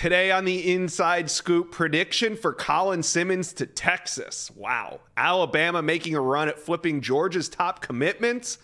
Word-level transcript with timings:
today 0.00 0.30
on 0.30 0.46
the 0.46 0.72
Inside 0.72 1.30
Scoop 1.30 1.70
prediction 1.70 2.34
for 2.34 2.54
Colin 2.54 3.02
Simmons 3.02 3.52
to 3.52 3.66
Texas. 3.66 4.50
Wow. 4.56 5.00
Alabama 5.14 5.82
making 5.82 6.14
a 6.14 6.20
run 6.22 6.48
at 6.48 6.58
flipping 6.58 7.02
Georgia's 7.02 7.50
top 7.50 7.82
commitments. 7.82 8.56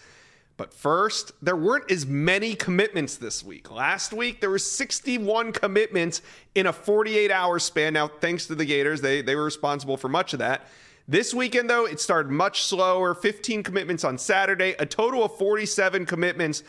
But 0.57 0.73
first, 0.73 1.33
there 1.43 1.55
weren't 1.55 1.91
as 1.91 2.07
many 2.07 2.55
commitments 2.55 3.17
this 3.17 3.45
week. 3.45 3.71
Last 3.71 4.15
week, 4.15 4.41
there 4.41 4.49
were 4.49 4.59
61 4.59 5.53
commitments 5.53 6.23
in 6.55 6.69
a 6.69 6.73
48 6.73 7.31
hour 7.31 7.59
span. 7.59 7.93
Now, 7.93 8.09
thanks 8.09 8.47
to 8.47 8.55
the 8.55 8.65
Gators, 8.65 9.03
they, 9.03 9.21
they 9.21 9.37
were 9.37 9.45
responsible 9.45 9.99
for 9.99 10.09
much 10.09 10.33
of 10.33 10.39
that. 10.39 10.67
This 11.07 11.35
weekend, 11.35 11.69
though, 11.69 11.85
it 11.85 12.01
started 12.01 12.33
much 12.33 12.63
slower 12.63 13.15
15 13.15 13.63
commitments 13.63 14.05
on 14.05 14.17
Saturday, 14.17 14.75
a 14.79 14.87
total 14.87 15.23
of 15.23 15.37
47 15.37 16.07
commitments 16.07 16.63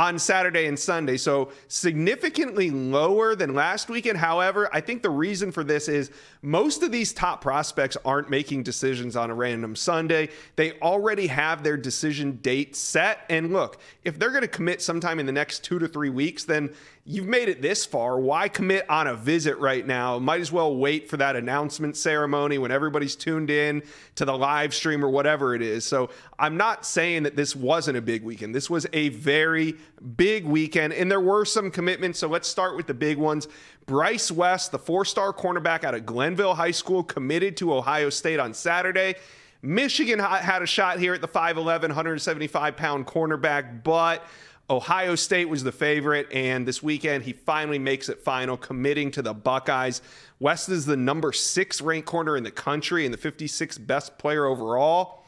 on 0.00 0.18
Saturday 0.18 0.66
and 0.66 0.78
Sunday. 0.78 1.18
So 1.18 1.52
significantly 1.68 2.70
lower 2.70 3.36
than 3.36 3.54
last 3.54 3.90
weekend. 3.90 4.16
However, 4.16 4.70
I 4.72 4.80
think 4.80 5.02
the 5.02 5.10
reason 5.10 5.52
for 5.52 5.62
this 5.62 5.88
is 5.88 6.10
most 6.42 6.82
of 6.82 6.90
these 6.90 7.12
top 7.12 7.42
prospects 7.42 7.96
aren't 8.04 8.30
making 8.30 8.62
decisions 8.62 9.14
on 9.14 9.30
a 9.30 9.34
random 9.34 9.76
Sunday. 9.76 10.30
They 10.56 10.72
already 10.80 11.26
have 11.26 11.62
their 11.62 11.76
decision 11.76 12.38
date 12.42 12.74
set. 12.74 13.20
And 13.28 13.52
look, 13.52 13.78
if 14.04 14.18
they're 14.18 14.30
going 14.30 14.42
to 14.42 14.48
commit 14.48 14.80
sometime 14.80 15.18
in 15.18 15.26
the 15.26 15.32
next 15.32 15.64
two 15.64 15.78
to 15.78 15.86
three 15.86 16.08
weeks, 16.08 16.44
then 16.44 16.72
you've 17.04 17.26
made 17.26 17.48
it 17.48 17.60
this 17.60 17.84
far. 17.84 18.18
Why 18.18 18.48
commit 18.48 18.88
on 18.88 19.06
a 19.06 19.14
visit 19.14 19.58
right 19.58 19.86
now? 19.86 20.18
Might 20.18 20.40
as 20.40 20.50
well 20.50 20.74
wait 20.76 21.10
for 21.10 21.18
that 21.18 21.36
announcement 21.36 21.96
ceremony 21.96 22.56
when 22.56 22.70
everybody's 22.70 23.16
tuned 23.16 23.50
in 23.50 23.82
to 24.14 24.24
the 24.24 24.36
live 24.36 24.72
stream 24.72 25.04
or 25.04 25.10
whatever 25.10 25.54
it 25.54 25.60
is. 25.60 25.84
So 25.84 26.08
I'm 26.38 26.56
not 26.56 26.86
saying 26.86 27.24
that 27.24 27.36
this 27.36 27.54
wasn't 27.54 27.98
a 27.98 28.02
big 28.02 28.22
weekend. 28.22 28.54
This 28.54 28.70
was 28.70 28.86
a 28.92 29.10
very 29.10 29.76
big 30.16 30.46
weekend, 30.46 30.94
and 30.94 31.10
there 31.10 31.20
were 31.20 31.44
some 31.44 31.70
commitments. 31.70 32.18
So 32.18 32.28
let's 32.28 32.48
start 32.48 32.76
with 32.76 32.86
the 32.86 32.94
big 32.94 33.18
ones. 33.18 33.46
Bryce 33.86 34.30
West, 34.30 34.72
the 34.72 34.78
four 34.78 35.04
star 35.04 35.32
cornerback 35.32 35.84
out 35.84 35.94
of 35.94 36.06
Glenville 36.06 36.54
High 36.54 36.70
School, 36.70 37.02
committed 37.02 37.56
to 37.58 37.74
Ohio 37.74 38.10
State 38.10 38.38
on 38.38 38.54
Saturday. 38.54 39.16
Michigan 39.62 40.18
had 40.18 40.62
a 40.62 40.66
shot 40.66 40.98
here 40.98 41.12
at 41.12 41.20
the 41.20 41.28
5'11, 41.28 41.82
175 41.82 42.76
pound 42.76 43.06
cornerback, 43.06 43.82
but 43.82 44.24
Ohio 44.70 45.16
State 45.16 45.48
was 45.48 45.64
the 45.64 45.72
favorite, 45.72 46.28
and 46.32 46.66
this 46.66 46.82
weekend 46.82 47.24
he 47.24 47.32
finally 47.32 47.78
makes 47.78 48.08
it 48.08 48.20
final, 48.20 48.56
committing 48.56 49.10
to 49.10 49.20
the 49.20 49.34
Buckeyes. 49.34 50.00
West 50.38 50.68
is 50.68 50.86
the 50.86 50.96
number 50.96 51.32
six 51.32 51.82
ranked 51.82 52.06
corner 52.06 52.36
in 52.36 52.44
the 52.44 52.50
country 52.52 53.04
and 53.04 53.12
the 53.12 53.18
56th 53.18 53.84
best 53.84 54.16
player 54.16 54.46
overall. 54.46 55.19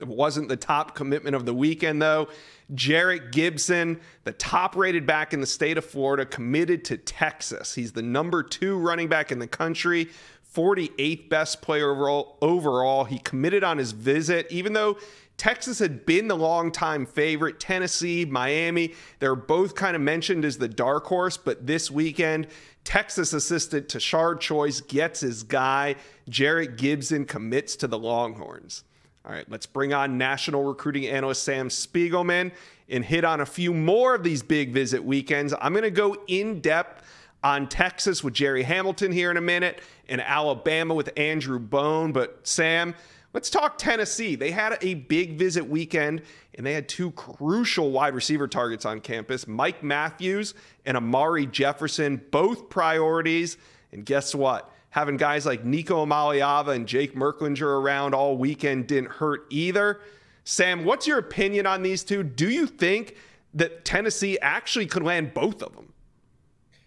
It 0.00 0.08
wasn't 0.08 0.48
the 0.48 0.56
top 0.56 0.94
commitment 0.94 1.36
of 1.36 1.46
the 1.46 1.54
weekend, 1.54 2.00
though. 2.00 2.28
Jerrick 2.72 3.32
Gibson, 3.32 4.00
the 4.24 4.32
top 4.32 4.76
rated 4.76 5.06
back 5.06 5.32
in 5.32 5.40
the 5.40 5.46
state 5.46 5.78
of 5.78 5.84
Florida, 5.84 6.24
committed 6.24 6.84
to 6.86 6.96
Texas. 6.96 7.74
He's 7.74 7.92
the 7.92 8.02
number 8.02 8.42
two 8.42 8.76
running 8.76 9.08
back 9.08 9.30
in 9.30 9.38
the 9.38 9.46
country, 9.46 10.08
48th 10.54 11.28
best 11.28 11.62
player 11.62 11.90
overall. 11.90 12.38
overall. 12.40 13.04
He 13.04 13.18
committed 13.18 13.64
on 13.64 13.78
his 13.78 13.92
visit, 13.92 14.46
even 14.50 14.72
though 14.72 14.98
Texas 15.36 15.80
had 15.80 16.06
been 16.06 16.28
the 16.28 16.36
longtime 16.36 17.06
favorite. 17.06 17.58
Tennessee, 17.58 18.24
Miami, 18.24 18.94
they're 19.18 19.34
both 19.34 19.74
kind 19.74 19.96
of 19.96 20.02
mentioned 20.02 20.44
as 20.44 20.58
the 20.58 20.68
dark 20.68 21.06
horse, 21.06 21.36
but 21.36 21.66
this 21.66 21.90
weekend, 21.90 22.46
Texas 22.84 23.32
assistant 23.32 23.88
Tashard 23.88 24.40
Choice 24.40 24.80
gets 24.80 25.20
his 25.20 25.42
guy. 25.42 25.96
Jerrick 26.30 26.76
Gibson 26.76 27.24
commits 27.24 27.76
to 27.76 27.88
the 27.88 27.98
Longhorns. 27.98 28.84
All 29.26 29.32
right, 29.32 29.48
let's 29.50 29.66
bring 29.66 29.94
on 29.94 30.18
national 30.18 30.64
recruiting 30.64 31.06
analyst 31.06 31.44
Sam 31.44 31.68
Spiegelman 31.68 32.52
and 32.90 33.04
hit 33.04 33.24
on 33.24 33.40
a 33.40 33.46
few 33.46 33.72
more 33.72 34.14
of 34.14 34.22
these 34.22 34.42
big 34.42 34.72
visit 34.72 35.02
weekends. 35.02 35.54
I'm 35.60 35.72
going 35.72 35.84
to 35.84 35.90
go 35.90 36.16
in 36.26 36.60
depth 36.60 37.02
on 37.42 37.68
Texas 37.68 38.22
with 38.22 38.34
Jerry 38.34 38.62
Hamilton 38.62 39.12
here 39.12 39.30
in 39.30 39.38
a 39.38 39.40
minute 39.40 39.80
and 40.10 40.20
Alabama 40.20 40.94
with 40.94 41.10
Andrew 41.16 41.58
Bone. 41.58 42.12
But 42.12 42.46
Sam, 42.46 42.94
Let's 43.34 43.50
talk 43.50 43.78
Tennessee. 43.78 44.36
They 44.36 44.52
had 44.52 44.78
a 44.80 44.94
big 44.94 45.36
visit 45.36 45.68
weekend 45.68 46.22
and 46.54 46.64
they 46.64 46.72
had 46.72 46.88
two 46.88 47.10
crucial 47.10 47.90
wide 47.90 48.14
receiver 48.14 48.46
targets 48.46 48.86
on 48.86 49.00
campus 49.00 49.48
Mike 49.48 49.82
Matthews 49.82 50.54
and 50.86 50.96
Amari 50.96 51.46
Jefferson, 51.46 52.22
both 52.30 52.70
priorities. 52.70 53.56
And 53.90 54.06
guess 54.06 54.36
what? 54.36 54.70
Having 54.94 55.16
guys 55.16 55.44
like 55.44 55.64
Nico 55.64 56.06
Iamaleava 56.06 56.68
and 56.68 56.86
Jake 56.86 57.16
Merklinger 57.16 57.80
around 57.80 58.14
all 58.14 58.36
weekend 58.36 58.86
didn't 58.86 59.10
hurt 59.10 59.44
either. 59.50 60.00
Sam, 60.44 60.84
what's 60.84 61.04
your 61.04 61.18
opinion 61.18 61.66
on 61.66 61.82
these 61.82 62.04
two? 62.04 62.22
Do 62.22 62.48
you 62.48 62.68
think 62.68 63.16
that 63.54 63.84
Tennessee 63.84 64.38
actually 64.38 64.86
could 64.86 65.02
land 65.02 65.34
both 65.34 65.64
of 65.64 65.74
them? 65.74 65.92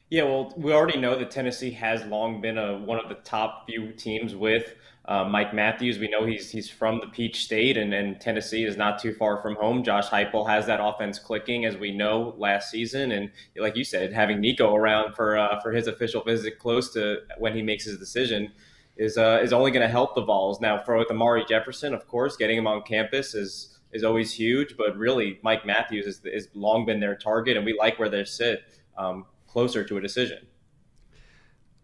Yeah, 0.10 0.24
well, 0.24 0.54
we 0.56 0.72
already 0.72 0.98
know 0.98 1.20
that 1.20 1.32
Tennessee 1.32 1.72
has 1.72 2.02
long 2.06 2.40
been 2.40 2.58
a, 2.58 2.78
one 2.78 2.98
of 2.98 3.10
the 3.10 3.16
top 3.16 3.66
few 3.68 3.92
teams 3.92 4.34
with 4.34 4.76
uh, 5.08 5.24
Mike 5.24 5.54
Matthews, 5.54 6.00
we 6.00 6.10
know 6.10 6.26
he's 6.26 6.52
he's 6.52 6.70
from 6.70 7.00
the 7.00 7.08
Peach 7.08 7.44
State, 7.44 7.78
and, 7.78 7.94
and 7.94 8.20
Tennessee 8.20 8.66
is 8.66 8.76
not 8.76 9.00
too 9.00 9.14
far 9.14 9.42
from 9.42 9.56
home. 9.56 9.82
Josh 9.82 10.10
Heupel 10.10 10.48
has 10.50 10.66
that 10.66 10.80
offense 10.84 11.18
clicking, 11.18 11.64
as 11.64 11.78
we 11.78 11.92
know 11.92 12.36
last 12.38 12.70
season, 12.70 13.12
and 13.12 13.32
like 13.56 13.78
you 13.78 13.86
said, 13.86 14.12
having 14.12 14.42
Nico 14.42 14.76
around 14.76 15.16
for 15.16 15.38
uh, 15.38 15.62
for 15.62 15.72
his 15.72 15.88
official 15.88 16.24
visit 16.24 16.60
close 16.60 16.92
to 16.94 17.20
when 17.38 17.56
he 17.56 17.62
makes 17.62 17.86
his 17.86 17.98
decision 17.98 18.52
is 18.98 19.18
uh, 19.18 19.40
is 19.42 19.54
only 19.54 19.72
going 19.72 19.86
to 19.86 19.92
help 19.92 20.14
the 20.14 20.26
Vols. 20.26 20.60
Now, 20.60 20.84
for 20.84 20.98
with 20.98 21.10
Amari 21.10 21.46
Jefferson, 21.48 21.94
of 21.94 22.06
course, 22.08 22.36
getting 22.36 22.58
him 22.58 22.68
on 22.68 22.82
campus 22.82 23.34
is 23.34 23.80
is 23.94 24.04
always 24.04 24.34
huge, 24.34 24.76
but 24.78 24.98
really, 24.98 25.40
Mike 25.42 25.66
Matthews 25.66 26.22
has, 26.26 26.50
long 26.54 26.86
been 26.86 27.00
their 27.00 27.16
target, 27.16 27.56
and 27.56 27.66
we 27.66 27.78
like 27.78 27.98
where 27.98 28.10
they 28.10 28.26
sit 28.26 28.62
um, 28.98 29.26
closer 29.48 29.86
to 29.86 29.98
a 29.98 30.02
decision. 30.02 30.46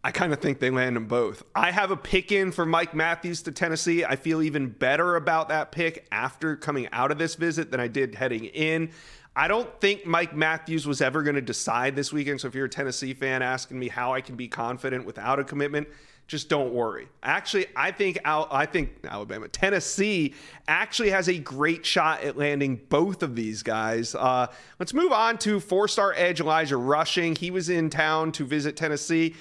I 0.06 0.12
kind 0.12 0.34
of 0.34 0.40
think 0.40 0.60
they 0.60 0.70
land 0.70 0.98
them 0.98 1.06
both. 1.06 1.44
I 1.56 1.72
have 1.72 1.90
a 1.90 1.96
pick 1.96 2.34
in 2.34 2.52
for 2.52 2.66
Mike 2.66 2.94
Matthews 2.94 3.42
to 3.44 3.54
Tennessee. 3.54 4.04
I 4.04 4.18
feel 4.18 4.42
even 4.42 4.68
better 4.68 5.16
about 5.16 5.48
that 5.48 5.72
pick 5.72 6.06
after 6.12 6.58
coming 6.58 6.90
out 6.92 7.12
of 7.12 7.18
this 7.18 7.36
visit 7.36 7.72
than 7.72 7.80
I 7.80 7.88
did 7.88 8.16
heading 8.16 8.46
in. 8.46 8.90
I 9.36 9.48
don't 9.48 9.70
think 9.80 10.06
Mike 10.06 10.36
Matthews 10.36 10.86
was 10.86 11.02
ever 11.02 11.24
going 11.24 11.36
to 11.36 11.42
decide 11.42 11.96
this 11.96 12.12
weekend. 12.12 12.42
So 12.42 12.50
if 12.50 12.56
you're 12.56 12.66
a 12.66 12.70
Tennessee 12.70 13.14
fan 13.14 13.42
asking 13.42 13.80
me 13.80 13.88
how 13.88 14.14
I 14.14 14.20
can 14.20 14.36
be 14.36 14.50
confident 14.50 15.06
without 15.06 15.40
a 15.40 15.44
commitment, 15.44 15.88
just 16.28 16.50
don't 16.50 16.74
worry. 16.74 17.08
Actually, 17.24 17.68
I 17.76 17.92
think 17.92 18.20
Al- 18.26 18.48
I 18.52 18.66
think 18.66 18.92
Alabama, 19.06 19.48
Tennessee 19.48 20.34
actually 20.68 21.12
has 21.12 21.30
a 21.30 21.38
great 21.38 21.86
shot 21.86 22.24
at 22.24 22.38
landing 22.38 22.82
both 22.90 23.24
of 23.24 23.36
these 23.36 23.64
guys. 23.64 24.16
Uh, 24.16 24.48
let's 24.80 24.94
move 24.94 25.12
on 25.12 25.38
to 25.40 25.60
four-star 25.60 26.14
edge 26.16 26.40
Elijah 26.40 26.78
Rushing. 26.78 27.36
He 27.36 27.52
was 27.52 27.70
in 27.70 27.90
town 27.90 28.32
to 28.34 28.46
visit 28.46 28.76
Tennessee. 28.76 29.36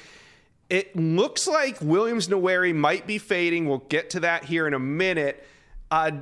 It 0.72 0.96
looks 0.96 1.46
like 1.46 1.82
Williams 1.82 2.28
Nwaneri 2.28 2.74
might 2.74 3.06
be 3.06 3.18
fading. 3.18 3.68
We'll 3.68 3.84
get 3.90 4.08
to 4.10 4.20
that 4.20 4.46
here 4.46 4.66
in 4.66 4.72
a 4.72 4.78
minute. 4.78 5.46
Uh, 5.90 6.12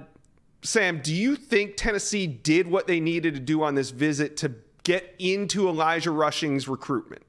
Sam, 0.62 1.00
do 1.00 1.14
you 1.14 1.36
think 1.36 1.76
Tennessee 1.76 2.26
did 2.26 2.66
what 2.66 2.88
they 2.88 2.98
needed 2.98 3.34
to 3.34 3.40
do 3.40 3.62
on 3.62 3.76
this 3.76 3.90
visit 3.90 4.36
to 4.38 4.56
get 4.82 5.14
into 5.20 5.68
Elijah 5.68 6.10
Rushing's 6.10 6.66
recruitment? 6.66 7.22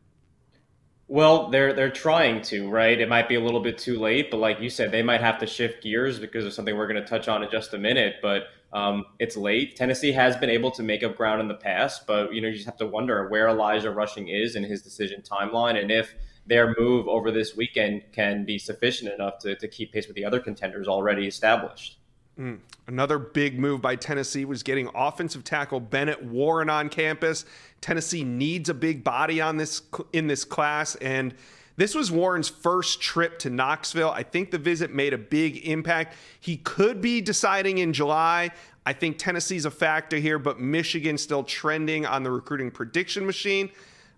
Well, 1.08 1.52
they're 1.52 1.74
they're 1.74 1.92
trying 1.92 2.42
to, 2.44 2.68
right? 2.72 3.00
It 3.00 3.08
might 3.08 3.30
be 3.30 3.36
a 3.36 3.40
little 3.40 3.62
bit 3.62 3.78
too 3.78 4.00
late, 4.00 4.32
but 4.32 4.38
like 4.38 4.60
you 4.60 4.72
said, 4.72 4.92
they 4.92 5.04
might 5.04 5.22
have 5.22 5.38
to 5.42 5.46
shift 5.46 5.84
gears 5.84 6.18
because 6.18 6.44
of 6.44 6.54
something 6.54 6.76
we're 6.76 6.88
going 6.88 7.04
to 7.04 7.08
touch 7.08 7.28
on 7.28 7.44
in 7.44 7.52
just 7.52 7.76
a 7.76 7.78
minute. 7.78 8.16
But 8.24 8.46
um, 8.74 9.06
it's 9.20 9.38
late. 9.38 9.76
Tennessee 9.76 10.12
has 10.14 10.36
been 10.38 10.50
able 10.50 10.72
to 10.72 10.82
make 10.82 11.04
up 11.04 11.16
ground 11.16 11.40
in 11.40 11.48
the 11.48 11.54
past, 11.54 12.08
but 12.08 12.34
you 12.34 12.42
know 12.42 12.48
you 12.48 12.56
just 12.56 12.66
have 12.66 12.78
to 12.78 12.88
wonder 12.88 13.28
where 13.30 13.48
Elijah 13.48 13.92
Rushing 13.92 14.30
is 14.30 14.56
in 14.56 14.64
his 14.64 14.82
decision 14.82 15.22
timeline, 15.22 15.80
and 15.80 15.92
if 15.92 16.16
their 16.46 16.76
move 16.78 17.08
over 17.08 17.32
this 17.32 17.56
weekend 17.56 18.04
can 18.12 18.46
be 18.46 18.58
sufficient 18.58 19.14
enough 19.14 19.40
to, 19.40 19.56
to 19.56 19.68
keep 19.68 19.94
pace 19.94 20.08
with 20.08 20.16
the 20.16 20.26
other 20.26 20.40
contenders 20.40 20.88
already 20.88 21.28
established. 21.28 21.98
Mm. 22.40 22.60
Another 22.88 23.20
big 23.20 23.60
move 23.60 23.82
by 23.82 23.96
Tennessee 23.96 24.46
was 24.46 24.64
getting 24.64 24.90
offensive 24.96 25.44
tackle 25.44 25.80
Bennett 25.80 26.24
Warren 26.24 26.70
on 26.70 26.90
campus. 26.90 27.46
Tennessee 27.82 28.24
needs 28.24 28.70
a 28.70 28.74
big 28.74 29.04
body 29.04 29.42
on 29.42 29.58
this 29.58 29.82
in 30.14 30.28
this 30.28 30.44
class 30.44 30.96
and 30.96 31.34
this 31.78 31.96
was 31.96 32.12
Warren's 32.12 32.50
first 32.50 33.02
trip 33.02 33.40
to 33.40 33.50
Knoxville. 33.50 34.12
I 34.12 34.24
think 34.24 34.52
the 34.52 34.58
visit 34.58 34.94
made 34.94 35.14
a 35.14 35.18
big 35.18 35.66
impact. 35.66 36.16
He 36.40 36.58
could 36.58 37.02
be 37.02 37.22
deciding 37.22 37.78
in 37.80 37.94
July. 37.94 38.52
I 38.86 38.94
think 38.94 39.18
Tennessee's 39.18 39.66
a 39.66 39.72
factor 39.72 40.18
here, 40.18 40.38
but 40.38 40.60
Michigan 40.60 41.18
still 41.18 41.44
trending 41.44 42.06
on 42.06 42.24
the 42.24 42.32
recruiting 42.32 42.72
prediction 42.72 43.26
machine. 43.26 43.70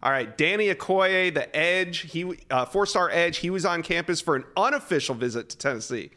All 0.04 0.12
right, 0.12 0.38
Danny 0.38 0.68
Okoye, 0.68 1.34
the 1.34 1.56
edge, 1.56 2.12
he 2.12 2.38
uh, 2.52 2.66
four-star 2.66 3.10
edge, 3.10 3.38
he 3.38 3.50
was 3.50 3.64
on 3.64 3.82
campus 3.82 4.20
for 4.20 4.36
an 4.36 4.44
unofficial 4.58 5.16
visit 5.16 5.48
to 5.48 5.58
Tennessee. 5.58 6.12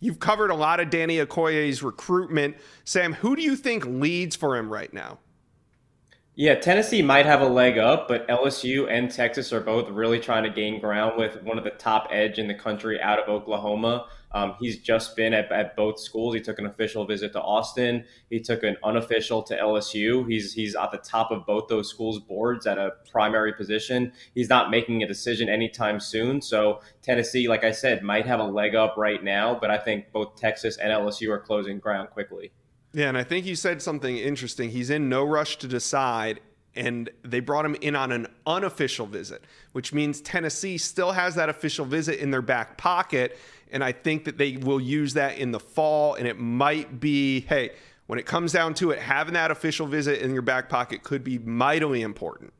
You've 0.00 0.20
covered 0.20 0.50
a 0.50 0.54
lot 0.54 0.80
of 0.80 0.88
Danny 0.88 1.18
Okoye's 1.18 1.82
recruitment. 1.82 2.56
Sam, 2.84 3.12
who 3.12 3.36
do 3.36 3.42
you 3.42 3.54
think 3.54 3.84
leads 3.84 4.36
for 4.36 4.56
him 4.56 4.72
right 4.72 4.90
now? 4.90 5.18
Yeah, 6.34 6.54
Tennessee 6.54 7.02
might 7.02 7.26
have 7.26 7.42
a 7.42 7.46
leg 7.46 7.76
up, 7.76 8.08
but 8.08 8.26
LSU 8.26 8.90
and 8.90 9.10
Texas 9.10 9.52
are 9.52 9.60
both 9.60 9.90
really 9.90 10.18
trying 10.18 10.44
to 10.44 10.50
gain 10.50 10.80
ground 10.80 11.18
with 11.18 11.42
one 11.42 11.58
of 11.58 11.64
the 11.64 11.70
top 11.70 12.08
edge 12.10 12.38
in 12.38 12.48
the 12.48 12.54
country 12.54 12.98
out 13.02 13.18
of 13.18 13.28
Oklahoma. 13.28 14.06
Um, 14.36 14.54
he's 14.60 14.78
just 14.78 15.16
been 15.16 15.32
at, 15.32 15.50
at 15.50 15.74
both 15.76 15.98
schools. 15.98 16.34
He 16.34 16.42
took 16.42 16.58
an 16.58 16.66
official 16.66 17.06
visit 17.06 17.32
to 17.32 17.40
Austin. 17.40 18.04
He 18.28 18.38
took 18.38 18.64
an 18.64 18.76
unofficial 18.84 19.42
to 19.44 19.56
LSU. 19.56 20.30
He's 20.30 20.52
he's 20.52 20.76
at 20.76 20.92
the 20.92 20.98
top 20.98 21.30
of 21.30 21.46
both 21.46 21.68
those 21.68 21.88
schools' 21.88 22.18
boards 22.18 22.66
at 22.66 22.76
a 22.76 22.92
primary 23.10 23.54
position. 23.54 24.12
He's 24.34 24.50
not 24.50 24.70
making 24.70 25.02
a 25.02 25.08
decision 25.08 25.48
anytime 25.48 25.98
soon. 25.98 26.42
So 26.42 26.82
Tennessee, 27.00 27.48
like 27.48 27.64
I 27.64 27.70
said, 27.70 28.02
might 28.02 28.26
have 28.26 28.40
a 28.40 28.44
leg 28.44 28.74
up 28.74 28.96
right 28.98 29.24
now, 29.24 29.56
but 29.58 29.70
I 29.70 29.78
think 29.78 30.12
both 30.12 30.36
Texas 30.36 30.76
and 30.76 30.92
LSU 30.92 31.30
are 31.30 31.40
closing 31.40 31.78
ground 31.78 32.10
quickly. 32.10 32.52
Yeah, 32.92 33.08
and 33.08 33.16
I 33.16 33.24
think 33.24 33.46
you 33.46 33.56
said 33.56 33.80
something 33.80 34.18
interesting. 34.18 34.68
He's 34.68 34.90
in 34.90 35.08
no 35.08 35.24
rush 35.24 35.56
to 35.58 35.66
decide, 35.66 36.40
and 36.74 37.08
they 37.24 37.40
brought 37.40 37.64
him 37.64 37.74
in 37.80 37.96
on 37.96 38.12
an 38.12 38.26
unofficial 38.46 39.06
visit, 39.06 39.44
which 39.72 39.94
means 39.94 40.20
Tennessee 40.20 40.76
still 40.76 41.12
has 41.12 41.34
that 41.36 41.48
official 41.48 41.86
visit 41.86 42.20
in 42.20 42.30
their 42.30 42.42
back 42.42 42.76
pocket. 42.76 43.38
And 43.70 43.82
I 43.82 43.92
think 43.92 44.24
that 44.24 44.38
they 44.38 44.56
will 44.56 44.80
use 44.80 45.14
that 45.14 45.38
in 45.38 45.52
the 45.52 45.60
fall. 45.60 46.14
And 46.14 46.26
it 46.26 46.38
might 46.38 47.00
be, 47.00 47.40
hey, 47.40 47.72
when 48.06 48.18
it 48.18 48.26
comes 48.26 48.52
down 48.52 48.74
to 48.74 48.90
it, 48.90 48.98
having 48.98 49.34
that 49.34 49.50
official 49.50 49.86
visit 49.86 50.20
in 50.20 50.32
your 50.32 50.42
back 50.42 50.68
pocket 50.68 51.02
could 51.02 51.24
be 51.24 51.38
mightily 51.38 52.02
important. 52.02 52.52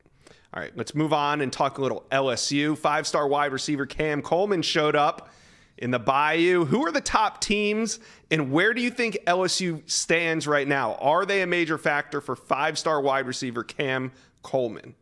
All 0.53 0.61
right, 0.61 0.71
let's 0.75 0.95
move 0.95 1.13
on 1.13 1.41
and 1.41 1.51
talk 1.51 1.77
a 1.77 1.81
little 1.81 2.05
LSU. 2.11 2.77
Five 2.77 3.05
star 3.05 3.27
wide 3.27 3.51
receiver 3.51 3.85
Cam 3.85 4.21
Coleman 4.21 4.61
showed 4.61 4.95
up 4.95 5.29
in 5.77 5.91
the 5.91 5.99
Bayou. 5.99 6.65
Who 6.65 6.85
are 6.85 6.91
the 6.91 7.01
top 7.01 7.41
teams, 7.41 7.99
and 8.31 8.51
where 8.51 8.73
do 8.73 8.81
you 8.81 8.89
think 8.89 9.17
LSU 9.27 9.87
stands 9.89 10.47
right 10.47 10.67
now? 10.67 10.95
Are 10.95 11.25
they 11.25 11.41
a 11.41 11.47
major 11.47 11.77
factor 11.77 12.21
for 12.21 12.35
five 12.35 12.77
star 12.79 13.01
wide 13.01 13.27
receiver 13.27 13.63
Cam 13.63 14.11
Coleman? 14.41 14.95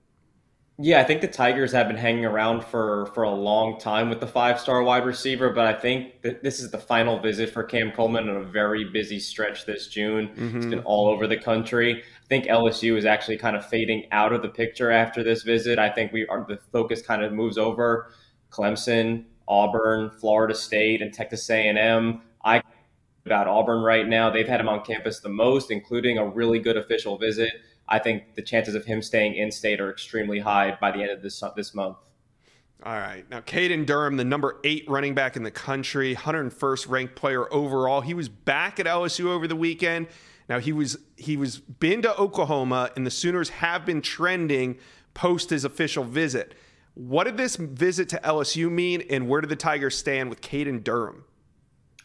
Yeah, 0.77 0.99
I 0.99 1.05
think 1.05 1.21
the 1.21 1.29
Tigers 1.29 1.71
have 1.71 1.87
been 1.87 1.95
hanging 1.95 2.25
around 2.25 2.65
for 2.65 3.05
for 3.13 3.23
a 3.23 3.31
long 3.31 3.79
time 3.79 4.09
with 4.09 4.19
the 4.19 4.27
five 4.27 4.59
star 4.59 4.83
wide 4.83 5.05
receiver, 5.05 5.49
but 5.49 5.65
I 5.65 5.73
think 5.73 6.21
that 6.21 6.43
this 6.43 6.59
is 6.59 6.69
the 6.69 6.77
final 6.77 7.17
visit 7.17 7.49
for 7.49 7.63
Cam 7.63 7.91
Coleman 7.91 8.27
in 8.27 8.35
a 8.35 8.43
very 8.43 8.83
busy 8.83 9.17
stretch 9.19 9.65
this 9.65 9.87
June. 9.87 10.27
Mm-hmm. 10.27 10.57
It's 10.57 10.65
been 10.65 10.79
all 10.79 11.07
over 11.07 11.27
the 11.27 11.37
country. 11.37 12.03
I 12.03 12.27
think 12.27 12.45
LSU 12.45 12.97
is 12.97 13.05
actually 13.05 13.37
kind 13.37 13.55
of 13.55 13.65
fading 13.65 14.07
out 14.11 14.33
of 14.33 14.41
the 14.41 14.49
picture 14.49 14.91
after 14.91 15.23
this 15.23 15.43
visit. 15.43 15.79
I 15.79 15.89
think 15.89 16.11
we 16.11 16.27
are 16.27 16.45
the 16.45 16.59
focus 16.73 17.01
kind 17.01 17.23
of 17.23 17.31
moves 17.31 17.57
over 17.57 18.11
Clemson, 18.51 19.23
Auburn, 19.47 20.09
Florida 20.09 20.53
State, 20.53 21.01
and 21.01 21.13
Texas 21.13 21.49
A&M. 21.49 22.21
I 22.43 22.61
about 23.25 23.47
Auburn 23.47 23.81
right 23.81 24.07
now. 24.07 24.29
They've 24.29 24.47
had 24.47 24.59
him 24.59 24.69
on 24.69 24.83
campus 24.83 25.19
the 25.19 25.29
most, 25.29 25.71
including 25.71 26.17
a 26.17 26.27
really 26.27 26.59
good 26.59 26.77
official 26.77 27.17
visit. 27.17 27.51
I 27.87 27.99
think 27.99 28.35
the 28.35 28.41
chances 28.41 28.75
of 28.75 28.85
him 28.85 29.01
staying 29.01 29.35
in 29.35 29.51
state 29.51 29.79
are 29.79 29.91
extremely 29.91 30.39
high 30.39 30.77
by 30.79 30.91
the 30.91 31.01
end 31.01 31.11
of 31.11 31.21
this 31.21 31.43
this 31.55 31.73
month. 31.73 31.97
All 32.83 32.93
right. 32.93 33.25
Now, 33.29 33.41
Caden 33.41 33.85
Durham, 33.85 34.17
the 34.17 34.23
number 34.23 34.59
eight 34.63 34.87
running 34.87 35.15
back 35.15 35.35
in 35.35 35.43
the 35.43 35.51
country, 35.51 36.13
101st 36.15 36.89
ranked 36.89 37.15
player 37.15 37.51
overall. 37.51 38.01
He 38.01 38.13
was 38.13 38.29
back 38.29 38.79
at 38.79 38.85
LSU 38.85 39.25
over 39.25 39.47
the 39.47 39.55
weekend. 39.55 40.07
Now 40.47 40.59
he 40.59 40.71
was 40.71 40.97
he 41.15 41.37
was 41.37 41.57
been 41.57 42.01
to 42.03 42.15
Oklahoma, 42.17 42.91
and 42.95 43.05
the 43.05 43.11
Sooners 43.11 43.49
have 43.49 43.85
been 43.85 44.01
trending 44.01 44.77
post 45.13 45.49
his 45.49 45.65
official 45.65 46.03
visit. 46.03 46.53
What 46.93 47.25
did 47.25 47.37
this 47.37 47.55
visit 47.55 48.07
to 48.09 48.19
LSU 48.23 48.71
mean, 48.71 49.01
and 49.09 49.27
where 49.27 49.41
did 49.41 49.49
the 49.49 49.55
Tigers 49.55 49.97
stand 49.97 50.29
with 50.29 50.41
Caden 50.41 50.83
Durham? 50.83 51.25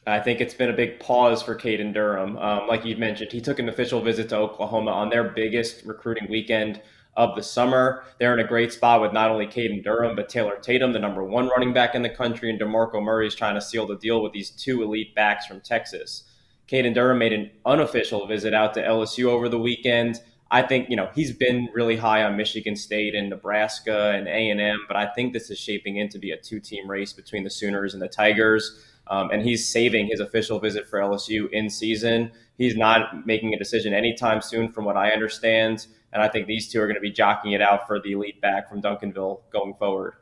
I 0.06 0.19
think 0.19 0.41
it's 0.41 0.55
been 0.55 0.70
a 0.70 0.75
big 0.75 0.99
pause 0.99 1.43
for 1.43 1.55
Caden 1.55 1.93
Durham. 1.93 2.38
Um, 2.38 2.67
like 2.67 2.85
you 2.85 2.97
mentioned, 2.97 3.32
he 3.32 3.41
took 3.41 3.58
an 3.58 3.69
official 3.69 4.00
visit 4.00 4.31
to 4.31 4.37
Oklahoma 4.37 4.91
on 4.91 5.11
their 5.11 5.25
biggest 5.25 5.85
recruiting 5.85 6.29
weekend 6.31 6.81
of 7.17 7.37
the 7.37 7.43
summer. 7.43 8.05
They're 8.19 8.32
in 8.32 8.44
a 8.44 8.49
great 8.49 8.73
spot 8.73 9.02
with 9.02 9.12
not 9.12 9.31
only 9.31 9.47
Caden 9.47 9.85
Durham, 9.85 10.17
but 10.17 10.29
Taylor 10.29 10.56
Tatum, 10.56 10.93
the 10.93 10.99
number 10.99 11.23
one 11.23 11.49
running 11.49 11.75
back 11.75 11.94
in 11.94 12.02
the 12.02 12.08
country, 12.08 12.49
and 12.49 12.58
DeMarco 12.58 13.02
Murray 13.02 13.26
is 13.26 13.35
trying 13.35 13.56
to 13.56 13.61
seal 13.61 13.87
the 13.87 13.97
deal 13.97 14.23
with 14.23 14.32
these 14.32 14.50
two 14.50 14.82
elite 14.82 15.14
backs 15.14 15.47
from 15.47 15.61
Texas. 15.61 16.25
Caden 16.67 16.94
Durham 16.94 17.19
made 17.19 17.32
an 17.32 17.50
unofficial 17.67 18.26
visit 18.26 18.55
out 18.55 18.75
to 18.75 18.82
LSU 18.82 19.26
over 19.26 19.49
the 19.49 19.58
weekend. 19.58 20.20
I 20.53 20.62
think 20.62 20.88
you 20.88 20.96
know 20.96 21.08
he's 21.14 21.32
been 21.32 21.69
really 21.75 21.96
high 21.96 22.25
on 22.25 22.37
Michigan 22.37 22.75
State 22.75 23.14
and 23.14 23.31
Nebraska 23.31 24.12
and 24.12 24.26
A 24.26 24.50
and 24.50 24.61
M, 24.61 24.85
but 24.88 24.96
I 24.96 25.06
think 25.06 25.32
this 25.32 25.50
is 25.50 25.58
shaping 25.58 25.99
in 25.99 26.08
to 26.08 26.19
be 26.19 26.31
a 26.32 26.37
two-team 26.37 26.88
race 26.91 27.12
between 27.12 27.44
the 27.44 27.50
Sooners 27.50 27.93
and 27.93 28.03
the 28.03 28.08
Tigers. 28.08 28.85
Um, 29.10 29.30
and 29.32 29.42
he's 29.42 29.68
saving 29.68 30.06
his 30.06 30.20
official 30.20 30.60
visit 30.60 30.88
for 30.88 31.00
LSU 31.00 31.50
in 31.50 31.68
season. 31.68 32.30
He's 32.56 32.76
not 32.76 33.26
making 33.26 33.52
a 33.52 33.58
decision 33.58 33.92
anytime 33.92 34.40
soon, 34.40 34.70
from 34.70 34.84
what 34.84 34.96
I 34.96 35.10
understand. 35.10 35.86
And 36.12 36.22
I 36.22 36.28
think 36.28 36.46
these 36.46 36.68
two 36.68 36.80
are 36.80 36.86
going 36.86 36.94
to 36.94 37.00
be 37.00 37.10
jockeying 37.10 37.52
it 37.52 37.60
out 37.60 37.86
for 37.88 38.00
the 38.00 38.12
elite 38.12 38.40
back 38.40 38.68
from 38.68 38.80
Duncanville 38.80 39.40
going 39.52 39.74
forward. 39.74 40.14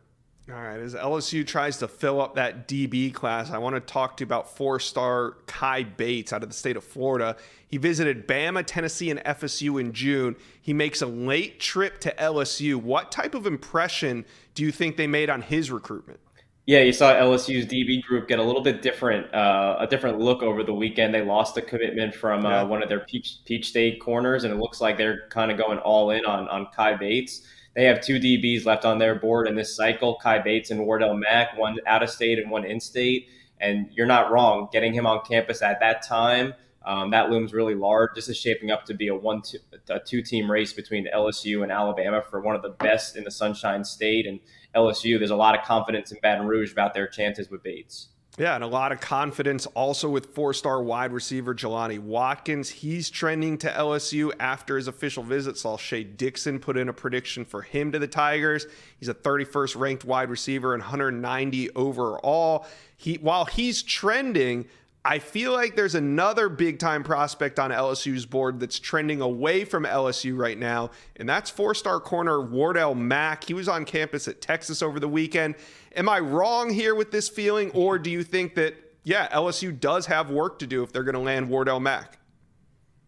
All 0.51 0.55
right, 0.55 0.81
as 0.81 0.95
LSU 0.95 1.47
tries 1.47 1.77
to 1.79 1.89
fill 1.89 2.23
up 2.23 2.37
that 2.37 2.67
DB 2.67 3.13
class, 3.13 3.51
I 3.51 3.59
want 3.59 3.77
to 3.77 3.81
talk 3.81 4.17
to 4.17 4.23
you 4.23 4.27
about 4.27 4.57
four 4.57 4.81
star 4.81 5.33
Kai 5.47 5.83
Bates 5.83 6.33
out 6.33 6.43
of 6.43 6.49
the 6.49 6.55
state 6.55 6.79
of 6.79 6.85
Florida. 6.85 7.37
He 7.67 7.77
visited 7.77 8.27
Bama, 8.27 8.65
Tennessee, 8.67 9.11
and 9.11 9.21
FSU 9.21 9.79
in 9.79 9.93
June. 9.93 10.37
He 10.63 10.73
makes 10.73 11.03
a 11.03 11.07
late 11.07 11.61
trip 11.61 12.01
to 12.01 12.15
LSU. 12.15 12.77
What 12.77 13.13
type 13.13 13.35
of 13.35 13.47
impression 13.47 14.25
do 14.55 14.63
you 14.63 14.73
think 14.73 14.97
they 14.97 15.07
made 15.07 15.29
on 15.29 15.43
his 15.43 15.71
recruitment? 15.71 16.21
Yeah, 16.69 16.81
you 16.81 16.93
saw 16.93 17.15
LSU's 17.15 17.65
DB 17.65 18.03
group 18.03 18.29
get 18.29 18.39
a 18.39 18.43
little 18.43 18.61
bit 18.61 18.83
different, 18.83 19.35
uh, 19.35 19.77
a 19.79 19.87
different 19.87 20.19
look 20.19 20.43
over 20.43 20.63
the 20.63 20.75
weekend. 20.75 21.15
They 21.15 21.23
lost 21.23 21.57
a 21.57 21.63
commitment 21.63 22.15
from 22.15 22.45
uh, 22.45 22.51
yeah. 22.51 22.63
one 22.65 22.83
of 22.83 22.91
their 22.91 23.01
Peach, 23.01 23.39
Peach 23.47 23.71
State 23.71 24.03
corners, 24.03 24.45
and 24.45 24.53
it 24.53 24.59
looks 24.59 24.79
like 24.79 24.99
they're 24.99 25.29
kind 25.31 25.51
of 25.51 25.57
going 25.57 25.79
all 25.79 26.11
in 26.11 26.27
on 26.27 26.47
on 26.49 26.67
Kai 26.77 26.95
Bates. 26.97 27.41
They 27.75 27.85
have 27.85 28.03
two 28.03 28.21
DBs 28.21 28.67
left 28.67 28.85
on 28.85 28.99
their 28.99 29.15
board 29.15 29.49
in 29.49 29.55
this 29.55 29.75
cycle 29.75 30.17
Kai 30.17 30.41
Bates 30.41 30.71
and 30.71 30.85
Wardell 30.85 31.15
Mack, 31.15 31.57
one 31.57 31.79
out 31.87 32.03
of 32.03 32.11
state 32.11 32.39
and 32.39 32.51
one 32.51 32.67
in 32.67 32.81
state. 32.81 33.29
And 33.59 33.89
you're 33.93 34.07
not 34.07 34.31
wrong. 34.31 34.69
Getting 34.71 34.93
him 34.93 35.07
on 35.07 35.25
campus 35.25 35.63
at 35.63 35.81
that 35.81 36.03
time, 36.03 36.53
um, 36.85 37.11
that 37.13 37.31
looms 37.31 37.55
really 37.55 37.77
large. 37.77 38.11
This 38.15 38.29
is 38.29 38.37
shaping 38.37 38.71
up 38.71 38.85
to 38.85 38.95
be 38.95 39.09
a 39.09 39.15
one 39.15 39.41
two, 39.41 39.57
a 39.89 40.01
two 40.01 40.21
team 40.21 40.51
race 40.53 40.75
between 40.75 41.09
LSU 41.15 41.63
and 41.63 41.73
Alabama 41.73 42.23
for 42.29 42.43
one 42.43 42.55
of 42.55 42.61
the 42.61 42.77
best 42.85 43.17
in 43.17 43.25
the 43.25 43.31
Sunshine 43.31 43.85
State. 43.85 44.27
And 44.27 44.39
LSU, 44.75 45.19
there's 45.19 45.31
a 45.31 45.37
lot 45.37 45.59
of 45.59 45.65
confidence 45.65 46.13
in 46.13 46.19
Baton 46.23 46.47
Rouge 46.47 46.73
about 46.73 46.95
their 46.95 47.07
chances 47.07 47.51
with 47.51 47.63
Bates. 47.63 48.09
Yeah, 48.39 48.55
and 48.55 48.63
a 48.63 48.69
lot 48.69 48.93
of 48.93 49.01
confidence 49.01 49.67
also 49.67 50.09
with 50.09 50.27
four 50.27 50.55
star 50.55 50.81
wide 50.81 51.11
receiver 51.11 51.57
Jelani 51.57 51.99
Watkins. 51.99 52.69
He's 52.69 53.11
trending 53.11 53.59
to 53.59 53.69
LSU 53.69 54.33
after 54.39 54.77
his 54.77 54.87
official 54.87 55.25
visit. 55.25 55.59
Saw 55.59 55.77
Shea 55.77 56.05
Dixon 56.05 56.61
put 56.61 56.77
in 56.77 56.89
a 56.89 56.93
prediction 56.93 57.45
for 57.45 57.63
him 57.63 57.91
to 57.91 57.99
the 57.99 58.07
Tigers. 58.07 58.67
He's 59.01 59.09
a 59.09 59.15
31st 59.15 59.77
ranked 59.77 60.05
wide 60.05 60.31
receiver 60.31 60.73
and 60.73 60.83
190 60.83 61.71
overall. 61.75 62.65
He 62.97 63.17
while 63.17 63.45
he's 63.45 63.83
trending, 63.83 64.67
I 65.11 65.21
feel 65.21 65.55
like 65.55 65.75
there's 65.75 65.95
another 65.95 66.51
big 66.51 66.79
time 66.79 67.03
prospect 67.03 67.59
on 67.59 67.71
LSU's 67.71 68.27
board 68.27 68.61
that's 68.61 68.79
trending 68.79 69.23
away 69.23 69.65
from 69.65 69.85
LSU 69.85 70.37
right 70.37 70.59
now, 70.59 70.91
and 71.17 71.27
that's 71.27 71.49
four 71.49 71.75
star 71.75 71.99
corner 71.99 72.43
Wardell 72.43 72.95
Mack. 72.95 73.45
He 73.45 73.55
was 73.55 73.71
on 73.71 73.87
campus 73.87 74.29
at 74.29 74.43
Texas 74.43 74.83
over 74.83 75.01
the 75.01 75.09
weekend. 75.09 75.55
Am 75.97 76.11
I 76.11 76.19
wrong 76.19 76.69
here 76.69 76.95
with 76.95 77.11
this 77.11 77.31
feeling, 77.31 77.71
or 77.71 77.99
do 77.99 78.11
you 78.11 78.23
think 78.23 78.55
that, 78.57 78.75
yeah, 79.03 79.31
LSU 79.31 79.81
does 79.81 80.05
have 80.05 80.31
work 80.31 80.59
to 80.59 80.67
do 80.67 80.83
if 80.83 80.93
they're 80.93 81.05
going 81.05 81.15
to 81.15 81.23
land 81.23 81.49
Wardell 81.49 81.81
Mack? 81.81 82.19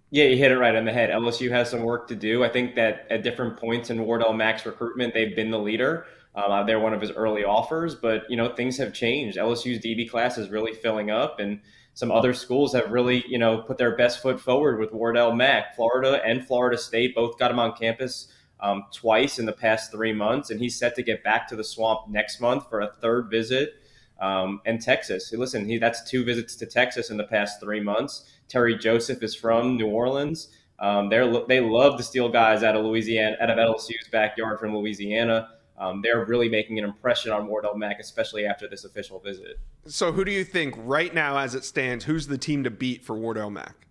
Yeah, 0.09 0.25
you 0.25 0.39
hit 0.39 0.53
it 0.53 0.59
right 0.59 0.75
on 0.75 0.87
the 0.87 0.93
head. 0.93 1.11
LSU 1.11 1.51
has 1.51 1.69
some 1.69 1.83
work 1.83 2.09
to 2.09 2.15
do. 2.15 2.43
I 2.43 2.49
think 2.49 2.77
that 2.77 3.09
at 3.11 3.23
different 3.23 3.59
points 3.59 3.91
in 3.91 4.07
Wardell 4.07 4.33
Mack's 4.33 4.65
recruitment, 4.65 5.13
they've 5.13 5.37
been 5.37 5.51
the 5.51 5.59
leader. 5.59 6.07
Um, 6.35 6.67
they're 6.67 6.81
one 6.81 6.95
of 6.95 7.01
his 7.03 7.11
early 7.11 7.45
offers, 7.45 7.95
but 7.95 8.23
you 8.31 8.39
know 8.39 8.55
things 8.55 8.79
have 8.79 8.95
changed. 8.95 9.37
LSU's 9.37 9.85
DB 9.85 10.09
class 10.09 10.39
is 10.39 10.49
really 10.49 10.73
filling 10.73 11.11
up, 11.11 11.41
and 11.41 11.61
some 11.95 12.11
other 12.11 12.33
schools 12.33 12.73
have 12.75 12.91
really, 12.91 13.25
you 13.29 13.39
know, 13.39 13.59
put 13.59 13.79
their 13.79 13.97
best 13.97 14.23
foot 14.23 14.41
forward 14.41 14.79
with 14.79 14.93
Wardell 14.93 15.33
Mack. 15.33 15.75
Florida 15.75 16.21
and 16.25 16.47
Florida 16.47 16.79
State 16.79 17.15
both 17.15 17.39
got 17.39 17.51
him 17.51 17.59
on 17.59 17.77
campus 17.77 18.29
um, 18.61 18.85
twice 18.93 19.39
in 19.39 19.47
the 19.47 19.53
past 19.53 19.91
three 19.91 20.13
months, 20.13 20.51
and 20.51 20.61
he's 20.61 20.79
set 20.79 20.95
to 20.97 21.03
get 21.03 21.25
back 21.25 21.49
to 21.49 21.57
the 21.57 21.65
swamp 21.65 22.09
next 22.09 22.41
month 22.41 22.69
for 22.69 22.81
a 22.81 22.93
third 23.01 23.31
visit. 23.31 23.75
Um, 24.21 24.61
and 24.67 24.81
Texas, 24.81 25.33
listen, 25.33 25.67
he, 25.67 25.79
that's 25.79 26.09
two 26.09 26.25
visits 26.25 26.55
to 26.57 26.67
Texas 26.67 27.11
in 27.11 27.17
the 27.17 27.25
past 27.25 27.61
three 27.61 27.81
months. 27.81 28.27
Terry 28.49 28.77
Joseph 28.77 29.23
is 29.23 29.35
from 29.35 29.77
New 29.77 29.89
Orleans. 29.89 30.49
Um, 30.79 31.09
they 31.09 31.45
they 31.49 31.61
love 31.61 31.97
to 31.99 32.03
steal 32.03 32.29
guys 32.29 32.63
out 32.63 32.77
of 32.77 32.85
Louisiana, 32.85 33.37
out 33.41 33.51
of 33.51 33.59
LSU's 33.59 34.09
backyard 34.11 34.59
from 34.59 34.77
Louisiana 34.77 35.49
um, 35.81 36.03
they're 36.03 36.25
really 36.27 36.49
making 36.49 36.79
an 36.79 36.85
impression 36.85 37.33
on 37.33 37.47
Wardell 37.47 37.77
Mack, 37.77 37.99
especially 37.99 38.45
after 38.45 38.69
this 38.69 38.85
official 38.85 39.19
visit. 39.19 39.59
So, 39.87 40.13
who 40.13 40.25
do 40.25 40.31
you 40.31 40.45
think 40.45 40.75
right 40.77 41.13
now, 41.13 41.39
as 41.39 41.55
it 41.55 41.65
stands, 41.65 42.05
who's 42.05 42.27
the 42.27 42.39
team 42.39 42.63
to 42.65 42.71
beat 42.71 43.03
for 43.03 43.17
Wardell 43.17 43.51
Mack? 43.51 43.87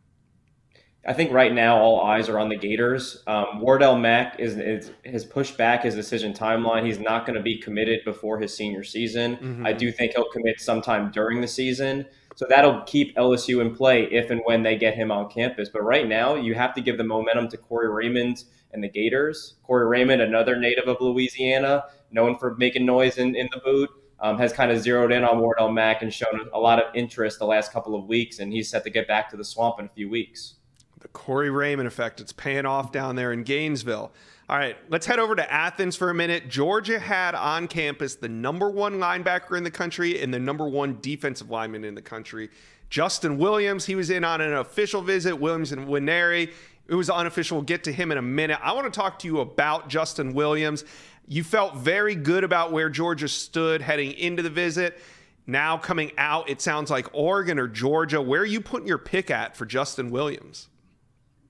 I 1.08 1.14
think 1.14 1.32
right 1.32 1.54
now 1.54 1.78
all 1.78 2.02
eyes 2.02 2.30
are 2.30 2.38
on 2.38 2.50
the 2.50 2.58
Gators. 2.58 3.24
Um, 3.26 3.62
Wardell 3.62 3.98
Mack 3.98 4.40
is, 4.40 4.58
is, 4.58 4.92
has 5.06 5.26
pushed 5.26 5.58
back 5.58 5.84
his 5.84 5.96
decision 5.96 6.34
timeline. 6.34 6.86
He's 6.86 7.00
not 7.00 7.26
going 7.26 7.38
to 7.38 7.42
be 7.42 7.58
committed 7.58 8.02
before 8.06 8.38
his 8.38 8.56
senior 8.56 8.84
season. 8.84 9.38
Mm-hmm. 9.38 9.66
I 9.66 9.74
do 9.74 9.92
think 9.92 10.14
he'll 10.14 10.30
commit 10.30 10.60
sometime 10.60 11.10
during 11.10 11.42
the 11.42 11.48
season. 11.48 12.06
So 12.36 12.46
that'll 12.48 12.82
keep 12.82 13.16
LSU 13.16 13.62
in 13.62 13.76
play 13.76 14.04
if 14.12 14.30
and 14.30 14.42
when 14.46 14.62
they 14.62 14.78
get 14.78 14.94
him 14.94 15.10
on 15.10 15.30
campus. 15.30 15.70
But 15.70 15.84
right 15.84 16.08
now, 16.08 16.36
you 16.36 16.54
have 16.54 16.76
to 16.76 16.82
give 16.82 16.98
the 16.98 17.04
momentum 17.04 17.48
to 17.50 17.58
Corey 17.58 17.90
Raymond 17.90 18.44
and 18.72 18.84
the 18.84 18.90
Gators. 18.90 19.56
Corey 19.64 19.88
Raymond, 19.88 20.22
another 20.22 20.56
native 20.56 20.88
of 20.88 20.98
Louisiana, 21.00 21.86
known 22.12 22.38
for 22.38 22.56
making 22.56 22.86
noise 22.86 23.18
in, 23.18 23.36
in 23.36 23.50
the 23.52 23.60
boot, 23.60 23.90
um, 24.20 24.38
has 24.38 24.52
kind 24.52 24.72
of 24.72 24.82
zeroed 24.82 25.12
in 25.12 25.24
on 25.24 25.40
Wardell 25.40 25.72
Mack 25.72 26.02
and 26.02 26.14
shown 26.14 26.50
a 26.54 26.60
lot 26.60 26.80
of 26.80 26.94
interest 26.96 27.40
the 27.40 27.46
last 27.46 27.72
couple 27.72 27.96
of 27.96 28.06
weeks, 28.06 28.40
and 28.40 28.52
he's 28.52 28.70
set 28.70 28.84
to 28.84 28.90
get 28.90 29.08
back 29.08 29.30
to 29.30 29.38
the 29.38 29.44
swamp 29.44 29.80
in 29.80 29.86
a 29.86 29.90
few 29.90 30.10
weeks. 30.10 30.56
The 31.00 31.08
Corey 31.10 31.50
Raymond 31.50 31.88
effect, 31.88 32.20
it's 32.20 32.34
paying 32.34 32.66
off 32.66 32.92
down 32.92 33.16
there 33.16 33.32
in 33.32 33.44
Gainesville. 33.44 34.12
All 34.50 34.58
right, 34.58 34.76
let's 34.90 35.06
head 35.06 35.20
over 35.20 35.36
to 35.36 35.52
Athens 35.52 35.96
for 35.96 36.10
a 36.10 36.14
minute. 36.14 36.50
Georgia 36.50 37.00
had 37.00 37.36
on 37.36 37.68
campus 37.68 38.16
the 38.16 38.28
number 38.28 38.70
one 38.70 38.96
linebacker 38.96 39.56
in 39.56 39.64
the 39.64 39.72
country 39.72 40.22
and 40.22 40.34
the 40.34 40.40
number 40.40 40.68
one 40.68 40.98
defensive 41.02 41.50
lineman 41.50 41.86
in 41.86 41.94
the 41.94 42.02
country. 42.02 42.50
Justin 42.90 43.38
Williams, 43.38 43.86
he 43.86 43.94
was 43.94 44.10
in 44.10 44.24
on 44.24 44.42
an 44.42 44.54
official 44.56 45.02
visit. 45.04 45.36
Williams 45.36 45.72
and 45.72 45.88
Nwaneri, 45.88 46.52
it 46.90 46.96
was 46.96 47.10
unofficial. 47.10 47.58
We'll 47.58 47.66
get 47.66 47.84
to 47.86 47.92
him 47.92 48.12
in 48.12 48.18
a 48.18 48.22
minute. 48.22 48.60
I 48.62 48.74
want 48.74 48.92
to 48.92 49.00
talk 49.00 49.20
to 49.20 49.28
you 49.28 49.40
about 49.40 49.90
Justin 49.90 50.34
Williams. 50.34 50.84
You 51.28 51.44
felt 51.44 51.76
very 51.76 52.16
good 52.16 52.44
about 52.44 52.72
where 52.72 52.90
Georgia 52.90 53.28
stood 53.28 53.82
heading 53.82 54.14
into 54.14 54.42
the 54.42 54.50
visit. 54.50 55.00
Now 55.46 55.78
coming 55.78 56.12
out, 56.18 56.50
it 56.50 56.62
sounds 56.62 56.90
like 56.90 57.08
Oregon 57.14 57.60
or 57.60 57.68
Georgia. 57.68 58.22
Where 58.22 58.42
are 58.42 58.46
you 58.46 58.62
putting 58.62 58.88
your 58.88 58.98
pick 58.98 59.30
at 59.30 59.56
for 59.56 59.66
Justin 59.66 60.10
Williams? 60.10 60.70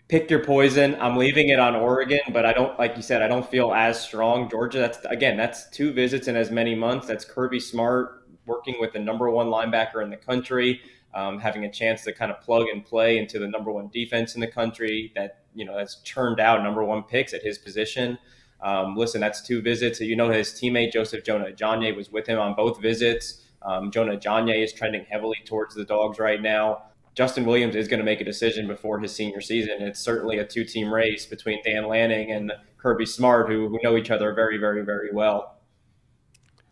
Pick 0.10 0.30
your 0.30 0.44
poison. 0.44 0.98
I'm 1.00 1.18
leaving 1.18 1.50
it 1.50 1.60
on 1.60 1.76
Oregon, 1.76 2.20
but 2.34 2.46
I 2.46 2.52
don't, 2.52 2.78
like 2.80 2.96
you 2.96 3.04
said, 3.04 3.22
I 3.22 3.28
don't 3.28 3.48
feel 3.50 3.74
as 3.74 4.02
strong. 4.02 4.50
Georgia, 4.50 4.80
that's 4.80 4.98
again, 5.06 5.38
that's 5.38 5.70
two 5.70 5.94
visits 5.94 6.28
in 6.28 6.36
as 6.36 6.50
many 6.50 6.76
months. 6.76 7.08
That's 7.08 7.24
Kirby 7.24 7.60
Smart 7.60 8.26
working 8.46 8.78
with 8.80 8.92
the 8.94 9.00
number 9.00 9.30
one 9.30 9.48
linebacker 9.48 10.02
in 10.02 10.10
the 10.10 10.18
country, 10.18 10.82
um, 11.14 11.40
having 11.40 11.66
a 11.66 11.72
chance 11.72 12.04
to 12.04 12.14
kind 12.14 12.32
of 12.32 12.40
plug 12.42 12.68
and 12.72 12.86
play 12.86 13.18
into 13.18 13.40
the 13.40 13.48
number 13.48 13.72
one 13.72 13.90
defense 13.90 14.36
in 14.36 14.42
the 14.42 14.48
country 14.48 15.12
that 15.16 15.44
you 15.54 15.66
know 15.66 15.78
has 15.78 15.96
churned 16.04 16.40
out 16.40 16.64
number 16.64 16.84
one 16.84 17.04
picks 17.04 17.34
at 17.34 17.42
his 17.42 17.58
position. 17.58 18.18
Um, 18.62 18.96
listen, 18.96 19.22
that's 19.22 19.42
two 19.42 19.62
visits. 19.62 20.00
You 20.00 20.16
know, 20.16 20.30
his 20.30 20.50
teammate 20.52 20.92
Joseph 20.92 21.24
Jonah 21.24 21.52
Ajonye 21.52 21.96
was 21.96 22.12
with 22.12 22.28
him 22.28 22.40
on 22.40 22.56
both 22.56 22.82
visits. 22.82 23.46
Um, 23.62 23.92
Jonah 23.92 24.18
Ajonye 24.18 24.64
is 24.64 24.74
trending 24.74 25.06
heavily 25.10 25.38
towards 25.46 25.76
the 25.76 25.86
dogs 25.86 26.20
right 26.20 26.42
now. 26.42 26.84
Justin 27.16 27.46
Williams 27.46 27.76
is 27.76 27.88
going 27.88 28.00
to 28.00 28.06
make 28.06 28.22
a 28.22 28.26
decision 28.26 28.68
before 28.68 29.00
his 29.00 29.14
senior 29.14 29.42
season. 29.42 29.82
It's 29.82 30.00
certainly 30.00 30.38
a 30.38 30.46
two 30.46 30.64
team 30.64 30.94
race 30.94 31.26
between 31.26 31.62
Dan 31.64 31.88
Lanning 31.88 32.32
and 32.32 32.52
Kirby 32.78 33.06
Smart, 33.06 33.50
who, 33.50 33.68
who 33.68 33.80
know 33.84 33.98
each 33.98 34.12
other 34.12 34.34
very, 34.34 34.58
very, 34.58 34.86
very 34.86 35.12
well. 35.12 35.58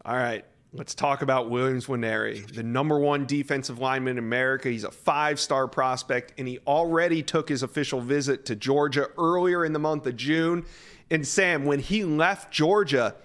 All 0.05 0.15
right. 0.15 0.45
Let's 0.77 0.93
talk 0.93 1.23
about 1.23 1.49
Williams 1.49 1.87
Nwaneri, 1.87 2.53
the 2.53 2.61
number 2.61 2.99
one 2.99 3.25
defensive 3.25 3.79
lineman 3.79 4.11
in 4.11 4.17
America. 4.19 4.69
He's 4.69 4.83
a 4.83 4.91
five 4.91 5.39
star 5.39 5.67
prospect, 5.67 6.33
and 6.37 6.47
he 6.47 6.59
already 6.67 7.23
took 7.23 7.49
his 7.49 7.63
official 7.63 7.99
visit 7.99 8.45
to 8.45 8.55
Georgia 8.55 9.09
earlier 9.17 9.65
in 9.65 9.73
the 9.73 9.79
month 9.79 10.05
of 10.05 10.15
June. 10.15 10.65
And 11.09 11.25
Sam, 11.25 11.65
when 11.65 11.79
he 11.79 12.03
left 12.03 12.53
Georgia, 12.53 13.15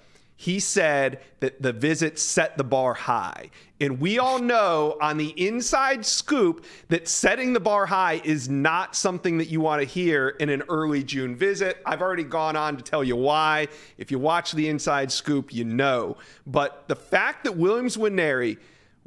he 0.43 0.59
said 0.59 1.21
that 1.39 1.63
the 1.63 1.73
visit 1.73 2.19
set 2.19 2.59
the 2.59 2.65
bar 2.65 2.95
high. 2.95 3.49
And 3.81 4.01
we 4.01 4.19
all 4.19 4.41
know 4.41 4.99
on 5.01 5.17
the 5.17 5.29
inside 5.37 6.05
scoop 6.05 6.65
that 6.89 7.07
setting 7.07 7.53
the 7.53 7.61
bar 7.61 7.87
high 7.87 8.21
is 8.25 8.49
not 8.49 8.97
something 8.97 9.39
that 9.39 9.51
you 9.51 9.61
want 9.61 9.83
to 9.83 9.87
hear 9.87 10.31
in 10.31 10.49
an 10.49 10.65
early 10.69 11.05
June 11.05 11.37
visit. 11.37 11.81
I've 11.87 12.03
already 12.03 12.25
gone 12.25 12.57
on 12.57 12.77
to 12.77 12.83
tell 12.83 13.05
you 13.05 13.15
why. 13.15 13.69
If 13.99 14.11
you 14.11 14.19
watch 14.19 14.51
the 14.51 14.69
inside 14.69 15.13
scoop, 15.13 15.55
you 15.55 15.65
know. 15.65 16.17
But 16.45 16.89
the 16.89 16.97
fact 16.97 17.45
that 17.45 17.57
Williams 17.57 17.97
Nwaneri 17.97 18.59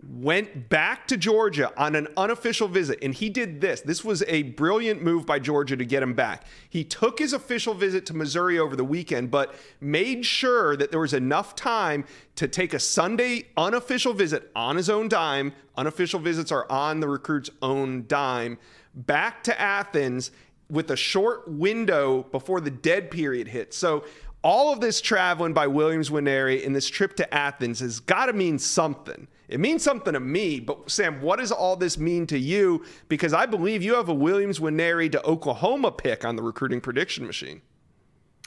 went 0.03 0.69
back 0.69 1.07
to 1.07 1.17
Georgia 1.17 1.71
on 1.77 1.95
an 1.95 2.07
unofficial 2.17 2.67
visit, 2.67 2.99
and 3.01 3.13
he 3.13 3.29
did 3.29 3.61
this. 3.61 3.81
This 3.81 4.03
was 4.03 4.23
a 4.27 4.43
brilliant 4.43 5.01
move 5.01 5.25
by 5.25 5.39
Georgia 5.39 5.77
to 5.77 5.85
get 5.85 6.03
him 6.03 6.13
back. 6.13 6.45
He 6.69 6.83
took 6.83 7.19
his 7.19 7.33
official 7.33 7.73
visit 7.73 8.05
to 8.07 8.13
Missouri 8.13 8.59
over 8.59 8.75
the 8.75 8.83
weekend, 8.83 9.31
but 9.31 9.55
made 9.79 10.25
sure 10.25 10.75
that 10.75 10.91
there 10.91 10.99
was 10.99 11.13
enough 11.13 11.55
time 11.55 12.05
to 12.35 12.47
take 12.47 12.73
a 12.73 12.79
Sunday 12.79 13.47
unofficial 13.55 14.13
visit 14.13 14.51
on 14.55 14.75
his 14.75 14.89
own 14.89 15.07
dime. 15.07 15.53
Unofficial 15.77 16.19
visits 16.19 16.51
are 16.51 16.69
on 16.69 16.99
the 16.99 17.07
recruit's 17.07 17.49
own 17.61 18.05
dime. 18.07 18.57
Back 18.93 19.43
to 19.43 19.59
Athens 19.59 20.31
with 20.69 20.91
a 20.91 20.97
short 20.97 21.47
window 21.47 22.23
before 22.31 22.59
the 22.59 22.71
dead 22.71 23.11
period 23.11 23.47
hits. 23.47 23.77
So 23.77 24.03
all 24.41 24.73
of 24.73 24.81
this 24.81 25.01
traveling 25.01 25.53
by 25.53 25.67
Williams 25.67 26.09
Nwaneri 26.09 26.61
in 26.61 26.73
this 26.73 26.89
trip 26.89 27.15
to 27.15 27.33
Athens 27.33 27.79
has 27.79 27.99
got 27.99 28.27
to 28.27 28.33
mean 28.33 28.59
something. 28.59 29.27
It 29.47 29.59
means 29.59 29.83
something 29.83 30.13
to 30.13 30.19
me, 30.19 30.59
but 30.59 30.89
Sam, 30.89 31.21
what 31.21 31.39
does 31.39 31.51
all 31.51 31.75
this 31.75 31.97
mean 31.97 32.25
to 32.27 32.37
you? 32.37 32.83
Because 33.09 33.33
I 33.33 33.45
believe 33.45 33.83
you 33.83 33.95
have 33.95 34.09
a 34.09 34.13
Williams 34.13 34.59
Nwaneri 34.59 35.11
to 35.11 35.23
Oklahoma 35.25 35.91
pick 35.91 36.25
on 36.25 36.35
the 36.35 36.43
recruiting 36.43 36.81
prediction 36.81 37.25
machine. 37.27 37.61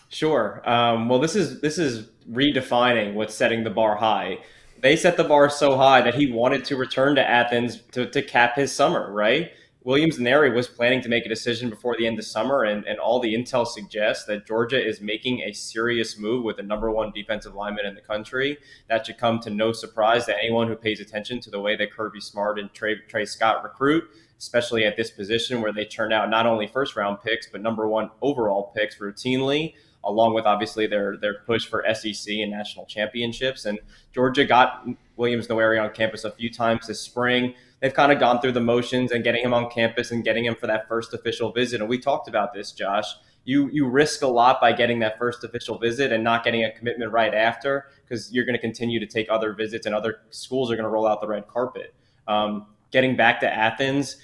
Sure. 0.08 0.62
Um, 0.68 1.08
well, 1.08 1.18
this 1.18 1.36
is 1.36 1.60
this 1.60 1.78
is 1.78 2.08
redefining 2.30 3.14
what's 3.14 3.34
setting 3.34 3.64
the 3.64 3.70
bar 3.70 3.96
high. 3.96 4.38
They 4.80 4.96
set 4.96 5.16
the 5.16 5.24
bar 5.24 5.50
so 5.50 5.76
high 5.76 6.00
that 6.02 6.14
he 6.14 6.32
wanted 6.32 6.64
to 6.66 6.76
return 6.76 7.16
to 7.16 7.28
Athens 7.28 7.82
to, 7.92 8.08
to 8.10 8.22
cap 8.22 8.54
his 8.54 8.72
summer, 8.72 9.12
right? 9.12 9.50
Williams 9.88 10.18
Nwaneri 10.18 10.54
was 10.54 10.68
planning 10.68 11.00
to 11.00 11.08
make 11.08 11.24
a 11.24 11.30
decision 11.30 11.70
before 11.70 11.96
the 11.96 12.06
end 12.06 12.18
of 12.18 12.26
summer, 12.26 12.64
and, 12.64 12.84
and 12.84 12.98
all 12.98 13.20
the 13.20 13.32
intel 13.32 13.66
suggests 13.66 14.26
that 14.26 14.46
Georgia 14.46 14.78
is 14.78 15.00
making 15.00 15.40
a 15.40 15.52
serious 15.54 16.18
move 16.18 16.44
with 16.44 16.58
the 16.58 16.62
number 16.62 16.90
one 16.90 17.10
defensive 17.10 17.54
lineman 17.54 17.86
in 17.86 17.94
the 17.94 18.02
country. 18.02 18.58
That 18.90 19.06
should 19.06 19.16
come 19.16 19.38
to 19.38 19.48
no 19.48 19.72
surprise 19.72 20.26
to 20.26 20.36
anyone 20.36 20.68
who 20.68 20.76
pays 20.76 21.00
attention 21.00 21.40
to 21.40 21.50
the 21.50 21.58
way 21.58 21.74
that 21.76 21.90
Kirby 21.90 22.20
Smart 22.20 22.58
and 22.58 22.70
Trey, 22.74 22.96
Tray 23.08 23.24
Scott 23.24 23.64
recruit, 23.64 24.04
especially 24.38 24.84
at 24.84 24.98
this 24.98 25.10
position 25.10 25.62
where 25.62 25.72
they 25.72 25.86
turn 25.86 26.12
out 26.12 26.28
not 26.28 26.44
only 26.44 26.66
first 26.66 26.94
round 26.94 27.22
picks, 27.22 27.48
but 27.48 27.62
number 27.62 27.88
one 27.88 28.10
overall 28.20 28.70
picks 28.76 28.98
routinely 28.98 29.72
along 30.04 30.32
with 30.32 30.46
obviously 30.46 30.86
their 30.86 31.16
their 31.16 31.40
push 31.40 31.66
for 31.66 31.84
SEC 31.92 32.32
and 32.34 32.50
national 32.50 32.86
championships. 32.86 33.64
And 33.64 33.78
Georgia 34.12 34.44
got 34.44 34.86
Williams 35.16 35.48
Nwaneri 35.48 35.82
on 35.82 35.90
campus 35.90 36.24
a 36.24 36.30
few 36.30 36.50
times 36.50 36.86
this 36.86 37.00
spring 37.00 37.54
they've 37.80 37.94
kind 37.94 38.12
of 38.12 38.18
gone 38.18 38.40
through 38.40 38.52
the 38.52 38.60
motions 38.60 39.12
and 39.12 39.24
getting 39.24 39.44
him 39.44 39.54
on 39.54 39.70
campus 39.70 40.10
and 40.10 40.24
getting 40.24 40.44
him 40.44 40.54
for 40.54 40.66
that 40.66 40.88
first 40.88 41.14
official 41.14 41.52
visit. 41.52 41.80
And 41.80 41.88
we 41.88 41.98
talked 41.98 42.28
about 42.28 42.52
this, 42.52 42.72
Josh. 42.72 43.06
You 43.44 43.68
you 43.72 43.88
risk 43.88 44.22
a 44.22 44.26
lot 44.26 44.60
by 44.60 44.72
getting 44.72 44.98
that 44.98 45.18
first 45.18 45.42
official 45.42 45.78
visit 45.78 46.12
and 46.12 46.22
not 46.22 46.44
getting 46.44 46.64
a 46.64 46.72
commitment 46.72 47.12
right 47.12 47.34
after 47.34 47.86
because 48.02 48.32
you're 48.32 48.44
going 48.44 48.56
to 48.56 48.60
continue 48.60 49.00
to 49.00 49.06
take 49.06 49.28
other 49.30 49.54
visits 49.54 49.86
and 49.86 49.94
other 49.94 50.20
schools 50.30 50.70
are 50.70 50.76
going 50.76 50.84
to 50.84 50.90
roll 50.90 51.06
out 51.06 51.20
the 51.20 51.28
red 51.28 51.46
carpet. 51.48 51.94
Um, 52.26 52.66
getting 52.90 53.16
back 53.16 53.40
to 53.40 53.52
Athens, 53.52 54.16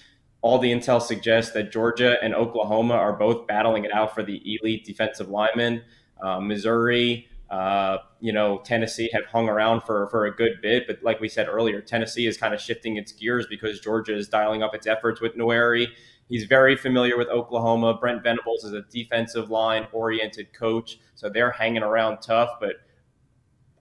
all 0.43 0.59
the 0.59 0.71
intel 0.71 1.01
suggests 1.01 1.53
that 1.53 1.73
Georgia 1.73 2.23
and 2.23 2.35
Oklahoma 2.35 2.95
are 2.95 3.15
both 3.15 3.47
battling 3.47 3.85
it 3.85 3.93
out 3.93 4.15
for 4.15 4.23
the 4.23 4.43
elite 4.45 4.85
defensive 4.85 5.31
linemen. 5.31 5.83
Uh, 6.23 6.39
Missouri, 6.41 7.29
uh, 7.55 7.99
you 8.19 8.33
know, 8.33 8.59
Tennessee 8.65 9.09
have 9.13 9.27
hung 9.27 9.49
around 9.49 9.83
for, 9.83 10.09
for 10.09 10.27
a 10.27 10.35
good 10.35 10.61
bit, 10.61 10.89
but 10.89 10.99
like 11.05 11.21
we 11.21 11.29
said 11.29 11.47
earlier, 11.47 11.81
Tennessee 11.81 12.27
is 12.27 12.37
kind 12.37 12.53
of 12.53 12.61
shifting 12.61 12.97
its 12.97 13.13
gears 13.13 13.47
because 13.49 13.79
Georgia 13.79 14.17
is 14.17 14.29
dialing 14.29 14.65
up 14.65 14.75
its 14.75 14.89
efforts 14.89 15.21
with 15.21 15.37
Nwaneri. 15.37 15.87
He's 16.29 16.47
very 16.47 16.75
familiar 16.75 17.17
with 17.17 17.29
Oklahoma. 17.29 17.95
Brent 17.95 18.25
Venables 18.25 18.65
is 18.65 18.73
a 18.73 18.83
defensive 18.91 19.51
line 19.51 19.87
oriented 19.93 20.53
coach, 20.53 20.99
so 21.15 21.29
they're 21.29 21.53
hanging 21.53 21.85
around 21.85 22.23
tough, 22.23 22.51
but 22.59 22.75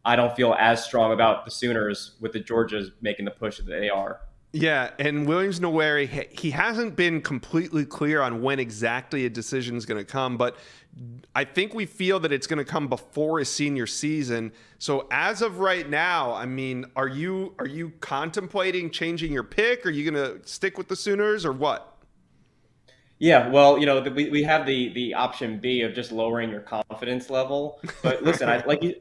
I 0.06 0.16
don't 0.16 0.36
feel 0.36 0.56
as 0.60 0.84
strong 0.84 1.12
about 1.12 1.44
the 1.44 1.50
Sooners 1.50 2.12
with 2.22 2.34
the 2.34 2.42
Georgias 2.42 2.92
making 3.02 3.26
the 3.26 3.32
push 3.32 3.58
that 3.58 3.66
they 3.66 3.90
are. 3.90 4.20
Yeah, 4.56 4.92
and 5.00 5.28
Williams 5.28 5.60
Nwaneri, 5.60 6.40
he 6.40 6.52
hasn't 6.52 6.96
been 6.96 7.22
completely 7.22 7.86
clear 7.86 8.22
on 8.22 8.44
when 8.44 8.60
exactly 8.60 9.26
a 9.26 9.30
decision 9.30 9.76
is 9.76 9.88
going 9.88 9.98
to 9.98 10.06
come, 10.06 10.38
but 10.38 10.58
I 11.34 11.44
think 11.44 11.74
we 11.74 11.88
feel 11.88 12.20
that 12.20 12.32
it's 12.32 12.46
going 12.46 12.60
to 12.60 12.72
come 12.72 12.88
before 12.88 13.40
his 13.40 13.50
senior 13.50 13.88
season. 13.88 14.52
So 14.78 15.08
as 15.10 15.42
of 15.42 15.58
right 15.58 15.90
now, 15.90 16.34
I 16.34 16.46
mean, 16.46 16.86
are 16.96 17.08
you 17.08 17.56
are 17.58 17.66
you 17.66 17.94
contemplating 18.00 18.92
changing 18.92 19.32
your 19.32 19.42
pick? 19.44 19.88
Are 19.88 19.90
you 19.90 20.12
going 20.12 20.24
to 20.24 20.48
stick 20.48 20.78
with 20.78 20.88
the 20.88 20.96
Sooners 20.96 21.46
or 21.46 21.52
what? 21.52 21.98
Yeah, 23.18 23.50
well, 23.50 23.80
you 23.80 23.88
know, 23.88 24.02
we, 24.02 24.30
we 24.30 24.44
have 24.44 24.68
the 24.68 24.94
the 24.94 25.16
option 25.16 25.58
B 25.58 25.82
of 25.82 25.96
just 25.96 26.12
lowering 26.12 26.52
your 26.52 26.62
confidence 26.62 27.32
level. 27.32 27.80
But 28.04 28.22
listen, 28.22 28.48
I 28.48 28.64
like 28.66 28.84
you 28.84 28.96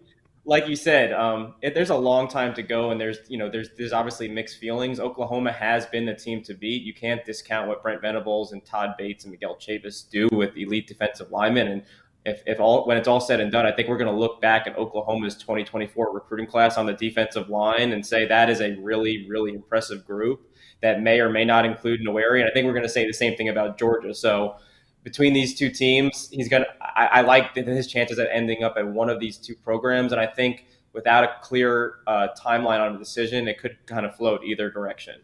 like 0.44 0.66
you 0.66 0.74
said, 0.74 1.12
um, 1.12 1.54
it, 1.62 1.74
there's 1.74 1.90
a 1.90 1.96
long 1.96 2.26
time 2.26 2.52
to 2.54 2.62
go, 2.62 2.90
and 2.90 3.00
there's 3.00 3.18
you 3.28 3.38
know 3.38 3.48
there's 3.48 3.70
there's 3.76 3.92
obviously 3.92 4.28
mixed 4.28 4.58
feelings. 4.58 4.98
Oklahoma 4.98 5.52
has 5.52 5.86
been 5.86 6.04
the 6.04 6.14
team 6.14 6.42
to 6.44 6.54
beat. 6.54 6.82
You 6.82 6.94
can't 6.94 7.24
discount 7.24 7.68
what 7.68 7.82
Brent 7.82 8.02
Venables 8.02 8.52
and 8.52 8.64
Todd 8.64 8.94
Bates 8.98 9.24
and 9.24 9.30
Miguel 9.30 9.56
Chavis 9.56 10.08
do 10.08 10.28
with 10.32 10.56
elite 10.56 10.88
defensive 10.88 11.30
linemen. 11.30 11.68
And 11.68 11.82
if, 12.24 12.42
if 12.46 12.58
all 12.58 12.86
when 12.86 12.96
it's 12.96 13.06
all 13.06 13.20
said 13.20 13.40
and 13.40 13.52
done, 13.52 13.66
I 13.66 13.72
think 13.72 13.88
we're 13.88 13.98
going 13.98 14.12
to 14.12 14.18
look 14.18 14.40
back 14.40 14.66
at 14.66 14.76
Oklahoma's 14.76 15.36
2024 15.36 16.12
recruiting 16.12 16.46
class 16.46 16.76
on 16.76 16.86
the 16.86 16.94
defensive 16.94 17.48
line 17.48 17.92
and 17.92 18.04
say 18.04 18.26
that 18.26 18.50
is 18.50 18.60
a 18.60 18.74
really 18.80 19.28
really 19.28 19.54
impressive 19.54 20.04
group 20.04 20.48
that 20.80 21.00
may 21.00 21.20
or 21.20 21.30
may 21.30 21.44
not 21.44 21.64
include 21.64 22.00
Nwaneri. 22.00 22.40
And 22.40 22.50
I 22.50 22.52
think 22.52 22.66
we're 22.66 22.72
going 22.72 22.82
to 22.82 22.88
say 22.88 23.06
the 23.06 23.12
same 23.12 23.36
thing 23.36 23.48
about 23.48 23.78
Georgia. 23.78 24.12
So 24.12 24.56
between 25.02 25.32
these 25.32 25.54
two 25.54 25.70
teams, 25.70 26.28
he's 26.30 26.48
gonna. 26.48 26.66
I, 26.80 27.06
I, 27.06 27.20
like 27.22 27.54
his 27.54 27.86
chances 27.86 28.18
at 28.18 28.28
ending 28.30 28.62
up 28.62 28.74
at 28.76 28.86
one 28.86 29.08
of 29.08 29.18
these 29.18 29.36
two 29.36 29.54
programs, 29.54 30.12
and 30.12 30.20
I 30.20 30.26
think 30.26 30.66
without 30.92 31.24
a 31.24 31.32
clear 31.42 31.96
uh, 32.06 32.28
timeline 32.40 32.80
on 32.80 32.94
a 32.94 32.98
decision, 32.98 33.48
it 33.48 33.58
could 33.58 33.76
kind 33.86 34.06
of 34.06 34.14
float 34.14 34.44
either 34.44 34.70
direction. 34.70 35.16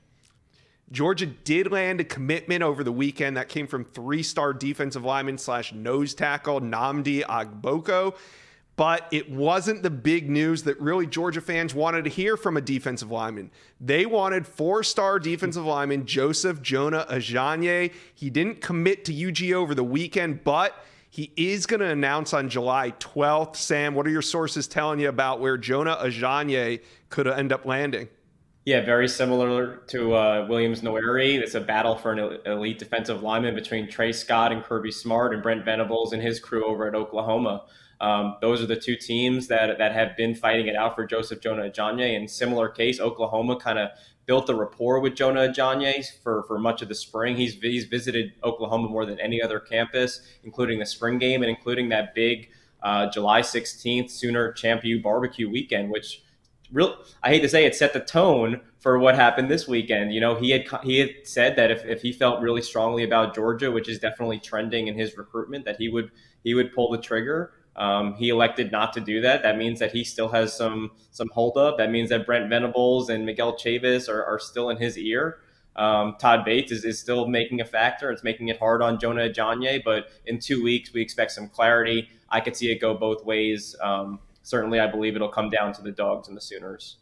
Georgia 0.91 1.27
did 1.27 1.71
land 1.71 2.01
a 2.01 2.05
commitment 2.05 2.63
over 2.63 2.83
the 2.83 2.93
weekend 2.93 3.37
that 3.37 3.49
came 3.49 3.67
from 3.67 3.85
three 3.85 4.23
star 4.23 4.53
defensive 4.53 5.05
lineman 5.05 5.37
slash 5.37 5.73
nose 5.73 6.15
tackle 6.15 6.61
Nnamdi 6.61 7.23
Ogboko. 7.25 8.17
But 8.79 9.09
it 9.11 9.29
wasn't 9.29 9.83
the 9.83 9.91
big 9.91 10.31
news 10.31 10.63
that 10.63 10.81
really 10.81 11.05
Georgia 11.05 11.41
fans 11.41 11.75
wanted 11.75 12.05
to 12.05 12.11
hear 12.11 12.37
from 12.37 12.57
a 12.57 12.61
defensive 12.61 13.11
lineman. 13.11 13.51
They 13.81 14.07
wanted 14.07 14.47
four 14.47 14.85
star 14.85 15.19
defensive 15.19 15.65
lineman 15.65 16.07
Joseph 16.07 16.63
Jonah 16.63 17.05
Ajonye. 17.11 17.93
He 18.15 18.31
didn't 18.31 18.61
commit 18.61 19.05
to 19.07 19.29
UG 19.29 19.51
over 19.51 19.75
the 19.75 19.83
weekend, 19.83 20.45
but 20.45 20.77
he 21.11 21.33
is 21.37 21.67
going 21.67 21.81
to 21.81 21.89
announce 21.89 22.33
on 22.33 22.49
July 22.49 22.93
12th. 23.01 23.57
Sam, 23.57 23.97
what 23.97 24.07
are 24.07 24.11
your 24.11 24.23
sources 24.23 24.69
telling 24.69 25.01
you 25.01 25.09
about 25.09 25.41
where 25.41 25.59
Jonah 25.59 25.97
Ajonye 25.97 26.81
could 27.09 27.27
end 27.27 27.53
up 27.53 27.67
landing? 27.67 28.09
Yeah, 28.65 28.85
very 28.85 29.09
similar 29.09 29.79
to 29.89 30.15
uh, 30.15 30.47
Williams 30.49 30.83
Nwaneri. 30.83 31.37
It's 31.41 31.57
a 31.57 31.61
battle 31.61 31.97
for 31.97 32.13
an 32.13 32.39
elite 32.47 32.79
defensive 32.79 33.25
lineman 33.25 33.57
between 33.57 33.91
Tray 33.91 34.13
Scott 34.13 34.53
and 34.53 34.63
Kirby 34.63 34.93
Smart 34.93 35.35
and 35.35 35.43
Brent 35.43 35.65
Venables 35.65 36.13
and 36.13 36.23
his 36.23 36.39
crew 36.39 36.65
over 36.65 36.87
at 36.87 36.95
Oklahoma. 36.95 37.65
Um, 38.01 38.37
those 38.41 38.63
are 38.63 38.67
the 38.67 38.77
two 38.77 38.97
teams 38.97 39.49
that 39.49 39.79
that 39.79 39.93
have 39.93 40.17
been 40.17 40.35
fighting 40.35 40.69
it 40.69 40.77
out 40.77 40.95
for 40.95 41.07
Joseph 41.07 41.41
Jonah 41.41 41.69
Ajonye. 41.69 42.15
In 42.15 42.29
similar 42.29 42.69
case, 42.69 43.01
Oklahoma 43.01 43.57
kind 43.57 43.79
of 43.79 43.91
built 44.27 44.49
a 44.51 44.55
rapport 44.55 45.01
with 45.01 45.15
Jonah 45.15 45.49
Ajonye 45.49 46.05
for, 46.23 46.45
for 46.45 46.59
much 46.59 46.83
of 46.83 46.89
the 46.89 46.95
spring. 46.95 47.37
He's 47.37 47.55
he's 47.55 47.87
visited 47.87 48.33
Oklahoma 48.45 48.89
more 48.89 49.07
than 49.07 49.19
any 49.19 49.43
other 49.43 49.59
campus, 49.59 50.21
including 50.45 50.79
the 50.79 50.87
spring 50.87 51.19
game 51.19 51.43
and 51.43 51.51
including 51.51 51.89
that 51.89 52.15
big 52.15 52.51
uh, 52.83 53.11
July 53.11 53.41
16th 53.41 54.11
Sooner 54.11 54.53
Champion 54.53 55.03
Barbecue 55.03 55.51
weekend, 55.51 55.91
which 55.91 56.23
real 56.71 56.97
I 57.23 57.31
hate 57.31 57.41
to 57.41 57.49
say 57.49 57.65
it 57.65 57.75
set 57.75 57.93
the 57.93 58.01
tone 58.01 58.61
for 58.81 58.99
what 58.99 59.15
happened 59.15 59.51
this 59.51 59.67
weekend. 59.67 60.13
You 60.13 60.21
know, 60.21 60.37
he 60.37 60.51
had 60.51 60.67
he 60.83 60.99
had 60.99 61.11
said 61.25 61.57
that 61.57 61.71
if, 61.71 61.85
if 61.85 62.03
he 62.03 62.13
felt 62.13 62.41
really 62.41 62.63
strongly 62.63 63.05
about 63.05 63.35
Georgia, 63.35 63.71
which 63.71 63.89
is 63.89 63.99
definitely 63.99 64.39
trending 64.39 64.87
in 64.87 64.95
his 64.95 65.17
recruitment, 65.17 65.65
that 65.65 65.77
he 65.77 65.89
would 65.89 66.11
he 66.45 66.55
would 66.55 66.73
pull 66.73 66.91
the 66.91 66.99
trigger. 66.99 67.53
Um, 67.79 68.15
he 68.15 68.29
elected 68.29 68.73
not 68.73 68.93
to 68.95 69.01
do 69.01 69.21
that. 69.21 69.43
That 69.43 69.57
means 69.57 69.79
that 69.79 69.93
he 69.93 70.03
still 70.03 70.29
has 70.31 70.55
some 70.55 70.91
some 71.13 71.29
holdup. 71.33 71.79
That 71.79 71.91
means 71.91 72.11
that 72.11 72.27
Brent 72.27 72.51
Venables 72.51 73.09
and 73.09 73.25
Miguel 73.25 73.55
Chavis 73.57 74.09
are, 74.09 74.25
are 74.25 74.39
still 74.39 74.69
in 74.69 74.77
his 74.77 74.99
ear. 74.99 75.39
Um, 75.77 76.17
Todd 76.19 76.45
Bates 76.45 76.73
is, 76.73 76.85
is 76.85 76.99
still 76.99 77.29
making 77.29 77.61
a 77.61 77.65
factor. 77.65 78.11
It's 78.11 78.25
making 78.25 78.49
it 78.49 78.59
hard 78.59 78.83
on 78.83 78.99
Jonah 78.99 79.29
Ajonye, 79.29 79.85
but 79.85 80.09
in 80.27 80.41
two 80.41 80.63
weeks 80.63 80.93
we 80.93 81.01
expect 81.01 81.31
some 81.31 81.49
clarity. 81.49 82.09
I 82.29 82.41
could 82.41 82.57
see 82.57 82.73
it 82.73 82.81
go 82.81 82.95
both 82.95 83.25
ways. 83.25 83.77
Um, 83.81 84.19
certainly, 84.43 84.81
I 84.81 84.89
believe 84.89 85.15
it'll 85.15 85.29
come 85.29 85.49
down 85.49 85.73
to 85.75 85.83
the 85.83 85.93
Dogs 85.93 86.27
and 86.27 86.37
the 86.37 86.41
Sooners. 86.41 86.97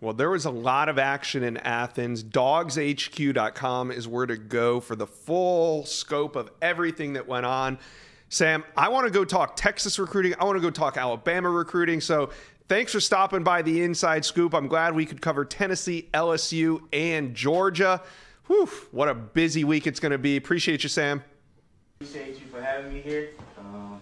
Well, 0.00 0.14
there 0.14 0.30
was 0.30 0.44
a 0.44 0.50
lot 0.50 0.88
of 0.88 0.98
action 0.98 1.42
in 1.42 1.56
Athens. 1.58 2.22
Dogshq.com 2.22 3.90
is 3.90 4.08
where 4.08 4.26
to 4.26 4.36
go 4.36 4.80
for 4.80 4.96
the 4.96 5.06
full 5.06 5.84
scope 5.84 6.36
of 6.36 6.50
everything 6.62 7.14
that 7.14 7.28
went 7.28 7.46
on. 7.46 7.78
Sam, 8.30 8.62
I 8.76 8.88
want 8.90 9.08
to 9.08 9.12
go 9.12 9.24
talk 9.24 9.56
Texas 9.56 9.98
recruiting. 9.98 10.34
I 10.38 10.44
want 10.44 10.56
to 10.56 10.62
go 10.62 10.70
talk 10.70 10.96
Alabama 10.96 11.50
recruiting. 11.50 12.00
So 12.00 12.30
thanks 12.68 12.92
for 12.92 13.00
stopping 13.00 13.42
by 13.42 13.60
the 13.62 13.82
Inside 13.82 14.24
Scoop. 14.24 14.54
I'm 14.54 14.68
glad 14.68 14.94
we 14.94 15.04
could 15.04 15.20
cover 15.20 15.44
Tennessee, 15.44 16.08
LSU, 16.14 16.80
and 16.92 17.34
Georgia. 17.34 18.00
Whew, 18.46 18.70
what 18.92 19.08
a 19.08 19.14
busy 19.14 19.64
week 19.64 19.88
it's 19.88 19.98
going 19.98 20.12
to 20.12 20.18
be. 20.18 20.36
Appreciate 20.36 20.84
you, 20.84 20.88
Sam. 20.88 21.24
Appreciate 22.00 22.38
you 22.38 22.46
for 22.46 22.62
having 22.62 22.94
me 22.94 23.00
here. 23.00 23.30
Um, 23.58 24.00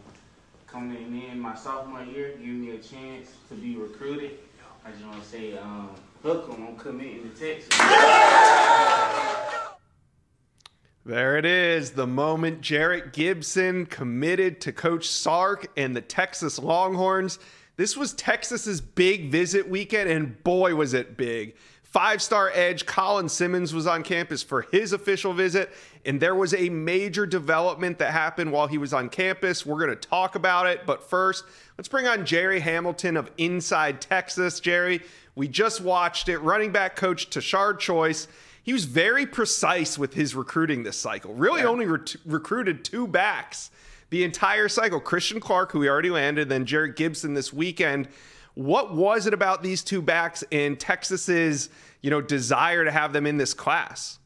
coming 0.67 1.23
in 1.31 1.41
my 1.41 1.55
sophomore 1.57 2.03
year, 2.03 2.33
giving 2.33 2.61
me 2.61 2.73
a 2.73 2.79
chance 2.79 3.31
to 3.49 3.55
be 3.55 3.77
recruited. 3.77 4.41
I 4.85 4.91
just 4.91 5.07
want 5.07 5.23
to 5.23 5.29
say, 5.29 5.57
um, 5.57 5.89
hook 6.23 6.51
them, 6.51 6.67
I'm 6.69 6.77
committing 6.77 7.31
to 7.31 7.39
Texas. 7.39 7.79
There 11.09 11.38
it 11.38 11.47
is. 11.47 11.93
The 11.93 12.07
moment 12.07 12.61
Jerrick 12.61 13.15
Gibson 13.15 13.87
committed 13.87 14.61
to 14.61 14.75
Coach 14.75 15.09
Sark 15.09 15.73
and 15.75 15.97
the 15.97 16.03
Texas 16.03 16.59
Longhorns. 16.59 17.38
This 17.77 17.97
was 17.97 18.12
Texas's 18.12 18.83
big 18.83 19.31
visit 19.31 19.67
weekend, 19.71 20.11
and 20.11 20.45
boy, 20.45 20.75
was 20.75 20.93
it 20.93 21.17
big. 21.17 21.57
Five 21.83 22.21
star 22.21 22.50
edge 22.53 22.85
Colin 22.85 23.31
Simmons 23.31 23.73
was 23.73 23.87
on 23.87 24.03
campus 24.03 24.43
for 24.43 24.67
his 24.71 24.93
official 24.93 25.33
visit, 25.33 25.73
and 26.05 26.21
there 26.21 26.35
was 26.35 26.53
a 26.53 26.69
major 26.69 27.25
development 27.25 27.97
that 28.00 28.12
happened 28.12 28.53
while 28.53 28.67
he 28.67 28.77
was 28.77 28.93
on 28.93 29.09
campus. 29.09 29.65
We're 29.65 29.79
going 29.79 29.99
to 29.99 30.09
talk 30.09 30.35
about 30.35 30.67
it, 30.67 30.85
but 30.85 31.09
first, 31.09 31.45
let's 31.79 31.88
bring 31.88 32.07
on 32.07 32.27
Jerry 32.27 32.61
Hamilton 32.61 33.17
of 33.17 33.31
Inside 33.38 34.03
Texas. 34.03 34.61
Jerry, 34.61 35.00
we 35.35 35.49
just 35.49 35.81
watched 35.81 36.29
it. 36.29 36.37
Running 36.41 36.71
back 36.71 36.97
coach 36.97 37.31
Tashard 37.31 37.81
Choice 37.81 38.29
he 38.69 38.75
was 38.75 38.85
very 38.85 39.25
precise 39.25 39.99
with 39.99 40.12
his 40.12 40.35
recruiting 40.35 40.83
this 40.83 40.99
cycle. 40.99 41.33
Really 41.33 41.62
yeah. 41.62 41.69
only 41.69 41.87
re- 41.87 42.01
recruited 42.27 42.85
two 42.85 43.07
backs 43.07 43.71
the 44.11 44.25
entire 44.25 44.69
cycle. 44.69 45.01
Christian 45.01 45.40
Clark, 45.40 45.73
who 45.73 45.81
he 45.81 45.88
already 45.88 46.11
landed, 46.11 46.51
then 46.51 46.66
Jerrick 46.66 46.95
Gibson 46.95 47.33
this 47.33 47.51
weekend. 47.51 48.09
What 48.53 48.95
was 48.95 49.27
it 49.27 49.33
about 49.33 49.62
these 49.62 49.83
two 49.83 50.03
backs 50.03 50.45
and 50.53 50.79
Texas's, 50.79 51.71
you 52.03 52.11
know, 52.11 52.21
desire 52.21 52.85
to 52.85 52.90
have 52.90 53.14
them 53.14 53.27
in 53.27 53.38
this 53.38 53.55
class? 53.55 54.19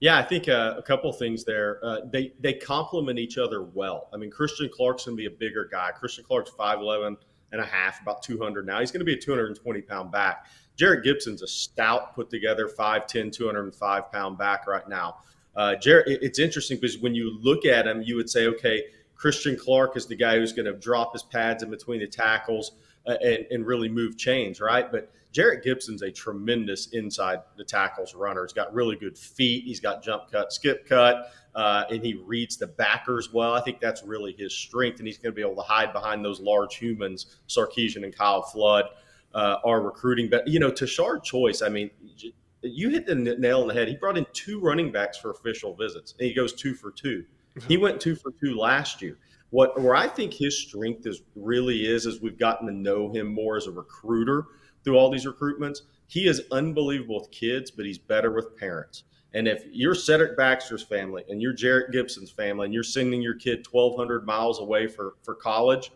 Yeah, 0.00 0.18
I 0.18 0.22
think 0.22 0.50
uh, 0.50 0.74
a 0.76 0.82
couple 0.82 1.10
things 1.14 1.42
there. 1.42 1.80
Uh, 1.82 2.00
they 2.12 2.34
they 2.40 2.52
complement 2.52 3.18
each 3.18 3.38
other 3.38 3.62
well. 3.62 4.10
I 4.12 4.18
mean, 4.18 4.30
Christian 4.30 4.68
Clark's 4.68 5.06
going 5.06 5.16
to 5.16 5.18
be 5.18 5.34
a 5.34 5.38
bigger 5.38 5.66
guy. 5.72 5.92
Christian 5.92 6.24
Clark's 6.24 6.50
5'11 6.50 7.16
and 7.52 7.60
a 7.62 7.64
half, 7.64 8.02
about 8.02 8.22
200 8.22 8.66
now. 8.66 8.80
He's 8.80 8.90
going 8.90 9.00
to 9.00 9.06
be 9.06 9.14
a 9.14 9.18
220 9.18 9.80
pound 9.80 10.12
back. 10.12 10.48
Jerrick 10.78 11.04
Gibson's 11.04 11.42
a 11.42 11.46
stout, 11.46 12.14
put 12.14 12.30
together 12.30 12.68
5'10, 12.68 13.32
205 13.32 14.12
pound 14.12 14.38
back 14.38 14.66
right 14.66 14.88
now. 14.88 15.18
Uh, 15.54 15.74
Jerrick, 15.80 16.04
it's 16.06 16.38
interesting 16.38 16.78
because 16.80 16.98
when 16.98 17.14
you 17.14 17.38
look 17.42 17.66
at 17.66 17.86
him, 17.86 18.02
you 18.02 18.16
would 18.16 18.30
say, 18.30 18.46
okay, 18.46 18.84
Christian 19.14 19.56
Clark 19.56 19.96
is 19.96 20.06
the 20.06 20.16
guy 20.16 20.38
who's 20.38 20.52
going 20.52 20.66
to 20.66 20.72
drop 20.72 21.12
his 21.12 21.22
pads 21.22 21.62
in 21.62 21.70
between 21.70 22.00
the 22.00 22.06
tackles 22.06 22.72
uh, 23.06 23.16
and, 23.22 23.46
and, 23.50 23.66
really 23.66 23.88
move 23.88 24.16
chains, 24.16 24.60
right? 24.60 24.90
But 24.90 25.12
Jerrick 25.32 25.62
Gibson's 25.62 26.02
a 26.02 26.10
tremendous 26.10 26.88
inside 26.88 27.40
the 27.56 27.64
tackles 27.64 28.14
runner. 28.14 28.44
He's 28.44 28.52
got 28.52 28.72
really 28.72 28.96
good 28.96 29.16
feet. 29.16 29.64
He's 29.64 29.80
got 29.80 30.02
jump 30.02 30.30
cut, 30.30 30.52
skip 30.52 30.88
cut, 30.88 31.32
uh, 31.54 31.84
and 31.90 32.04
he 32.04 32.14
reads 32.14 32.56
the 32.56 32.66
backers 32.66 33.32
well. 33.32 33.54
I 33.54 33.60
think 33.60 33.80
that's 33.80 34.02
really 34.02 34.32
his 34.32 34.52
strength, 34.54 34.98
and 34.98 35.06
he's 35.06 35.18
going 35.18 35.32
to 35.32 35.36
be 35.36 35.42
able 35.42 35.56
to 35.56 35.68
hide 35.68 35.92
behind 35.92 36.24
those 36.24 36.40
large 36.40 36.76
humans, 36.76 37.38
Sarkisian 37.48 38.04
and 38.04 38.16
Kyle 38.16 38.42
Flood 38.42 38.86
uh, 39.34 39.56
are 39.64 39.82
recruiting. 39.82 40.28
But 40.28 40.46
you 40.48 40.60
know, 40.60 40.70
Tashard 40.70 41.24
Choice, 41.24 41.62
I 41.62 41.68
mean, 41.68 41.90
you 42.62 42.90
hit 42.90 43.06
the 43.06 43.14
nail 43.14 43.62
on 43.62 43.68
the 43.68 43.74
head. 43.74 43.88
He 43.88 43.96
brought 43.96 44.16
in 44.16 44.26
two 44.32 44.60
running 44.60 44.92
backs 44.92 45.18
for 45.18 45.30
official 45.30 45.74
visits, 45.74 46.14
and 46.18 46.28
he 46.28 46.34
goes 46.34 46.52
two 46.52 46.74
for 46.74 46.90
two. 46.90 47.24
Mm-hmm. 47.56 47.68
He 47.68 47.76
went 47.76 48.00
two 48.00 48.14
for 48.14 48.32
two 48.42 48.56
last 48.56 49.02
year. 49.02 49.18
What 49.50 49.80
where 49.80 49.94
I 49.94 50.06
think 50.06 50.32
his 50.32 50.58
strength 50.58 51.06
is 51.06 51.22
really 51.36 51.86
is 51.86 52.06
as 52.06 52.20
we've 52.20 52.38
gotten 52.38 52.66
to 52.66 52.72
know 52.72 53.12
him 53.12 53.26
more 53.26 53.56
as 53.56 53.66
a 53.66 53.72
recruiter 53.72 54.46
through 54.84 54.96
all 54.96 55.10
these 55.10 55.26
recruitments. 55.26 55.82
He 56.06 56.26
is 56.26 56.42
unbelievable 56.50 57.20
with 57.20 57.30
kids, 57.30 57.70
but 57.70 57.86
he's 57.86 57.98
better 57.98 58.30
with 58.30 58.56
parents. 58.56 59.04
And 59.34 59.48
if 59.48 59.64
you're 59.70 59.94
Cedric 59.94 60.36
Baxter's 60.36 60.82
family 60.82 61.24
and 61.28 61.40
you're 61.40 61.54
Jerrick 61.54 61.90
Gibson's 61.90 62.30
family 62.30 62.66
and 62.66 62.74
you're 62.74 62.82
sending 62.82 63.22
your 63.22 63.34
kid 63.34 63.66
1,200 63.70 64.26
miles 64.26 64.60
away 64.60 64.86
for, 64.86 65.14
for 65.22 65.34
college, 65.34 65.90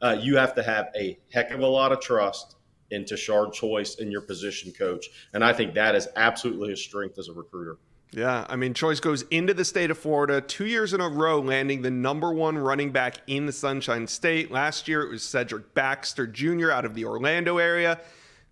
uh, 0.00 0.16
you 0.18 0.36
have 0.36 0.54
to 0.54 0.62
have 0.62 0.88
a 0.96 1.18
heck 1.30 1.50
of 1.50 1.60
a 1.60 1.66
lot 1.66 1.92
of 1.92 2.00
trust 2.00 2.56
into 2.90 3.16
Tashard 3.16 3.52
Choice 3.52 3.98
and 3.98 4.10
your 4.10 4.22
position 4.22 4.72
coach. 4.72 5.06
And 5.32 5.44
I 5.44 5.52
think 5.52 5.74
that 5.74 5.94
is 5.94 6.08
absolutely 6.16 6.70
his 6.70 6.82
strength 6.82 7.18
as 7.18 7.28
a 7.28 7.32
recruiter. 7.32 7.78
Yeah, 8.12 8.46
I 8.48 8.56
mean, 8.56 8.72
Choice 8.72 9.00
goes 9.00 9.22
into 9.30 9.52
the 9.52 9.66
state 9.66 9.90
of 9.90 9.98
Florida 9.98 10.40
two 10.40 10.64
years 10.66 10.94
in 10.94 11.00
a 11.00 11.08
row, 11.08 11.40
landing 11.40 11.82
the 11.82 11.90
number 11.90 12.32
one 12.32 12.56
running 12.56 12.90
back 12.90 13.16
in 13.26 13.44
the 13.44 13.52
Sunshine 13.52 14.06
State. 14.06 14.50
Last 14.50 14.88
year, 14.88 15.02
it 15.02 15.10
was 15.10 15.22
Cedric 15.22 15.74
Baxter 15.74 16.26
Jr. 16.26 16.70
out 16.70 16.86
of 16.86 16.94
the 16.94 17.04
Orlando 17.04 17.58
area. 17.58 18.00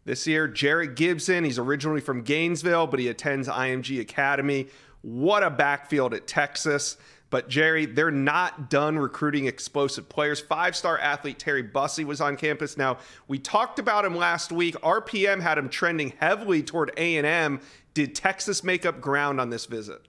This 0.04 0.26
year, 0.26 0.46
Jerrick 0.46 0.94
Gibson. 0.94 1.42
He's 1.42 1.58
originally 1.58 2.02
from 2.02 2.22
Gainesville, 2.22 2.86
but 2.86 3.00
he 3.00 3.08
attends 3.08 3.48
IMG 3.48 3.98
Academy. 4.00 4.68
What 5.00 5.42
a 5.42 5.50
backfield 5.50 6.12
at 6.12 6.26
Texas. 6.26 6.98
But 7.36 7.50
Jerry, 7.50 7.84
they're 7.84 8.10
not 8.10 8.70
done 8.70 8.98
recruiting 8.98 9.44
explosive 9.44 10.08
players. 10.08 10.40
Five 10.40 10.74
star 10.74 10.98
athlete 10.98 11.38
Terry 11.38 11.62
Bussey 11.62 12.02
was 12.02 12.18
on 12.22 12.34
campus. 12.38 12.78
Now, 12.78 12.96
we 13.28 13.38
talked 13.38 13.78
about 13.78 14.06
him 14.06 14.16
last 14.16 14.52
week. 14.52 14.74
RPM 14.76 15.42
had 15.42 15.58
him 15.58 15.68
trending 15.68 16.14
heavily 16.18 16.62
toward 16.62 16.92
A&M. 16.96 17.60
Did 17.92 18.14
Texas 18.14 18.64
make 18.64 18.86
up 18.86 19.02
ground 19.02 19.38
on 19.38 19.50
this 19.50 19.66
visit? 19.66 20.08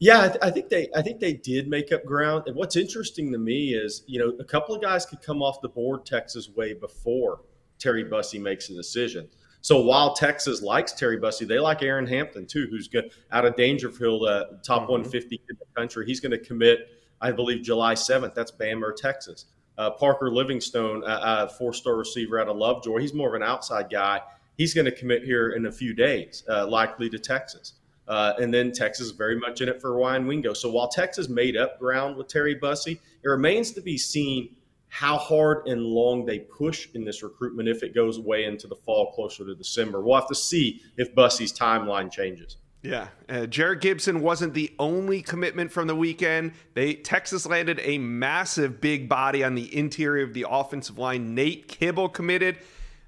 Yeah, 0.00 0.20
I, 0.20 0.28
th- 0.28 0.38
I, 0.42 0.50
think 0.50 0.68
they 0.68 0.90
I 0.94 1.00
think 1.00 1.18
they 1.18 1.32
did 1.32 1.66
make 1.66 1.92
up 1.92 2.04
ground. 2.04 2.42
And 2.46 2.54
what's 2.54 2.76
interesting 2.76 3.32
to 3.32 3.38
me 3.38 3.72
is, 3.72 4.02
you 4.06 4.18
know, 4.18 4.36
a 4.38 4.44
couple 4.44 4.74
of 4.74 4.82
guys 4.82 5.06
could 5.06 5.22
come 5.22 5.40
off 5.40 5.62
the 5.62 5.68
board 5.70 6.04
Texas 6.04 6.50
way 6.50 6.74
before 6.74 7.40
Terry 7.78 8.04
Bussey 8.04 8.38
makes 8.38 8.68
a 8.68 8.74
decision. 8.74 9.30
So 9.62 9.80
while 9.80 10.14
Texas 10.14 10.62
likes 10.62 10.92
Terry 10.92 11.18
Bussey, 11.18 11.44
they 11.44 11.58
like 11.58 11.82
Aaron 11.82 12.06
Hampton 12.06 12.46
too, 12.46 12.66
who's 12.70 12.88
good 12.88 13.12
out 13.30 13.44
of 13.44 13.54
Daingerfield, 13.56 14.28
uh, 14.28 14.44
top 14.62 14.82
mm-hmm. 14.82 14.92
150 14.92 15.40
in 15.48 15.56
the 15.58 15.80
country. 15.80 16.06
He's 16.06 16.20
going 16.20 16.32
to 16.32 16.38
commit, 16.38 16.88
I 17.20 17.32
believe, 17.32 17.62
July 17.62 17.94
7th. 17.94 18.34
That's 18.34 18.50
Bamber, 18.50 18.92
Texas. 18.92 19.46
Uh, 19.76 19.90
Parker 19.90 20.30
Livingstone, 20.30 21.02
a 21.06 21.48
four-star 21.48 21.96
receiver 21.96 22.38
out 22.38 22.48
of 22.48 22.56
Lovejoy. 22.56 22.98
He's 22.98 23.14
more 23.14 23.28
of 23.28 23.34
an 23.34 23.42
outside 23.42 23.88
guy. 23.90 24.20
He's 24.58 24.74
going 24.74 24.84
to 24.84 24.92
commit 24.92 25.24
here 25.24 25.50
in 25.50 25.66
a 25.66 25.72
few 25.72 25.94
days, 25.94 26.44
uh, 26.50 26.66
likely 26.66 27.08
to 27.08 27.18
Texas. 27.18 27.74
Uh, 28.06 28.34
and 28.38 28.52
then 28.52 28.72
Texas 28.72 29.06
is 29.06 29.12
very 29.12 29.38
much 29.38 29.60
in 29.60 29.68
it 29.68 29.80
for 29.80 29.96
Ryan 29.96 30.26
Wingo. 30.26 30.52
So 30.52 30.68
while 30.70 30.88
Texas 30.88 31.28
made 31.28 31.56
up 31.56 31.78
ground 31.78 32.16
with 32.16 32.28
Terry 32.28 32.56
Bussey, 32.56 33.00
it 33.22 33.28
remains 33.28 33.70
to 33.70 33.80
be 33.80 33.96
seen 33.96 34.54
how 34.90 35.16
hard 35.16 35.66
and 35.68 35.82
long 35.82 36.26
they 36.26 36.40
push 36.40 36.88
in 36.94 37.04
this 37.04 37.22
recruitment 37.22 37.68
if 37.68 37.82
it 37.82 37.94
goes 37.94 38.18
way 38.18 38.44
into 38.44 38.66
the 38.66 38.74
fall, 38.74 39.12
closer 39.12 39.46
to 39.46 39.54
December. 39.54 40.00
We'll 40.00 40.16
have 40.16 40.28
to 40.28 40.34
see 40.34 40.82
if 40.96 41.14
Bussey's 41.14 41.52
timeline 41.52 42.12
changes. 42.12 42.56
Yeah, 42.82 43.08
uh, 43.28 43.46
Jerrick 43.46 43.82
Gibson 43.82 44.20
wasn't 44.20 44.54
the 44.54 44.74
only 44.78 45.20
commitment 45.20 45.70
from 45.70 45.86
the 45.86 45.94
weekend. 45.94 46.52
They 46.74 46.94
Texas 46.94 47.46
landed 47.46 47.78
a 47.82 47.98
massive 47.98 48.80
big 48.80 49.08
body 49.08 49.44
on 49.44 49.54
the 49.54 49.76
interior 49.76 50.24
of 50.24 50.32
the 50.34 50.46
offensive 50.48 50.98
line. 50.98 51.34
Nate 51.34 51.68
Kibble 51.68 52.08
committed, 52.08 52.56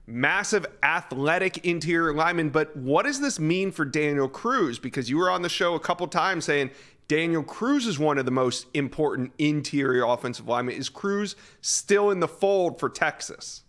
massive 0.07 0.67
athletic 0.83 1.65
interior 1.65 2.13
lineman. 2.13 2.51
But 2.51 2.77
what 2.77 3.07
does 3.07 3.21
this 3.21 3.41
mean 3.41 3.73
for 3.73 3.87
Daniel 3.87 4.29
Cruz? 4.29 4.79
Because 4.79 5.09
you 5.09 5.17
were 5.17 5.31
on 5.31 5.41
the 5.41 5.49
show 5.49 5.75
a 5.75 5.81
couple 5.81 6.07
times 6.07 6.45
saying 6.45 6.71
Daniel 7.09 7.43
Cruz 7.43 7.87
is 7.87 7.99
one 7.99 8.19
of 8.19 8.25
the 8.25 8.31
most 8.31 8.67
important 8.75 9.33
interior 9.39 10.05
offensive 10.05 10.49
linemen. 10.49 10.77
Is 10.77 10.89
Cruz 10.89 11.37
still 11.61 12.11
in 12.11 12.21
the 12.21 12.29
fold 12.29 12.79
for 12.79 12.89
Texas? 12.89 13.63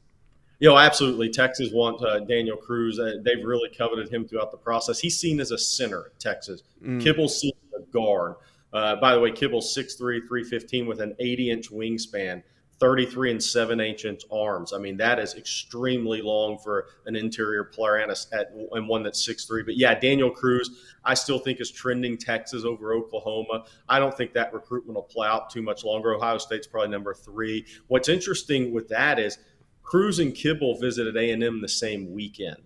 You 0.60 0.70
know, 0.70 0.78
absolutely. 0.78 1.30
Texas 1.30 1.72
want 1.74 2.02
uh, 2.04 2.22
Daniel 2.22 2.56
Cruz. 2.56 2.98
Uh, 2.98 3.16
they've 3.22 3.44
really 3.44 3.70
coveted 3.70 4.10
him 4.10 4.26
throughout 4.26 4.52
the 4.52 4.58
process. 4.58 5.00
He's 5.00 5.20
seen 5.20 5.42
as 5.42 5.52
a 5.52 5.58
center 5.58 6.06
at 6.06 6.20
Texas. 6.20 6.64
Mm. 6.82 7.02
Kibble's 7.02 7.38
seen 7.38 7.52
as 7.68 7.82
a 7.82 7.86
guard. 7.88 8.36
Uh, 8.72 8.96
by 8.96 9.14
the 9.14 9.20
way, 9.20 9.30
Kibble's 9.32 9.76
6'3", 9.76 9.98
315 9.98 10.86
with 10.86 11.02
an 11.02 11.16
80-inch 11.22 11.70
wingspan. 11.70 12.42
33 12.80 13.32
and 13.32 13.44
7 13.44 13.80
inch 13.80 14.06
arms. 14.32 14.74
I 14.74 14.78
mean, 14.78 14.98
that 14.98 15.20
is 15.20 15.36
extremely 15.36 16.22
long 16.22 16.58
for 16.58 16.88
an 17.06 17.16
interior 17.16 17.64
player 17.64 17.98
and, 17.98 18.12
a, 18.12 18.16
at, 18.34 18.52
and 18.72 18.88
one 18.88 19.04
that's 19.04 19.26
6'3. 19.28 19.66
But 19.66 19.78
yeah, 19.78 19.98
Daniel 19.98 20.30
Cruz, 20.30 20.70
I 21.06 21.14
still 21.14 21.40
think 21.40 21.62
is 21.62 21.72
trending 21.72 22.18
Texas 22.18 22.66
over 22.66 22.94
Oklahoma. 22.94 23.66
I 23.88 24.00
don't 24.00 24.16
think 24.16 24.34
that 24.34 24.54
recruitment 24.54 24.96
will 24.96 25.04
play 25.04 25.28
out 25.28 25.50
too 25.50 25.62
much 25.62 25.84
longer. 25.84 26.14
Ohio 26.14 26.38
State's 26.38 26.68
probably 26.68 26.90
number 26.90 27.14
three. 27.14 27.66
What's 27.88 28.10
interesting 28.10 28.74
with 28.74 28.88
that 28.90 29.20
is 29.20 29.38
Cruz 29.84 30.20
and 30.20 30.34
Kibble 30.34 30.80
visited 30.80 31.16
A&M 31.16 31.62
the 31.62 31.70
same 31.70 32.12
weekend. 32.12 32.58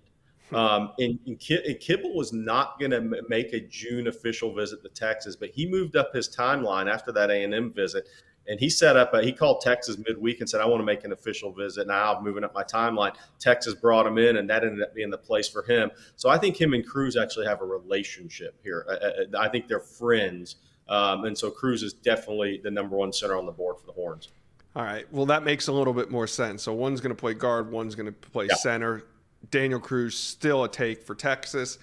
Um, 0.54 0.94
and, 0.98 1.20
and, 1.26 1.40
Kibble 1.40 2.16
was 2.16 2.32
not 2.32 2.80
going 2.80 2.92
to 2.92 3.22
make 3.28 3.52
a 3.52 3.60
June 3.60 4.08
official 4.08 4.54
visit 4.54 4.82
to 4.82 4.90
Texas, 4.90 5.36
but 5.36 5.50
he 5.50 5.70
moved 5.70 5.98
up 5.98 6.14
his 6.14 6.34
timeline 6.34 6.90
after 6.90 7.12
that 7.12 7.30
A&M 7.30 7.74
visit 7.74 8.08
and 8.48 8.60
he 8.60 8.70
set 8.70 8.96
up 8.96 9.14
a, 9.14 9.22
he 9.22 9.32
called 9.32 9.62
Texas 9.62 9.98
midweek 9.98 10.40
and 10.40 10.50
said, 10.50 10.62
I 10.62 10.66
want 10.66 10.82
to 10.82 10.86
make 10.86 11.04
an 11.04 11.12
official 11.12 11.52
visit. 11.52 11.88
Now 11.88 12.16
I'm 12.16 12.24
moving 12.24 12.44
up 12.44 12.54
my 12.54 12.64
timeline. 12.64 13.16
Texas 13.40 13.74
brought 13.74 14.08
him 14.08 14.18
in, 14.18 14.38
and 14.38 14.50
that 14.50 14.64
ended 14.64 14.82
up 14.82 14.94
being 14.96 15.10
the 15.10 15.18
place 15.18 15.48
for 15.48 15.64
him. 15.64 15.92
So 16.16 16.30
I 16.30 16.38
think 16.38 16.60
him 16.60 16.74
and 16.74 16.86
Cruz 16.86 17.18
actually 17.18 17.46
have 17.48 17.62
a 17.62 17.66
relationship 17.66 18.60
here. 18.64 18.86
I, 19.36 19.46
I 19.46 19.50
think 19.50 19.68
they're 19.68 19.80
friends. 19.80 20.58
Um, 20.90 21.26
and 21.26 21.38
so 21.38 21.52
Cruz 21.52 21.84
is 21.84 21.94
definitely 21.94 22.62
the 22.64 22.72
number 22.72 22.96
one 22.96 23.12
center 23.12 23.38
on 23.38 23.46
the 23.46 23.52
board 23.52 23.78
for 23.80 23.86
the 23.86 23.92
Horns. 23.92 24.30
All 24.76 24.84
right. 24.84 25.12
Well, 25.12 25.26
that 25.26 25.44
makes 25.44 25.68
a 25.68 25.72
little 25.74 25.94
bit 25.94 26.12
more 26.12 26.28
sense. 26.28 26.64
So 26.64 26.74
one's 26.74 27.02
going 27.02 27.16
to 27.16 27.20
play 27.20 27.34
guard, 27.34 27.72
one's 27.72 27.96
going 27.96 28.06
to 28.06 28.12
play 28.12 28.48
yeah. 28.50 28.56
center. 28.56 29.04
Daniel 29.52 29.80
Cruz 29.80 30.18
still 30.18 30.64
a 30.64 30.70
take 30.70 31.04
for 31.04 31.16
Texas. 31.16 31.80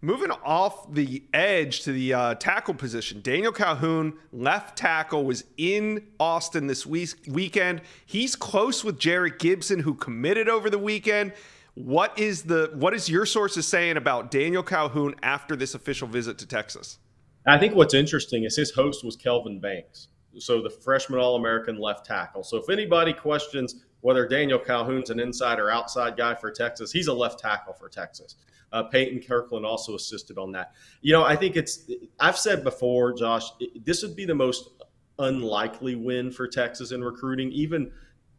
Moving 0.00 0.30
off 0.30 0.94
the 0.94 1.24
edge 1.34 1.82
to 1.82 1.90
the 1.92 2.14
uh, 2.14 2.34
tackle 2.36 2.74
position, 2.74 3.20
Daniel 3.20 3.50
Calhoun, 3.50 4.14
left 4.32 4.78
tackle, 4.78 5.24
was 5.24 5.42
in 5.56 6.06
Austin 6.20 6.68
this 6.68 6.86
week- 6.86 7.16
weekend. 7.26 7.82
He's 8.06 8.36
close 8.36 8.84
with 8.84 9.00
Jerrick 9.00 9.40
Gibson, 9.40 9.80
who 9.80 9.94
committed 9.94 10.48
over 10.48 10.70
the 10.70 10.78
weekend. 10.78 11.32
What 11.74 12.16
is 12.16 12.42
the 12.42 12.70
what 12.74 12.94
is 12.94 13.08
your 13.08 13.26
sources 13.26 13.66
saying 13.66 13.96
about 13.96 14.30
Daniel 14.30 14.62
Calhoun 14.62 15.16
after 15.22 15.56
this 15.56 15.74
official 15.74 16.06
visit 16.06 16.38
to 16.38 16.46
Texas? 16.46 16.98
I 17.44 17.58
think 17.58 17.74
what's 17.74 17.94
interesting 17.94 18.44
is 18.44 18.54
his 18.54 18.70
host 18.70 19.04
was 19.04 19.16
Kelvin 19.16 19.58
Banks, 19.58 20.08
so 20.38 20.62
the 20.62 20.70
freshman 20.70 21.18
All 21.18 21.34
American 21.34 21.78
left 21.78 22.06
tackle. 22.06 22.44
So 22.44 22.56
if 22.56 22.70
anybody 22.70 23.12
questions 23.12 23.82
whether 24.00 24.28
Daniel 24.28 24.60
Calhoun's 24.60 25.10
an 25.10 25.18
inside 25.18 25.58
or 25.58 25.72
outside 25.72 26.16
guy 26.16 26.36
for 26.36 26.52
Texas, 26.52 26.92
he's 26.92 27.08
a 27.08 27.12
left 27.12 27.40
tackle 27.40 27.72
for 27.72 27.88
Texas. 27.88 28.36
Uh, 28.72 28.84
Peyton 28.84 29.22
Kirkland 29.22 29.64
also 29.64 29.94
assisted 29.94 30.38
on 30.38 30.52
that. 30.52 30.72
You 31.00 31.12
know, 31.12 31.24
I 31.24 31.36
think 31.36 31.56
it's, 31.56 31.90
I've 32.20 32.38
said 32.38 32.64
before, 32.64 33.12
Josh, 33.12 33.44
this 33.84 34.02
would 34.02 34.14
be 34.14 34.24
the 34.24 34.34
most 34.34 34.70
unlikely 35.18 35.96
win 35.96 36.30
for 36.30 36.46
Texas 36.46 36.92
in 36.92 37.02
recruiting, 37.02 37.50
even 37.52 37.90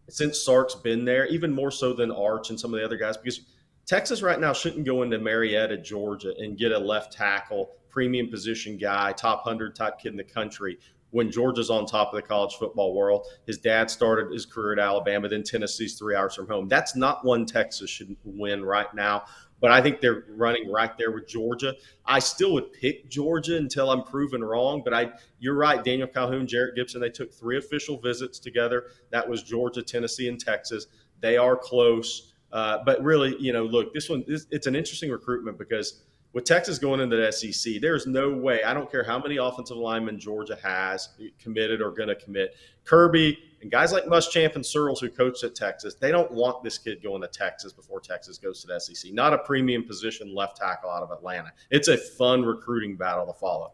since 0.10 0.42
Sark's 0.42 0.76
been 0.76 1.06
there, 1.06 1.26
even 1.28 1.52
more 1.52 1.72
so 1.72 1.94
than 1.94 2.12
Arch 2.12 2.50
and 2.50 2.60
some 2.60 2.74
of 2.74 2.80
the 2.80 2.86
other 2.86 2.98
guys, 2.98 3.18
because 3.18 3.42
Texas 3.86 4.22
right 4.22 4.40
now 4.40 4.54
shouldn't 4.54 4.86
go 4.86 5.02
into 5.02 5.18
Marietta, 5.18 5.78
Georgia, 5.78 6.34
and 6.38 6.58
get 6.58 6.72
a 6.72 6.78
left 6.78 7.14
tackle, 7.14 7.72
premium 7.90 8.30
position 8.30 8.78
guy, 8.78 9.12
top 9.14 9.46
100 9.46 9.76
type 9.76 10.00
kid 10.00 10.10
in 10.12 10.18
the 10.18 10.24
country 10.24 10.78
when 11.12 11.32
Georgia's 11.32 11.70
on 11.72 11.86
top 11.86 12.14
of 12.14 12.16
the 12.16 12.22
college 12.22 12.54
football 12.56 12.94
world. 12.94 13.26
His 13.48 13.58
dad 13.58 13.90
started 13.90 14.32
his 14.32 14.46
career 14.46 14.74
at 14.74 14.80
Alabama, 14.80 15.28
then 15.28 15.44
Tennessee's 15.44 15.98
three 15.98 16.16
hours 16.16 16.36
from 16.36 16.48
home. 16.48 16.68
That's 16.68 16.96
not 16.96 17.26
one 17.26 17.46
Texas 17.46 17.90
should 17.90 18.16
win 18.24 18.64
right 18.64 18.94
now 18.94 19.24
but 19.62 19.72
I 19.72 19.82
think 19.82 20.00
they're 20.00 20.24
running 20.30 20.72
right 20.72 20.98
there 20.98 21.12
with 21.12 21.28
Georgia. 21.28 21.76
I 22.06 22.20
still 22.20 22.54
would 22.54 22.72
pick 22.74 23.10
Georgia 23.10 23.58
until 23.58 23.92
I'm 23.92 24.04
proven 24.04 24.44
wrong. 24.44 24.82
But 24.84 24.94
I, 24.94 25.12
you're 25.40 25.56
right, 25.56 25.84
Daniel 25.84 26.08
Calhoun, 26.08 26.48
Jerrick 26.48 26.76
Gibson, 26.76 27.02
they 27.02 27.10
took 27.10 27.34
three 27.34 27.58
official 27.58 27.98
visits 27.98 28.40
together. 28.40 28.86
That 29.12 29.28
was 29.28 29.44
Georgia, 29.44 29.82
Tennessee, 29.82 30.30
and 30.30 30.40
Texas. 30.40 30.88
They 31.20 31.38
are 31.38 31.56
close. 31.56 32.34
Uh, 32.52 32.80
but 32.86 33.04
really, 33.04 33.36
you 33.40 33.54
know, 33.54 33.64
look, 33.64 33.94
this 33.94 34.10
one, 34.10 34.24
this, 34.28 34.48
it's 34.50 34.68
an 34.68 34.76
interesting 34.76 35.12
recruitment 35.12 35.58
because 35.58 36.04
with 36.34 36.46
Texas 36.46 36.80
going 36.80 37.00
into 37.00 37.16
the 37.16 37.32
SEC, 37.32 37.82
there's 37.82 38.08
no 38.08 38.32
way. 38.32 38.64
I 38.64 38.74
don't 38.74 38.90
care 38.90 39.04
how 39.04 39.20
many 39.20 39.38
offensive 39.38 39.78
linemen 39.78 40.20
Georgia 40.20 40.58
has 40.64 41.10
committed 41.40 41.82
or 41.82 41.92
going 41.92 42.10
to 42.10 42.16
commit. 42.16 42.56
Kirby 42.86 43.38
and 43.62 43.70
guys 43.70 43.92
like 43.92 44.06
Muschamp 44.06 44.56
and 44.56 44.66
Searels, 44.66 45.02
who 45.02 45.10
coached 45.10 45.44
at 45.44 45.56
Texas, 45.56 45.96
they 45.96 46.12
don't 46.12 46.32
want 46.32 46.64
this 46.64 46.78
kid 46.78 47.04
going 47.04 47.22
to 47.22 47.28
Texas 47.28 47.74
before 47.74 48.00
Texas 48.00 48.38
goes 48.38 48.62
to 48.62 48.68
the 48.68 48.80
SEC. 48.80 49.14
Not 49.14 49.34
a 49.34 49.40
premium 49.40 49.84
position 49.84 50.34
left 50.34 50.58
tackle 50.58 50.90
out 50.90 51.04
of 51.04 51.12
Atlanta. 51.12 51.52
It's 51.70 51.88
a 51.88 51.98
fun 51.98 52.44
recruiting 52.44 52.96
battle 52.96 53.26
to 53.26 53.34
follow. 53.34 53.74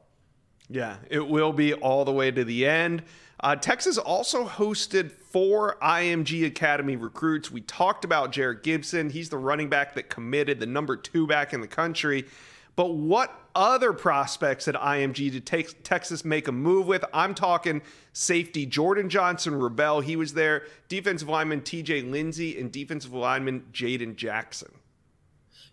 Yeah, 0.70 0.98
it 1.10 1.20
will 1.20 1.54
be 1.54 1.74
all 1.76 2.06
the 2.06 2.12
way 2.12 2.32
to 2.32 2.44
the 2.44 2.66
end. 2.66 3.04
Uh, 3.40 3.56
Texas 3.56 3.98
also 3.98 4.48
hosted 4.48 5.12
four 5.12 5.78
IMG 5.82 6.46
Academy 6.46 6.96
recruits. 6.96 7.52
We 7.52 7.62
talked 7.62 8.06
about 8.06 8.32
Jared 8.32 8.64
Gibson. 8.64 9.10
He's 9.10 9.30
the 9.30 9.38
running 9.38 9.70
back 9.70 9.94
that 9.96 10.10
committed, 10.10 10.60
the 10.60 10.66
number 10.66 10.96
two 10.96 11.28
back 11.28 11.54
in 11.54 11.62
the 11.62 11.68
country. 11.68 12.26
But 12.76 12.94
what 12.94 13.34
other 13.56 13.94
prospects 13.94 14.68
at 14.68 14.76
IMG 14.76 15.32
did 15.32 15.46
take 15.46 15.84
Texas 15.84 16.26
make 16.26 16.48
a 16.48 16.52
move 16.52 16.88
with? 16.88 17.06
I'm 17.14 17.34
talking 17.34 17.82
safety 18.12 18.66
Jordan 18.66 19.10
Johnson 19.10 19.54
Rubell. 19.54 20.04
He 20.04 20.16
was 20.16 20.34
there. 20.34 20.64
Defensive 20.90 21.30
lineman 21.30 21.62
TJ 21.62 22.10
Lindsey 22.12 22.60
and 22.60 22.72
defensive 22.72 23.14
lineman 23.14 23.68
Jaden 23.72 24.16
Jackson. 24.18 24.74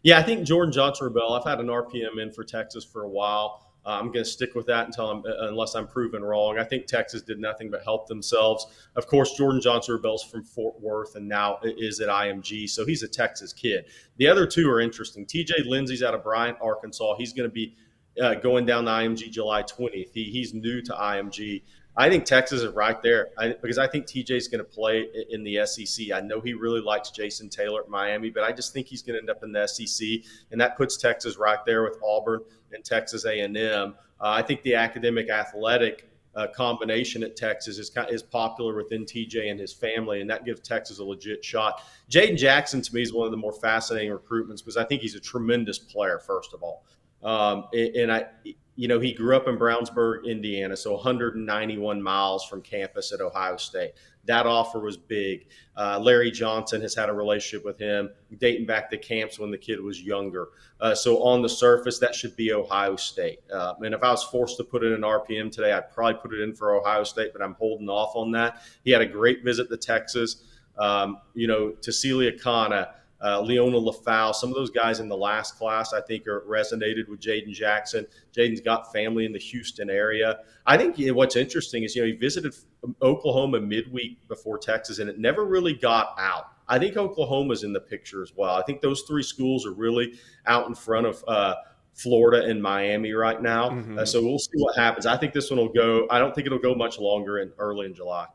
Yeah, 0.02 0.18
I 0.18 0.22
think 0.22 0.46
Jordan 0.46 0.72
Johnson 0.72 1.08
Rubell. 1.08 1.38
I've 1.38 1.48
had 1.48 1.60
an 1.60 1.66
RPM 1.66 2.20
in 2.20 2.32
for 2.32 2.44
Texas 2.44 2.84
for 2.84 3.02
a 3.02 3.08
while. 3.08 3.71
Uh, 3.84 3.90
I'm 3.90 4.06
going 4.06 4.24
to 4.24 4.30
stick 4.30 4.54
with 4.54 4.66
that 4.66 4.86
until 4.86 5.10
I'm, 5.10 5.18
uh, 5.26 5.48
unless 5.48 5.74
I'm 5.74 5.86
proven 5.86 6.22
wrong. 6.22 6.58
I 6.58 6.64
think 6.64 6.86
Texas 6.86 7.22
did 7.22 7.38
nothing 7.38 7.70
but 7.70 7.82
help 7.82 8.06
themselves. 8.06 8.66
Of 8.96 9.06
course, 9.06 9.34
Jordan 9.34 9.60
Johnson 9.60 9.94
Rubell's 9.94 10.22
from 10.22 10.44
Fort 10.44 10.80
Worth 10.80 11.16
and 11.16 11.28
now 11.28 11.58
is 11.62 12.00
at 12.00 12.08
IMG, 12.08 12.68
so 12.68 12.86
he's 12.86 13.02
a 13.02 13.08
Texas 13.08 13.52
kid. 13.52 13.86
The 14.18 14.28
other 14.28 14.46
two 14.46 14.70
are 14.70 14.80
interesting. 14.80 15.26
TJ 15.26 15.66
Lindsey's 15.66 16.02
out 16.02 16.14
of 16.14 16.22
Bryant, 16.22 16.58
Arkansas. 16.60 17.16
He's 17.16 17.32
going 17.32 17.48
to 17.48 17.52
be 17.52 17.76
uh, 18.20 18.34
going 18.34 18.66
down 18.66 18.84
to 18.84 18.90
IMG 18.90 19.30
July 19.30 19.62
20th. 19.62 20.12
He, 20.12 20.24
he's 20.24 20.54
new 20.54 20.82
to 20.82 20.92
IMG. 20.92 21.62
I 21.96 22.08
think 22.08 22.24
Texas 22.24 22.62
is 22.62 22.72
right 22.72 23.00
there 23.02 23.28
I, 23.36 23.54
because 23.60 23.78
I 23.78 23.86
think 23.86 24.06
TJ 24.06 24.30
is 24.30 24.48
going 24.48 24.60
to 24.60 24.64
play 24.64 25.06
in 25.28 25.44
the 25.44 25.66
SEC. 25.66 26.06
I 26.12 26.20
know 26.20 26.40
he 26.40 26.54
really 26.54 26.80
likes 26.80 27.10
Jason 27.10 27.50
Taylor 27.50 27.82
at 27.82 27.88
Miami, 27.88 28.30
but 28.30 28.44
I 28.44 28.52
just 28.52 28.72
think 28.72 28.86
he's 28.86 29.02
going 29.02 29.14
to 29.14 29.20
end 29.20 29.30
up 29.30 29.42
in 29.42 29.52
the 29.52 29.66
SEC, 29.66 30.08
and 30.50 30.60
that 30.60 30.76
puts 30.76 30.96
Texas 30.96 31.36
right 31.36 31.58
there 31.66 31.82
with 31.82 31.98
Auburn 32.02 32.40
and 32.72 32.82
Texas 32.82 33.26
A&M. 33.26 33.56
Uh, 33.56 33.94
I 34.20 34.42
think 34.42 34.62
the 34.62 34.74
academic 34.74 35.28
athletic 35.28 36.08
uh, 36.34 36.46
combination 36.54 37.22
at 37.22 37.36
Texas 37.36 37.78
is 37.78 37.90
is 38.08 38.22
popular 38.22 38.74
within 38.74 39.04
TJ 39.04 39.50
and 39.50 39.60
his 39.60 39.72
family, 39.72 40.20
and 40.22 40.30
that 40.30 40.44
gives 40.44 40.60
Texas 40.60 40.98
a 40.98 41.04
legit 41.04 41.44
shot. 41.44 41.82
Jaden 42.10 42.38
Jackson 42.38 42.80
to 42.80 42.94
me 42.94 43.02
is 43.02 43.12
one 43.12 43.26
of 43.26 43.32
the 43.32 43.36
more 43.36 43.52
fascinating 43.52 44.16
recruitments 44.16 44.58
because 44.58 44.78
I 44.78 44.84
think 44.84 45.02
he's 45.02 45.14
a 45.14 45.20
tremendous 45.20 45.78
player. 45.78 46.18
First 46.18 46.54
of 46.54 46.62
all, 46.62 46.84
um, 47.22 47.66
and 47.72 48.12
I 48.12 48.26
you 48.74 48.88
know, 48.88 48.98
he 48.98 49.12
grew 49.12 49.36
up 49.36 49.48
in 49.48 49.58
Brownsburg, 49.58 50.24
Indiana, 50.24 50.76
so 50.76 50.92
191 50.94 52.02
miles 52.02 52.44
from 52.46 52.62
campus 52.62 53.12
at 53.12 53.20
Ohio 53.20 53.56
State. 53.56 53.92
That 54.24 54.46
offer 54.46 54.80
was 54.80 54.96
big. 54.96 55.46
Uh, 55.76 55.98
Larry 56.00 56.30
Johnson 56.30 56.80
has 56.80 56.94
had 56.94 57.08
a 57.08 57.12
relationship 57.12 57.64
with 57.66 57.78
him 57.78 58.10
dating 58.38 58.66
back 58.66 58.88
to 58.90 58.96
camps 58.96 59.38
when 59.38 59.50
the 59.50 59.58
kid 59.58 59.80
was 59.80 60.00
younger. 60.00 60.48
Uh, 60.80 60.94
so 60.94 61.22
on 61.22 61.42
the 61.42 61.48
surface, 61.48 61.98
that 61.98 62.14
should 62.14 62.34
be 62.34 62.52
Ohio 62.52 62.96
State. 62.96 63.40
Uh, 63.52 63.74
and 63.80 63.94
if 63.94 64.02
I 64.02 64.10
was 64.10 64.24
forced 64.24 64.56
to 64.58 64.64
put 64.64 64.84
in 64.84 65.00
RPM 65.00 65.50
today, 65.50 65.72
I'd 65.72 65.90
probably 65.92 66.14
put 66.14 66.32
it 66.32 66.40
in 66.40 66.54
for 66.54 66.74
Ohio 66.74 67.04
State, 67.04 67.32
but 67.32 67.42
I'm 67.42 67.54
holding 67.54 67.88
off 67.90 68.16
on 68.16 68.30
that. 68.32 68.62
He 68.84 68.90
had 68.90 69.02
a 69.02 69.06
great 69.06 69.44
visit 69.44 69.68
to 69.68 69.76
Texas. 69.76 70.44
Um, 70.78 71.18
you 71.34 71.46
know, 71.46 71.74
Tausili 71.80 72.34
Akana 72.34 72.88
uh, 73.22 73.40
Liona 73.40 73.80
Lefau, 73.80 74.34
some 74.34 74.50
of 74.50 74.56
those 74.56 74.70
guys 74.70 74.98
in 74.98 75.08
the 75.08 75.16
last 75.16 75.56
class, 75.56 75.92
I 75.92 76.00
think, 76.00 76.26
are 76.26 76.40
resonated 76.40 77.08
with 77.08 77.20
Jaden 77.20 77.52
Jackson. 77.52 78.06
Jaden's 78.36 78.60
got 78.60 78.92
family 78.92 79.24
in 79.24 79.32
the 79.32 79.38
Houston 79.38 79.88
area. 79.88 80.40
I 80.66 80.76
think 80.76 80.96
what's 81.14 81.36
interesting 81.36 81.84
is, 81.84 81.94
you 81.94 82.02
know, 82.02 82.08
he 82.08 82.14
visited 82.14 82.54
Oklahoma 83.00 83.60
midweek 83.60 84.26
before 84.26 84.58
Texas, 84.58 84.98
and 84.98 85.08
it 85.08 85.18
never 85.18 85.44
really 85.44 85.74
got 85.74 86.14
out. 86.18 86.46
I 86.68 86.78
think 86.78 86.96
Oklahoma's 86.96 87.64
in 87.64 87.72
the 87.72 87.80
picture 87.80 88.22
as 88.22 88.32
well. 88.34 88.54
I 88.54 88.62
think 88.62 88.80
those 88.80 89.02
three 89.02 89.22
schools 89.22 89.66
are 89.66 89.72
really 89.72 90.14
out 90.46 90.66
in 90.66 90.74
front 90.74 91.06
of 91.06 91.24
uh, 91.28 91.54
Florida 91.94 92.44
and 92.48 92.62
Miami 92.62 93.12
right 93.12 93.40
now. 93.40 93.70
Mm-hmm. 93.70 93.98
Uh, 93.98 94.04
so 94.04 94.22
we'll 94.22 94.38
see 94.38 94.50
what 94.54 94.76
happens. 94.76 95.06
I 95.06 95.16
think 95.16 95.32
this 95.32 95.50
one 95.50 95.58
will 95.60 95.72
go. 95.72 96.06
I 96.10 96.18
don't 96.18 96.34
think 96.34 96.46
it'll 96.46 96.58
go 96.58 96.74
much 96.74 96.98
longer 96.98 97.38
in 97.38 97.52
early 97.58 97.86
in 97.86 97.94
July. 97.94 98.26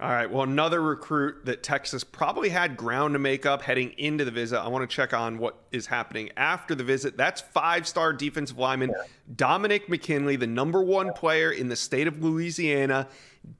All 0.00 0.08
right. 0.08 0.30
Well, 0.30 0.44
another 0.44 0.80
recruit 0.80 1.44
that 1.46 1.64
Texas 1.64 2.04
probably 2.04 2.50
had 2.50 2.76
ground 2.76 3.14
to 3.14 3.18
make 3.18 3.44
up 3.44 3.62
heading 3.62 3.90
into 3.98 4.24
the 4.24 4.30
visit. 4.30 4.60
I 4.60 4.68
want 4.68 4.88
to 4.88 4.94
check 4.94 5.12
on 5.12 5.38
what 5.38 5.56
is 5.72 5.86
happening 5.86 6.30
after 6.36 6.76
the 6.76 6.84
visit. 6.84 7.16
That's 7.16 7.40
five 7.40 7.86
star 7.86 8.12
defensive 8.12 8.58
lineman 8.58 8.94
Dominic 9.34 9.88
McKinley, 9.88 10.36
the 10.36 10.46
number 10.46 10.84
one 10.84 11.12
player 11.14 11.50
in 11.50 11.68
the 11.68 11.74
state 11.74 12.06
of 12.06 12.22
Louisiana. 12.22 13.08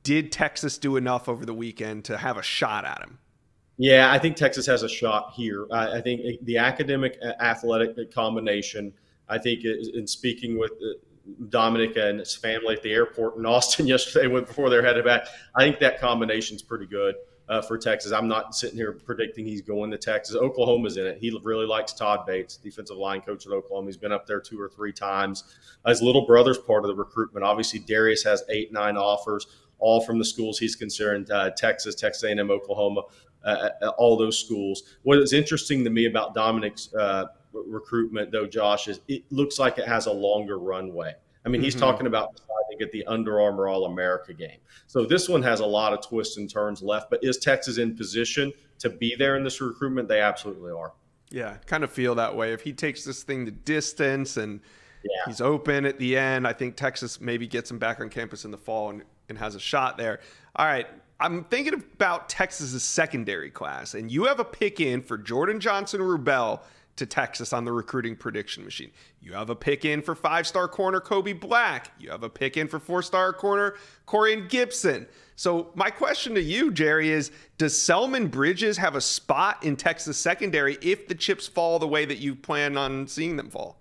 Did 0.05 0.31
Texas 0.31 0.79
do 0.79 0.97
enough 0.97 1.29
over 1.29 1.45
the 1.45 1.55
weekend 1.55 2.05
to 2.05 2.17
have 2.17 2.37
a 2.37 2.43
shot 2.43 2.85
at 2.85 3.03
him? 3.03 3.19
Yeah, 3.77 4.11
I 4.11 4.19
think 4.19 4.37
Texas 4.37 4.67
has 4.67 4.85
a 4.85 4.89
shot 4.89 5.33
here. 5.35 5.67
I, 5.73 6.01
think 6.01 6.21
the 6.43 6.59
academic 6.59 7.17
uh, 7.23 7.33
athletic 7.41 8.13
combination, 8.13 8.93
I 9.29 9.39
think, 9.39 9.65
in 9.65 10.07
speaking 10.07 10.59
with 10.59 10.73
uh, 10.73 10.99
Dominic 11.49 11.97
and 11.97 12.21
his 12.21 12.35
family 12.35 12.75
at 12.75 12.83
the 12.83 12.93
airport 12.93 13.37
in 13.37 13.47
Austin 13.47 13.87
yesterday 13.89 14.27
went 14.27 14.47
before 14.47 14.71
they're 14.71 14.85
headed 14.85 15.05
back. 15.05 15.27
I 15.55 15.65
think 15.65 15.79
that 15.81 16.01
combination 16.01 16.57
is 16.57 16.63
pretty 16.63 16.87
good 16.87 17.15
uh, 17.49 17.63
for 17.63 17.79
Texas. 17.79 18.13
I'm 18.13 18.29
not 18.29 18.55
sitting 18.55 18.77
here 18.77 18.93
predicting 18.93 19.47
he's 19.47 19.63
going 19.63 19.91
to 19.91 19.99
Texas. 19.99 20.37
Oklahoma's 20.37 20.97
in 20.97 21.07
it. 21.07 21.19
He 21.19 21.39
really 21.43 21.67
likes 21.67 21.93
Todd 21.93 22.27
Bates, 22.27 22.57
defensive 22.57 22.97
line 22.97 23.21
coach 23.21 23.47
at 23.47 23.53
Oklahoma. 23.53 23.87
He's 23.87 23.97
been 23.97 24.13
up 24.13 24.27
there 24.27 24.41
two 24.41 24.61
or 24.61 24.69
three 24.69 24.93
times. 24.93 25.45
His 25.87 26.03
little 26.03 26.27
brother's 26.27 26.59
part 26.59 26.85
of 26.85 26.89
the 26.89 26.95
recruitment. 26.95 27.45
Obviously, 27.45 27.81
Darius 27.81 28.23
has 28.25 28.43
eight, 28.51 28.73
nine 28.73 28.97
offers, 28.97 29.47
all 29.79 30.01
from 30.01 30.19
the 30.19 30.25
schools 30.25 30.59
he's 30.59 30.77
concerned: 30.77 31.31
uh, 31.31 31.51
Texas, 31.51 31.95
Texas 31.95 32.25
A&M, 32.25 32.51
Oklahoma. 32.51 33.03
Uh, 33.45 33.71
uh, 33.83 33.89
all 33.99 34.17
those 34.17 34.37
schools. 34.37 34.83
What 35.05 35.19
is 35.19 35.33
interesting 35.33 35.85
to 35.85 35.91
me 35.91 36.07
about 36.07 36.35
Dominic's 36.35 36.93
uh, 36.93 37.27
recruitment, 37.53 38.33
though, 38.33 38.47
Josh, 38.47 38.89
is 38.89 39.01
it 39.09 39.25
looks 39.31 39.59
like 39.59 39.79
it 39.79 39.87
has 39.87 40.07
a 40.07 40.13
longer 40.13 40.59
runway. 40.59 41.15
I 41.45 41.49
mean, 41.49 41.63
he's 41.63 41.75
mm-hmm. 41.75 41.81
talking 41.81 42.07
about 42.07 42.35
deciding 42.35 42.83
at 42.83 42.93
the 42.93 43.07
Under 43.07 43.41
Armour 43.41 43.69
All 43.69 43.87
America 43.87 44.35
game. 44.35 44.59
So 44.87 45.05
this 45.05 45.29
one 45.29 45.43
has 45.43 45.61
a 45.61 45.67
lot 45.67 45.93
of 45.93 46.07
twists 46.07 46.37
and 46.37 46.51
turns 46.51 46.83
left. 46.83 47.11
But 47.11 47.21
is 47.23 47.39
Texas 47.39 47.79
in 47.79 47.97
position 47.97 48.53
to 48.81 48.91
be 48.91 49.15
there 49.17 49.37
in 49.37 49.45
this 49.45 49.61
recruitment? 49.61 50.09
They 50.09 50.21
absolutely 50.21 50.73
are. 50.73 50.93
Yeah, 51.31 51.57
kind 51.67 51.85
of 51.85 51.91
feel 51.91 52.15
that 52.17 52.35
way. 52.35 52.53
If 52.53 52.63
he 52.63 52.73
takes 52.73 53.05
this 53.05 53.23
thing 53.23 53.45
to 53.47 53.51
distance 53.51 54.37
and 54.37 54.61
yeah. 55.05 55.11
he's 55.27 55.41
open 55.41 55.85
at 55.85 55.99
the 55.99 56.17
end, 56.17 56.47
I 56.47 56.53
think 56.53 56.77
Texas 56.77 57.21
maybe 57.21 57.47
gets 57.47 57.71
him 57.71 57.79
back 57.79 58.01
on 58.01 58.09
campus 58.09 58.45
in 58.45 58.51
the 58.51 58.59
fall 58.59 58.91
and, 58.91 59.03
and 59.29 59.39
has 59.39 59.55
a 59.55 59.61
shot 59.61 59.99
there. 59.99 60.21
All 60.57 60.67
right. 60.67 60.87
I'm 61.21 61.45
thinking 61.45 61.75
about 61.75 62.29
Texas's 62.29 62.85
secondary 62.85 63.51
class, 63.51 63.95
and 63.95 64.11
you 64.11 64.27
have 64.27 64.39
a 64.39 64.45
pick 64.45 64.79
in 64.79 65.03
for 65.03 65.19
Jordan 65.19 65.59
Johnson 65.59 66.01
Rubell 66.01 66.61
to 66.99 67.07
Texas 67.07 67.53
on 67.53 67.65
the 67.65 67.73
recruiting 67.73 68.15
prediction 68.15 68.65
machine. 68.65 68.91
You 69.21 69.33
have 69.33 69.51
a 69.51 69.57
pick 69.57 69.85
in 69.85 70.03
for 70.03 70.15
five 70.15 70.47
star 70.47 70.69
corner 70.69 71.01
Kobe 71.01 71.33
Black. 71.33 71.93
You 71.99 72.11
have 72.11 72.23
a 72.23 72.29
pick 72.29 72.57
in 72.57 72.69
for 72.69 72.79
four 72.79 73.03
star 73.03 73.33
corner 73.33 73.75
Corian 74.07 74.49
Gibson. 74.49 75.07
So, 75.37 75.71
my 75.75 75.91
question 75.91 76.35
to 76.35 76.43
you, 76.43 76.73
Jerry, 76.73 77.11
is 77.11 77.31
Does 77.59 77.81
Selman 77.81 78.27
Bridges 78.27 78.77
have 78.77 78.97
a 78.97 79.01
spot 79.01 79.65
in 79.65 79.77
Texas 79.77 80.19
secondary 80.19 80.77
if 80.83 81.07
the 81.07 81.15
chips 81.15 81.47
fall 81.47 81.79
the 81.79 81.87
way 81.87 82.05
that 82.05 82.19
you 82.19 82.35
plan 82.35 82.77
on 82.77 83.07
seeing 83.07 83.37
them 83.37 83.49
fall? 83.49 83.79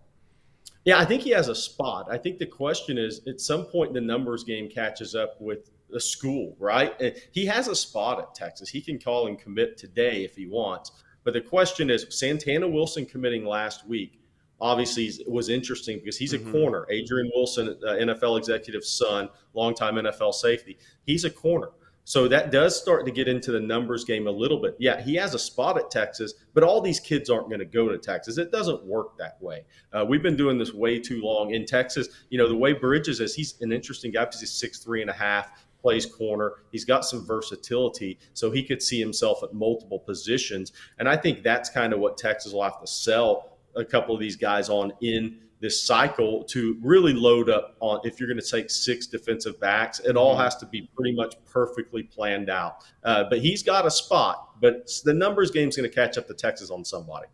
Yeah, 0.86 1.00
I 1.00 1.06
think 1.06 1.24
he 1.24 1.32
has 1.32 1.48
a 1.48 1.56
spot. 1.56 2.08
I 2.10 2.18
think 2.18 2.38
the 2.38 2.46
question 2.46 2.98
is 2.98 3.22
at 3.28 3.42
some 3.42 3.66
point 3.66 3.94
the 3.94 4.02
numbers 4.02 4.44
game 4.44 4.70
catches 4.70 5.16
up 5.16 5.42
with 5.42 5.70
the 5.90 6.00
school, 6.00 6.56
right? 6.60 7.16
He 7.32 7.46
has 7.46 7.68
a 7.68 7.76
spot 7.76 8.20
at 8.20 8.36
Texas. 8.36 8.70
He 8.70 8.82
can 8.82 9.00
call 9.00 9.28
and 9.28 9.40
commit 9.40 9.78
today 9.78 10.24
if 10.24 10.36
he 10.36 10.46
wants. 10.46 10.92
But 11.28 11.34
the 11.34 11.42
question 11.42 11.90
is 11.90 12.06
Santana 12.10 12.70
Wilson 12.70 13.06
committing 13.06 13.44
last 13.44 13.86
week 13.86 14.22
obviously 14.62 15.12
was 15.28 15.50
interesting 15.50 16.00
because 16.00 16.18
he's 16.18 16.32
a 16.32 16.40
mm-hmm. 16.40 16.54
corner. 16.54 16.88
Adrian 16.90 17.30
Wilson, 17.36 17.78
uh, 17.86 17.96
NFL 17.96 18.38
executive 18.38 18.86
son, 18.86 19.28
longtime 19.54 19.96
NFL 19.96 20.34
safety. 20.34 20.78
He's 21.06 21.26
a 21.26 21.30
corner. 21.30 21.72
So 22.06 22.30
that 22.30 22.54
does 22.54 22.82
start 22.82 23.06
to 23.08 23.12
get 23.12 23.28
into 23.28 23.52
the 23.52 23.60
numbers 23.60 24.06
game 24.06 24.28
a 24.28 24.32
little 24.32 24.62
bit. 24.62 24.78
Yeah, 24.80 25.02
he 25.02 25.16
has 25.16 25.34
a 25.34 25.40
spot 25.40 25.78
at 25.78 25.92
Texas, 25.92 26.34
but 26.54 26.64
all 26.64 26.80
these 26.80 27.02
kids 27.02 27.30
aren't 27.30 27.50
going 27.50 27.60
to 27.60 27.66
go 27.66 27.90
to 27.90 27.98
Texas. 27.98 28.38
It 28.38 28.50
doesn't 28.50 28.86
work 28.86 29.18
that 29.18 29.36
way. 29.42 29.66
Uh, 29.92 30.06
we've 30.08 30.24
been 30.24 30.38
doing 30.38 30.58
this 30.58 30.74
way 30.74 30.98
too 30.98 31.22
long 31.22 31.54
in 31.54 31.66
Texas. 31.66 32.08
You 32.30 32.38
know, 32.38 32.48
the 32.48 32.56
way 32.56 32.72
Bridges 32.72 33.20
is, 33.20 33.36
he's 33.36 33.60
an 33.60 33.74
interesting 33.74 34.14
guy 34.14 34.24
because 34.24 34.40
he's 34.40 34.54
six 34.54 34.80
three 34.80 35.02
and 35.02 35.10
a 35.10 35.14
half 35.14 35.52
plays 35.88 36.06
corner. 36.06 36.56
He's 36.70 36.84
got 36.84 37.06
some 37.06 37.26
versatility, 37.26 38.20
so 38.34 38.52
he 38.52 38.62
could 38.62 38.84
see 38.84 39.00
himself 39.00 39.42
at 39.42 39.54
multiple 39.54 40.00
positions. 40.00 40.74
And 41.00 41.08
I 41.08 41.16
think 41.16 41.44
that's 41.44 41.70
kind 41.70 41.94
of 41.94 42.00
what 42.02 42.18
Texas 42.18 42.52
will 42.52 42.64
have 42.64 42.82
to 42.82 42.88
sell 42.88 43.58
a 43.74 43.86
couple 43.86 44.14
of 44.14 44.20
these 44.20 44.36
guys 44.36 44.68
on 44.68 44.92
in 45.00 45.40
this 45.62 45.82
cycle 45.82 46.44
to 46.44 46.78
really 46.82 47.14
load 47.14 47.50
up 47.50 47.78
on 47.80 48.02
if 48.04 48.20
you're 48.20 48.28
going 48.28 48.40
to 48.40 48.52
take 48.52 48.70
six 48.70 49.08
defensive 49.08 49.60
backs 49.60 50.00
it 50.02 50.16
all 50.16 50.34
mm-hmm. 50.34 50.44
has 50.44 50.56
to 50.56 50.68
be 50.68 50.88
pretty 50.96 51.16
much 51.16 51.34
perfectly 51.52 52.04
planned 52.04 52.48
out 52.48 52.84
uh, 53.06 53.24
but 53.28 53.40
he's 53.40 53.64
got 53.64 53.84
a 53.84 53.90
spot 53.90 54.52
but 54.62 54.88
the 55.04 55.14
numbers 55.14 55.50
game's 55.50 55.76
going 55.76 55.90
to 55.90 55.96
catch 55.96 56.16
up 56.16 56.28
to 56.28 56.34
texas 56.36 56.70
on 56.70 56.86
somebody 56.86 57.26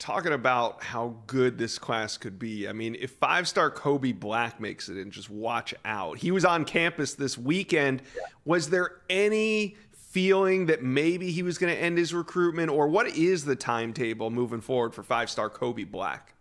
talking 0.00 0.32
about 0.32 0.82
how 0.82 1.14
good 1.26 1.58
this 1.58 1.78
class 1.78 2.16
could 2.16 2.38
be. 2.38 2.66
I 2.66 2.72
mean, 2.72 2.96
if 2.98 3.12
five 3.12 3.46
star 3.46 3.70
Kobe 3.70 4.12
Black 4.12 4.58
makes 4.60 4.88
it 4.88 4.96
and 4.96 5.12
just 5.12 5.30
watch 5.30 5.74
out. 5.84 6.18
He 6.18 6.32
was 6.32 6.44
on 6.44 6.64
campus 6.64 7.14
this 7.14 7.38
weekend. 7.38 8.02
Was 8.44 8.70
there 8.70 8.96
any 9.08 9.76
feeling 9.92 10.66
that 10.66 10.82
maybe 10.82 11.30
he 11.30 11.44
was 11.44 11.58
going 11.58 11.72
to 11.72 11.80
end 11.80 11.96
his 11.96 12.12
recruitment, 12.12 12.70
or 12.70 12.88
what 12.88 13.06
is 13.08 13.44
the 13.44 13.54
timetable 13.54 14.30
moving 14.30 14.60
forward 14.60 14.92
for 14.92 15.04
five 15.04 15.30
star 15.30 15.48
Kobe 15.48 15.84
Black? 15.84 16.34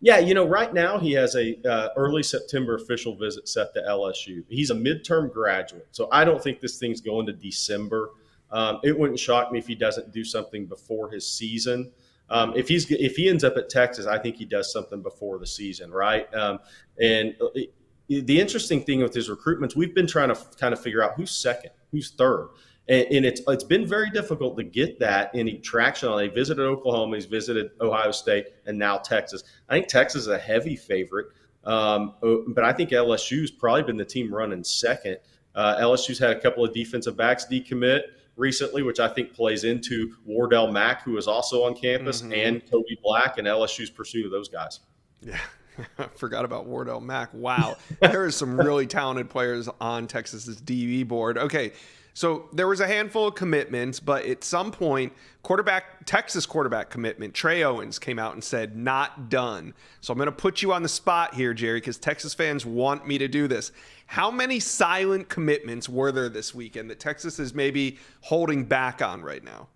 Yeah, 0.00 0.18
you 0.18 0.34
know, 0.34 0.46
right 0.46 0.72
now 0.72 0.98
he 0.98 1.12
has 1.12 1.36
a 1.36 1.56
uh, 1.68 1.88
early 1.96 2.22
September 2.22 2.76
official 2.76 3.14
visit 3.14 3.48
set 3.48 3.74
to 3.74 3.80
LSU. 3.82 4.42
He's 4.48 4.70
a 4.70 4.74
midterm 4.74 5.32
graduate, 5.32 5.88
so 5.90 6.08
I 6.10 6.24
don't 6.24 6.42
think 6.42 6.60
this 6.60 6.78
thing's 6.78 7.00
going 7.00 7.26
to 7.26 7.32
December. 7.32 8.10
Um, 8.50 8.80
it 8.82 8.98
wouldn't 8.98 9.18
shock 9.18 9.52
me 9.52 9.58
if 9.58 9.66
he 9.66 9.74
doesn't 9.74 10.12
do 10.12 10.24
something 10.24 10.66
before 10.66 11.10
his 11.10 11.28
season. 11.28 11.92
Um, 12.32 12.54
if 12.56 12.66
he's 12.66 12.90
if 12.90 13.14
he 13.14 13.28
ends 13.28 13.44
up 13.44 13.58
at 13.58 13.68
Texas, 13.68 14.06
I 14.06 14.18
think 14.18 14.36
he 14.36 14.46
does 14.46 14.72
something 14.72 15.02
before 15.02 15.38
the 15.38 15.46
season, 15.46 15.90
right? 15.92 16.32
Um, 16.34 16.60
and 16.98 17.34
it, 17.54 17.74
the 18.08 18.40
interesting 18.40 18.82
thing 18.82 19.02
with 19.02 19.12
his 19.12 19.28
recruitments, 19.28 19.76
we've 19.76 19.94
been 19.94 20.06
trying 20.06 20.30
to 20.30 20.38
kind 20.58 20.72
of 20.72 20.80
figure 20.80 21.02
out 21.02 21.12
who's 21.14 21.30
second, 21.30 21.70
who's 21.90 22.10
third. 22.12 22.48
And, 22.88 23.06
and 23.10 23.26
it's 23.26 23.42
it's 23.48 23.64
been 23.64 23.86
very 23.86 24.08
difficult 24.10 24.56
to 24.56 24.64
get 24.64 24.98
that 25.00 25.30
any 25.34 25.58
traction 25.58 26.08
on. 26.08 26.22
He 26.22 26.28
visited 26.28 26.62
Oklahoma, 26.62 27.16
he's 27.16 27.26
visited 27.26 27.72
Ohio 27.82 28.10
State, 28.12 28.46
and 28.64 28.78
now 28.78 28.96
Texas. 28.96 29.44
I 29.68 29.74
think 29.74 29.88
Texas 29.88 30.22
is 30.22 30.28
a 30.28 30.38
heavy 30.38 30.74
favorite, 30.74 31.26
um, 31.64 32.14
but 32.48 32.64
I 32.64 32.72
think 32.72 32.90
LSU's 32.90 33.50
probably 33.50 33.82
been 33.82 33.98
the 33.98 34.06
team 34.06 34.32
running 34.32 34.64
second. 34.64 35.18
Uh, 35.54 35.76
LSU's 35.80 36.18
had 36.18 36.30
a 36.30 36.40
couple 36.40 36.64
of 36.64 36.72
defensive 36.72 37.14
backs 37.14 37.44
decommit 37.44 38.00
recently, 38.36 38.82
which 38.82 39.00
I 39.00 39.08
think 39.08 39.34
plays 39.34 39.64
into 39.64 40.14
Wardell 40.24 40.70
Mack, 40.70 41.02
who 41.02 41.16
is 41.16 41.26
also 41.26 41.64
on 41.64 41.74
campus, 41.74 42.22
mm-hmm. 42.22 42.32
and 42.32 42.70
Kobe 42.70 42.96
Black 43.02 43.38
and 43.38 43.46
LSU's 43.46 43.90
pursuit 43.90 44.24
of 44.24 44.32
those 44.32 44.48
guys. 44.48 44.80
Yeah. 45.20 45.38
I 45.98 46.06
forgot 46.14 46.44
about 46.44 46.66
Wardell 46.66 47.00
Mack. 47.00 47.30
Wow. 47.32 47.76
there 48.00 48.24
are 48.24 48.30
some 48.30 48.58
really 48.58 48.86
talented 48.86 49.30
players 49.30 49.68
on 49.80 50.06
Texas's 50.06 50.60
DB 50.60 51.06
board. 51.06 51.38
Okay. 51.38 51.72
So 52.14 52.50
there 52.52 52.68
was 52.68 52.80
a 52.80 52.86
handful 52.86 53.28
of 53.28 53.34
commitments, 53.34 53.98
but 53.98 54.26
at 54.26 54.44
some 54.44 54.70
point, 54.70 55.14
quarterback 55.42 56.04
Texas 56.04 56.44
quarterback 56.44 56.90
commitment 56.90 57.32
Trey 57.32 57.62
Owens 57.62 57.98
came 57.98 58.18
out 58.18 58.34
and 58.34 58.44
said 58.44 58.76
not 58.76 59.30
done. 59.30 59.72
So 60.02 60.12
I'm 60.12 60.18
going 60.18 60.26
to 60.26 60.32
put 60.32 60.60
you 60.60 60.74
on 60.74 60.82
the 60.82 60.90
spot 60.90 61.34
here, 61.34 61.54
Jerry, 61.54 61.78
because 61.78 61.96
Texas 61.96 62.34
fans 62.34 62.66
want 62.66 63.06
me 63.06 63.16
to 63.16 63.28
do 63.28 63.48
this. 63.48 63.72
How 64.12 64.30
many 64.30 64.60
silent 64.60 65.30
commitments 65.30 65.88
were 65.88 66.12
there 66.12 66.28
this 66.28 66.54
weekend 66.54 66.90
that 66.90 67.00
Texas 67.00 67.38
is 67.38 67.54
maybe 67.54 67.98
holding 68.20 68.66
back 68.66 69.00
on 69.00 69.22
right 69.22 69.42
now? 69.42 69.68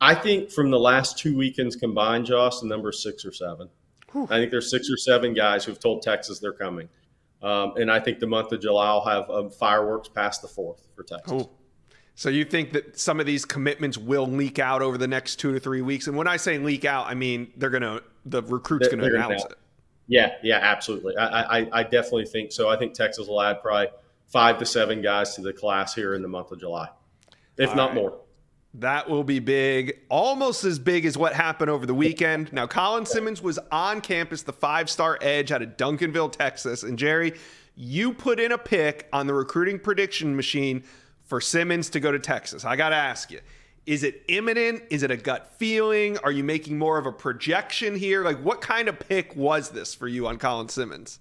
I 0.00 0.16
think 0.16 0.50
from 0.50 0.72
the 0.72 0.80
last 0.80 1.16
two 1.16 1.36
weekends 1.36 1.76
combined, 1.76 2.26
Josh, 2.26 2.58
the 2.58 2.66
number 2.66 2.90
is 2.90 3.00
six 3.00 3.24
or 3.24 3.32
seven. 3.32 3.68
Whew. 4.10 4.24
I 4.24 4.38
think 4.38 4.50
there's 4.50 4.68
six 4.68 4.90
or 4.90 4.96
seven 4.96 5.32
guys 5.32 5.64
who've 5.64 5.78
told 5.78 6.02
Texas 6.02 6.40
they're 6.40 6.52
coming. 6.52 6.88
Um, 7.40 7.74
and 7.76 7.88
I 7.88 8.00
think 8.00 8.18
the 8.18 8.26
month 8.26 8.50
of 8.50 8.60
July 8.60 8.92
will 8.94 9.04
have 9.04 9.30
um, 9.30 9.48
fireworks 9.48 10.08
past 10.08 10.42
the 10.42 10.48
fourth 10.48 10.88
for 10.96 11.04
Texas. 11.04 11.46
So 12.16 12.30
you 12.30 12.44
think 12.44 12.72
that 12.72 12.98
some 12.98 13.20
of 13.20 13.26
these 13.26 13.44
commitments 13.44 13.96
will 13.96 14.26
leak 14.26 14.58
out 14.58 14.82
over 14.82 14.98
the 14.98 15.06
next 15.06 15.36
two 15.36 15.52
to 15.52 15.60
three 15.60 15.82
weeks? 15.82 16.08
And 16.08 16.16
when 16.16 16.26
I 16.26 16.36
say 16.36 16.58
leak 16.58 16.84
out, 16.84 17.06
I 17.06 17.14
mean 17.14 17.52
they're 17.56 17.70
gonna 17.70 18.00
the 18.26 18.42
recruits 18.42 18.88
going 18.88 18.98
to 18.98 19.06
announce 19.06 19.44
it. 19.44 19.54
Yeah, 20.08 20.32
yeah, 20.42 20.56
absolutely. 20.56 21.16
I, 21.16 21.60
I, 21.60 21.68
I 21.72 21.82
definitely 21.82 22.24
think 22.24 22.50
so. 22.50 22.68
I 22.68 22.76
think 22.76 22.94
Texas 22.94 23.28
will 23.28 23.42
add 23.42 23.62
probably 23.62 23.88
five 24.26 24.58
to 24.58 24.66
seven 24.66 25.02
guys 25.02 25.34
to 25.34 25.42
the 25.42 25.52
class 25.52 25.94
here 25.94 26.14
in 26.14 26.22
the 26.22 26.28
month 26.28 26.50
of 26.50 26.58
July, 26.58 26.88
if 27.58 27.70
All 27.70 27.76
not 27.76 27.88
right. 27.90 27.94
more. 27.94 28.20
That 28.74 29.08
will 29.08 29.24
be 29.24 29.38
big, 29.38 30.00
almost 30.08 30.64
as 30.64 30.78
big 30.78 31.06
as 31.06 31.16
what 31.16 31.32
happened 31.32 31.70
over 31.70 31.86
the 31.86 31.94
weekend. 31.94 32.52
Now, 32.52 32.66
Colin 32.66 33.06
Simmons 33.06 33.42
was 33.42 33.58
on 33.72 34.00
campus, 34.00 34.42
the 34.42 34.52
five 34.52 34.90
star 34.90 35.18
edge 35.20 35.52
out 35.52 35.62
of 35.62 35.76
Duncanville, 35.76 36.32
Texas. 36.32 36.82
And 36.82 36.98
Jerry, 36.98 37.34
you 37.74 38.12
put 38.12 38.38
in 38.38 38.52
a 38.52 38.58
pick 38.58 39.08
on 39.12 39.26
the 39.26 39.34
recruiting 39.34 39.78
prediction 39.78 40.36
machine 40.36 40.84
for 41.24 41.40
Simmons 41.40 41.90
to 41.90 42.00
go 42.00 42.12
to 42.12 42.18
Texas. 42.18 42.64
I 42.64 42.76
got 42.76 42.90
to 42.90 42.96
ask 42.96 43.30
you, 43.30 43.40
is 43.88 44.02
it 44.02 44.22
imminent? 44.28 44.82
Is 44.90 45.02
it 45.02 45.10
a 45.10 45.16
gut 45.16 45.50
feeling? 45.56 46.18
Are 46.18 46.30
you 46.30 46.44
making 46.44 46.76
more 46.76 46.98
of 46.98 47.06
a 47.06 47.12
projection 47.12 47.96
here? 47.96 48.22
Like, 48.22 48.38
what 48.40 48.60
kind 48.60 48.86
of 48.86 48.98
pick 48.98 49.34
was 49.34 49.70
this 49.70 49.94
for 49.94 50.06
you 50.06 50.26
on 50.26 50.36
Colin 50.36 50.68
Simmons? 50.68 51.20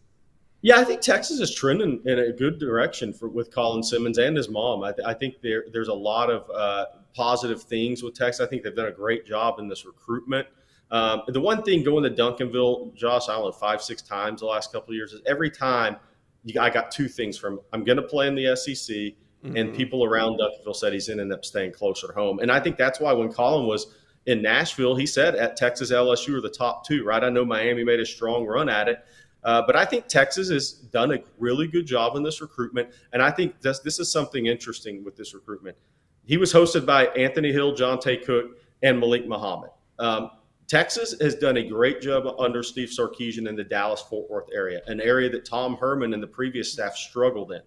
Yeah, 0.62 0.76
I 0.76 0.84
think 0.84 1.00
Texas 1.00 1.40
is 1.40 1.56
trending 1.56 2.02
in 2.06 2.20
a 2.20 2.34
good 2.34 2.60
direction 2.60 3.14
for 3.14 3.30
with 3.30 3.56
Colin 3.56 3.84
Simmons 3.84 4.18
and 4.18 4.36
his 4.36 4.50
mom. 4.50 4.84
I, 4.84 4.92
th- 4.92 5.08
I 5.08 5.14
think 5.14 5.36
there, 5.42 5.64
there's 5.72 5.88
a 5.88 5.94
lot 5.94 6.30
of 6.30 6.50
uh, 6.54 6.88
positive 7.16 7.64
things 7.64 8.04
with 8.04 8.16
Texas. 8.16 8.46
I 8.46 8.50
think 8.50 8.64
they've 8.64 8.76
done 8.76 8.88
a 8.88 8.92
great 8.92 9.26
job 9.26 9.60
in 9.60 9.70
this 9.70 9.86
recruitment. 9.86 10.46
Um, 10.92 11.22
the 11.30 11.40
one 11.40 11.64
thing 11.64 11.86
going 11.86 12.04
to 12.04 12.10
Duncanville, 12.10 12.94
Josh, 12.96 13.30
I 13.30 13.36
don't 13.36 13.46
know, 13.46 13.52
five, 13.54 13.82
six 13.82 14.02
times 14.02 14.42
the 14.42 14.46
last 14.46 14.74
couple 14.74 14.92
of 14.92 14.96
years 14.96 15.14
is 15.14 15.22
every 15.26 15.50
time 15.50 15.96
you, 16.44 16.60
I 16.60 16.70
got 16.70 16.92
two 16.92 17.08
things 17.08 17.38
from 17.38 17.62
I'm 17.72 17.86
going 17.86 17.96
to 17.96 18.04
play 18.04 18.28
in 18.28 18.36
the 18.36 18.58
SEC, 18.58 19.14
mm-hmm. 19.44 19.56
and 19.56 19.74
people 19.74 20.04
around 20.04 20.40
Duncanville 20.40 20.76
said 20.76 20.94
he's 20.94 21.08
to 21.08 21.34
up 21.34 21.46
staying 21.46 21.74
closer 21.74 22.12
home. 22.14 22.40
And 22.40 22.52
I 22.52 22.60
think 22.60 22.78
that's 22.78 23.00
why 23.00 23.14
when 23.14 23.32
Colin 23.32 23.68
was 23.68 23.96
in 24.26 24.42
Nashville, 24.42 24.96
he 24.96 25.06
said 25.06 25.36
at 25.36 25.56
Texas, 25.58 25.92
LSU 25.92 26.36
are 26.36 26.42
the 26.42 26.50
top 26.50 26.86
two, 26.86 27.04
right? 27.04 27.24
I 27.24 27.30
know 27.30 27.46
Miami 27.46 27.84
made 27.84 28.00
a 28.00 28.06
strong 28.06 28.46
run 28.46 28.70
at 28.70 28.88
it. 28.88 29.00
Uh, 29.44 29.62
but 29.66 29.76
I 29.76 29.86
think 29.86 30.08
Texas 30.08 30.50
has 30.50 30.72
done 30.74 31.14
a 31.14 31.20
really 31.38 31.68
good 31.68 31.86
job 31.86 32.16
in 32.16 32.24
this 32.24 32.42
recruitment. 32.42 32.90
And 33.14 33.22
I 33.22 33.32
think 33.32 33.62
this, 33.62 33.80
this 33.80 34.00
is 34.00 34.12
something 34.12 34.48
interesting 34.48 35.06
with 35.06 35.16
this 35.16 35.34
recruitment. 35.34 35.78
He 36.26 36.36
was 36.36 36.52
hosted 36.52 36.86
by 36.86 37.06
Anthony 37.08 37.54
Hill, 37.54 37.74
Johntay 37.74 38.26
Cook, 38.26 38.58
and 38.84 39.00
Malik 39.00 39.28
Muhammad. 39.28 39.70
Um, 40.00 40.32
Texas 40.68 41.16
has 41.22 41.36
done 41.36 41.58
a 41.58 41.64
great 41.64 42.02
job 42.02 42.26
under 42.40 42.62
Steve 42.62 42.90
Sarkisian 42.90 43.48
in 43.48 43.56
the 43.56 43.64
Dallas 43.64 44.02
Fort 44.02 44.30
Worth 44.30 44.50
area, 44.54 44.82
an 44.88 45.00
area 45.00 45.30
that 45.30 45.46
Tom 45.46 45.78
Herman 45.78 46.14
and 46.14 46.22
the 46.22 46.28
previous 46.28 46.74
staff 46.74 46.96
struggled 46.98 47.54
in. 47.54 47.62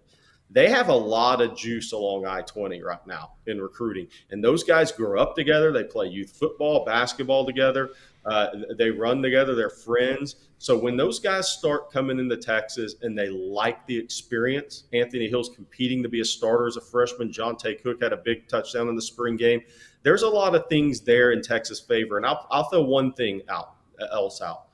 They 0.53 0.69
have 0.69 0.89
a 0.89 0.95
lot 0.95 1.41
of 1.41 1.55
juice 1.55 1.93
along 1.93 2.25
I 2.25 2.41
20 2.41 2.81
right 2.81 3.05
now 3.07 3.33
in 3.47 3.61
recruiting. 3.61 4.07
And 4.31 4.43
those 4.43 4.63
guys 4.63 4.91
grew 4.91 5.19
up 5.19 5.35
together. 5.35 5.71
They 5.71 5.85
play 5.85 6.07
youth 6.07 6.35
football, 6.37 6.83
basketball 6.83 7.45
together. 7.45 7.91
Uh, 8.25 8.47
they 8.77 8.91
run 8.91 9.21
together. 9.21 9.55
They're 9.55 9.69
friends. 9.69 10.35
So 10.57 10.77
when 10.77 10.97
those 10.97 11.19
guys 11.19 11.47
start 11.47 11.91
coming 11.91 12.19
into 12.19 12.35
Texas 12.35 12.95
and 13.01 13.17
they 13.17 13.29
like 13.29 13.87
the 13.87 13.97
experience, 13.97 14.83
Anthony 14.93 15.29
Hill's 15.29 15.49
competing 15.49 16.03
to 16.03 16.09
be 16.09 16.19
a 16.19 16.25
starter 16.25 16.67
as 16.67 16.75
a 16.75 16.81
freshman. 16.81 17.31
Johntay 17.31 17.81
Cook 17.81 18.03
had 18.03 18.13
a 18.13 18.17
big 18.17 18.47
touchdown 18.47 18.89
in 18.89 18.95
the 18.95 19.01
spring 19.01 19.37
game. 19.37 19.61
There's 20.03 20.23
a 20.23 20.29
lot 20.29 20.53
of 20.53 20.67
things 20.67 21.01
there 21.01 21.31
in 21.31 21.41
Texas' 21.41 21.79
favor, 21.79 22.17
and 22.17 22.25
I'll, 22.25 22.45
I'll 22.51 22.65
throw 22.65 22.81
one 22.81 23.13
thing 23.13 23.41
out 23.49 23.75
else 24.11 24.41
out. 24.41 24.65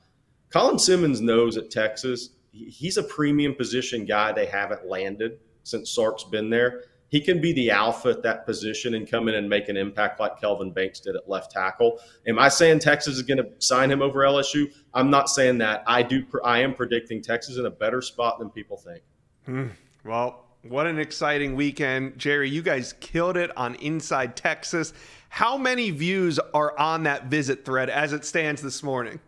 Colin 0.50 0.78
Simmons 0.78 1.20
knows 1.20 1.56
at 1.56 1.70
Texas 1.70 2.30
he's 2.52 2.96
a 2.96 3.02
premium 3.02 3.54
position 3.54 4.04
guy. 4.04 4.32
They 4.32 4.46
haven't 4.46 4.86
landed 4.86 5.38
since 5.68 5.90
Sark's 5.90 6.24
been 6.24 6.50
there 6.50 6.82
he 7.08 7.20
can 7.20 7.40
be 7.40 7.52
the 7.52 7.70
alpha 7.70 8.10
at 8.10 8.22
that 8.22 8.44
position 8.44 8.94
and 8.94 9.10
come 9.10 9.28
in 9.28 9.34
and 9.34 9.48
make 9.48 9.68
an 9.68 9.76
impact 9.76 10.20
like 10.20 10.40
Kelvin 10.40 10.70
Banks 10.70 11.00
did 11.00 11.16
at 11.16 11.28
left 11.28 11.50
tackle. 11.50 12.00
Am 12.26 12.38
I 12.38 12.48
saying 12.48 12.80
Texas 12.80 13.16
is 13.16 13.22
going 13.22 13.38
to 13.38 13.48
sign 13.58 13.90
him 13.90 14.02
over 14.02 14.20
LSU? 14.20 14.70
I'm 14.92 15.10
not 15.10 15.30
saying 15.30 15.58
that. 15.58 15.82
I 15.86 16.02
do. 16.02 16.24
I 16.44 16.58
am 16.58 16.74
predicting 16.74 17.22
Texas 17.22 17.56
in 17.56 17.66
a 17.66 17.70
better 17.70 18.02
spot 18.02 18.38
than 18.38 18.50
people 18.50 18.76
think. 18.76 19.02
Hmm. 19.46 19.68
Well, 20.04 20.44
what 20.62 20.86
an 20.86 20.98
exciting 20.98 21.56
weekend, 21.56 22.18
Jerry! 22.18 22.50
You 22.50 22.62
guys 22.62 22.92
killed 23.00 23.36
it 23.36 23.56
on 23.56 23.74
Inside 23.76 24.36
Texas. 24.36 24.92
How 25.30 25.56
many 25.56 25.90
views 25.90 26.38
are 26.52 26.78
on 26.78 27.04
that 27.04 27.26
visit 27.26 27.64
thread 27.64 27.88
as 27.88 28.12
it 28.12 28.24
stands 28.24 28.60
this 28.60 28.82
morning? 28.82 29.20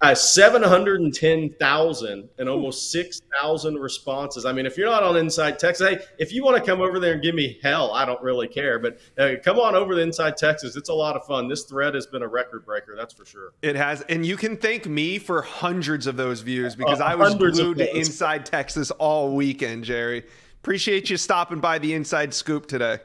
Uh, 0.00 0.14
710,000 0.14 2.28
and 2.38 2.48
almost 2.48 2.92
6,000 2.92 3.74
responses. 3.74 4.44
I 4.44 4.52
mean, 4.52 4.64
if 4.64 4.76
you're 4.76 4.88
not 4.88 5.02
on 5.02 5.16
Inside 5.16 5.58
Texas, 5.58 5.88
hey, 5.88 5.98
if 6.18 6.32
you 6.32 6.44
want 6.44 6.56
to 6.56 6.62
come 6.62 6.80
over 6.80 7.00
there 7.00 7.14
and 7.14 7.22
give 7.22 7.34
me 7.34 7.58
hell, 7.62 7.90
I 7.92 8.04
don't 8.04 8.22
really 8.22 8.46
care. 8.46 8.78
But 8.78 9.00
uh, 9.18 9.30
come 9.42 9.58
on 9.58 9.74
over 9.74 9.94
to 9.94 10.00
Inside 10.00 10.36
Texas. 10.36 10.76
It's 10.76 10.88
a 10.88 10.94
lot 10.94 11.16
of 11.16 11.26
fun. 11.26 11.48
This 11.48 11.64
thread 11.64 11.94
has 11.94 12.06
been 12.06 12.22
a 12.22 12.28
record 12.28 12.64
breaker, 12.64 12.94
that's 12.96 13.12
for 13.12 13.24
sure. 13.24 13.54
It 13.62 13.74
has. 13.74 14.02
And 14.02 14.24
you 14.24 14.36
can 14.36 14.56
thank 14.56 14.86
me 14.86 15.18
for 15.18 15.42
hundreds 15.42 16.06
of 16.06 16.16
those 16.16 16.42
views 16.42 16.76
because 16.76 17.00
uh, 17.00 17.04
I 17.04 17.16
was 17.16 17.34
glued 17.34 17.78
to 17.78 17.96
Inside 17.96 18.46
Texas 18.46 18.92
all 18.92 19.34
weekend, 19.34 19.82
Jerry. 19.84 20.24
Appreciate 20.62 21.10
you 21.10 21.16
stopping 21.16 21.58
by 21.60 21.78
the 21.78 21.94
Inside 21.94 22.34
Scoop 22.34 22.66
today. 22.66 22.98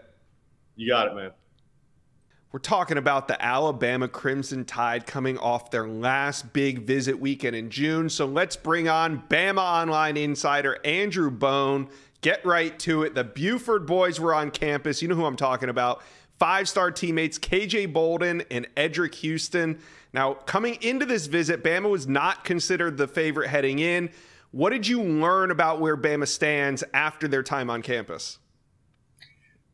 You 0.75 0.89
got 0.89 1.07
it, 1.07 1.15
man. 1.15 1.31
We're 2.53 2.59
talking 2.59 2.99
about 2.99 3.27
the 3.27 3.43
Alabama 3.43 4.07
Crimson 4.07 4.63
Tide 4.63 5.07
coming 5.07 5.39
off 5.39 5.71
their 5.71 5.87
last 5.87 6.53
big 6.53 6.83
visit 6.85 7.19
weekend 7.19 7.55
in 7.55 7.71
June. 7.71 8.09
So 8.09 8.27
let's 8.27 8.55
bring 8.55 8.87
on 8.87 9.23
Bama 9.27 9.57
Online 9.57 10.15
insider 10.17 10.77
Andrew 10.85 11.31
Bone. 11.31 11.89
Get 12.21 12.45
right 12.45 12.77
to 12.81 13.01
it. 13.01 13.15
The 13.15 13.23
Buford 13.23 13.87
boys 13.87 14.19
were 14.19 14.35
on 14.35 14.51
campus. 14.51 15.01
You 15.01 15.07
know 15.07 15.15
who 15.15 15.25
I'm 15.25 15.35
talking 15.35 15.67
about. 15.67 16.03
Five 16.37 16.69
star 16.69 16.91
teammates 16.91 17.39
KJ 17.39 17.91
Bolden 17.91 18.43
and 18.51 18.67
Eddrick 18.75 19.15
Houston. 19.15 19.79
Now, 20.13 20.35
coming 20.35 20.77
into 20.83 21.07
this 21.07 21.25
visit, 21.25 21.63
Bama 21.63 21.89
was 21.89 22.05
not 22.05 22.45
considered 22.45 22.97
the 22.97 23.07
favorite 23.07 23.49
heading 23.49 23.79
in. 23.79 24.11
What 24.51 24.69
did 24.69 24.85
you 24.85 25.01
learn 25.01 25.49
about 25.49 25.81
where 25.81 25.97
Bama 25.97 26.27
stands 26.27 26.83
after 26.93 27.27
their 27.27 27.41
time 27.41 27.71
on 27.71 27.81
campus? 27.81 28.37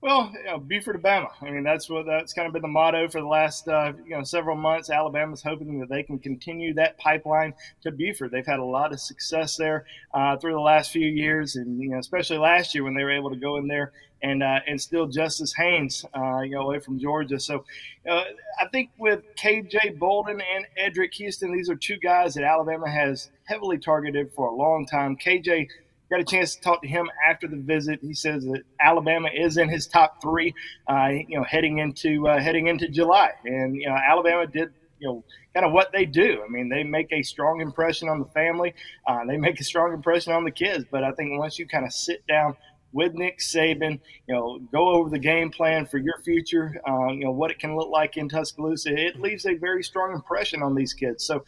Well, 0.01 0.31
you 0.33 0.45
know, 0.45 0.59
Buford, 0.59 0.95
Alabama. 0.95 1.29
I 1.41 1.51
mean, 1.51 1.63
that's 1.63 1.89
what 1.89 2.05
that's 2.05 2.31
kind 2.31 2.47
of 2.47 2.53
been 2.53 2.61
the 2.61 2.69
motto 2.69 3.09
for 3.09 3.19
the 3.19 3.27
last 3.27 3.67
uh, 3.67 3.91
you 4.05 4.11
know 4.11 4.23
several 4.23 4.55
months. 4.55 4.89
Alabama's 4.89 5.43
hoping 5.43 5.77
that 5.81 5.89
they 5.89 6.03
can 6.03 6.19
continue 6.19 6.73
that 6.75 6.97
pipeline 6.97 7.53
to 7.81 7.91
Buford. 7.91 8.31
They've 8.31 8.45
had 8.45 8.59
a 8.59 8.63
lot 8.63 8.93
of 8.93 9.01
success 9.01 9.57
there 9.57 9.85
uh, 10.13 10.37
through 10.37 10.53
the 10.53 10.59
last 10.61 10.91
few 10.91 11.05
years, 11.05 11.57
and 11.57 11.81
you 11.81 11.89
know, 11.89 11.99
especially 11.99 12.37
last 12.37 12.73
year 12.73 12.85
when 12.85 12.93
they 12.93 13.03
were 13.03 13.11
able 13.11 13.29
to 13.29 13.35
go 13.35 13.57
in 13.57 13.67
there 13.67 13.91
and 14.21 14.41
uh, 14.41 14.59
and 14.67 14.79
still 14.79 15.05
Justice 15.05 15.53
Haynes, 15.57 16.05
uh, 16.15 16.39
you 16.41 16.51
know, 16.51 16.61
away 16.61 16.79
from 16.79 16.97
Georgia. 16.97 17.37
So, 17.37 17.65
uh, 18.09 18.23
I 18.59 18.67
think 18.71 18.91
with 18.97 19.23
KJ 19.35 19.99
Bolden 19.99 20.41
and 20.41 20.65
Eddrick 20.81 21.13
Houston, 21.15 21.51
these 21.51 21.69
are 21.69 21.75
two 21.75 21.97
guys 21.97 22.35
that 22.35 22.45
Alabama 22.45 22.89
has 22.89 23.31
heavily 23.43 23.77
targeted 23.77 24.31
for 24.31 24.47
a 24.47 24.53
long 24.55 24.85
time. 24.85 25.17
KJ 25.17 25.67
got 26.09 26.19
a 26.19 26.23
chance 26.23 26.55
to 26.55 26.61
talk 26.61 26.81
to 26.81 26.87
him 26.87 27.09
after 27.27 27.47
the 27.47 27.57
visit. 27.57 27.99
He 28.01 28.13
says 28.13 28.43
that 28.45 28.63
Alabama 28.81 29.29
is 29.33 29.57
in 29.57 29.69
his 29.69 29.87
top 29.87 30.21
three, 30.21 30.53
uh, 30.87 31.09
you 31.27 31.37
know, 31.37 31.43
heading 31.43 31.79
into 31.79 32.27
uh, 32.27 32.39
heading 32.39 32.67
into 32.67 32.87
July, 32.87 33.31
and 33.45 33.75
you 33.75 33.87
know, 33.87 33.95
Alabama 33.95 34.47
did. 34.47 34.71
You 35.01 35.07
know, 35.07 35.23
kind 35.53 35.65
of 35.65 35.71
what 35.71 35.93
they 35.93 36.05
do. 36.05 36.43
I 36.45 36.49
mean, 36.49 36.67
they 36.67 36.83
make 36.83 37.13
a 37.13 37.23
strong 37.23 37.61
impression 37.61 38.09
on 38.09 38.19
the 38.19 38.25
family. 38.25 38.75
Uh, 39.07 39.23
they 39.23 39.37
make 39.37 39.57
a 39.61 39.63
strong 39.63 39.93
impression 39.93 40.33
on 40.33 40.43
the 40.43 40.51
kids. 40.51 40.83
But 40.91 41.05
I 41.05 41.13
think 41.13 41.39
once 41.39 41.57
you 41.57 41.65
kind 41.65 41.85
of 41.85 41.93
sit 41.93 42.27
down 42.27 42.57
with 42.91 43.13
Nick 43.13 43.39
Saban, 43.39 43.99
you 44.27 44.35
know, 44.35 44.59
go 44.71 44.89
over 44.89 45.09
the 45.09 45.19
game 45.19 45.51
plan 45.51 45.85
for 45.85 45.97
your 45.97 46.19
future, 46.23 46.81
uh, 46.87 47.07
you 47.07 47.25
know, 47.25 47.31
what 47.31 47.51
it 47.51 47.59
can 47.59 47.75
look 47.75 47.89
like 47.89 48.17
in 48.17 48.27
Tuscaloosa, 48.27 48.95
it 48.95 49.19
leaves 49.19 49.45
a 49.45 49.53
very 49.55 49.83
strong 49.83 50.13
impression 50.13 50.61
on 50.61 50.75
these 50.75 50.93
kids. 50.93 51.23
So, 51.23 51.45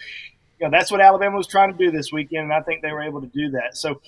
you 0.60 0.68
know, 0.68 0.72
that's 0.72 0.92
what 0.92 1.02
Alabama 1.02 1.38
was 1.38 1.48
trying 1.48 1.72
to 1.72 1.78
do 1.78 1.92
this 1.92 2.12
weekend, 2.12 2.44
and 2.44 2.54
I 2.54 2.62
think 2.62 2.82
they 2.82 2.92
were 2.92 3.02
able 3.02 3.22
to 3.22 3.28
do 3.28 3.50
that. 3.52 3.76
So, 3.76 4.02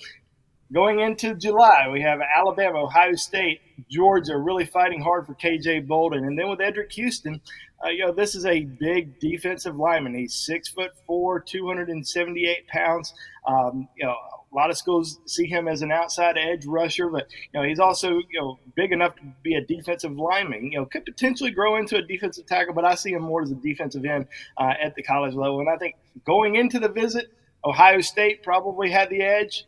Going 0.72 1.00
into 1.00 1.34
July, 1.34 1.88
we 1.92 2.00
have 2.00 2.20
Alabama, 2.20 2.84
Ohio 2.84 3.14
State, 3.14 3.60
Georgia 3.90 4.38
really 4.38 4.64
fighting 4.64 5.00
hard 5.00 5.26
for 5.26 5.34
KJ 5.34 5.86
Bolden, 5.86 6.24
and 6.24 6.38
then 6.38 6.48
with 6.48 6.58
Eddrick 6.58 6.90
Houston, 6.92 7.40
uh, 7.84 7.90
you 7.90 8.06
know 8.06 8.12
this 8.12 8.34
is 8.34 8.46
a 8.46 8.60
big 8.64 9.18
defensive 9.20 9.76
lineman. 9.76 10.14
He's 10.14 10.34
six 10.34 10.68
foot 10.68 10.92
four, 11.06 11.40
278 11.40 12.66
pounds. 12.68 13.12
Um, 13.46 13.88
you 13.96 14.06
know, 14.06 14.14
a 14.14 14.54
lot 14.54 14.70
of 14.70 14.78
schools 14.78 15.20
see 15.26 15.46
him 15.46 15.68
as 15.68 15.82
an 15.82 15.92
outside 15.92 16.38
edge 16.38 16.64
rusher, 16.64 17.08
but 17.08 17.26
you 17.52 17.60
know 17.60 17.66
he's 17.66 17.78
also 17.78 18.12
you 18.12 18.40
know 18.40 18.58
big 18.74 18.92
enough 18.92 19.14
to 19.16 19.22
be 19.42 19.56
a 19.56 19.60
defensive 19.60 20.16
lineman. 20.16 20.72
You 20.72 20.78
know, 20.78 20.86
could 20.86 21.04
potentially 21.04 21.50
grow 21.50 21.76
into 21.76 21.96
a 21.96 22.02
defensive 22.02 22.46
tackle, 22.46 22.72
but 22.72 22.86
I 22.86 22.94
see 22.94 23.12
him 23.12 23.22
more 23.22 23.42
as 23.42 23.50
a 23.50 23.56
defensive 23.56 24.04
end 24.06 24.26
uh, 24.56 24.72
at 24.82 24.94
the 24.94 25.02
college 25.02 25.34
level. 25.34 25.60
And 25.60 25.68
I 25.68 25.76
think 25.76 25.96
going 26.24 26.56
into 26.56 26.78
the 26.78 26.88
visit, 26.88 27.32
Ohio 27.66 28.00
State 28.00 28.42
probably 28.42 28.90
had 28.90 29.10
the 29.10 29.20
edge 29.20 29.66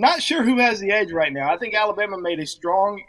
not 0.00 0.22
sure 0.22 0.42
who 0.42 0.58
has 0.58 0.80
the 0.80 0.90
edge 0.90 1.12
right 1.12 1.32
now. 1.32 1.52
I 1.52 1.56
think 1.56 1.74
Alabama 1.74 2.18
made 2.18 2.40
a 2.40 2.46
strong, 2.46 3.02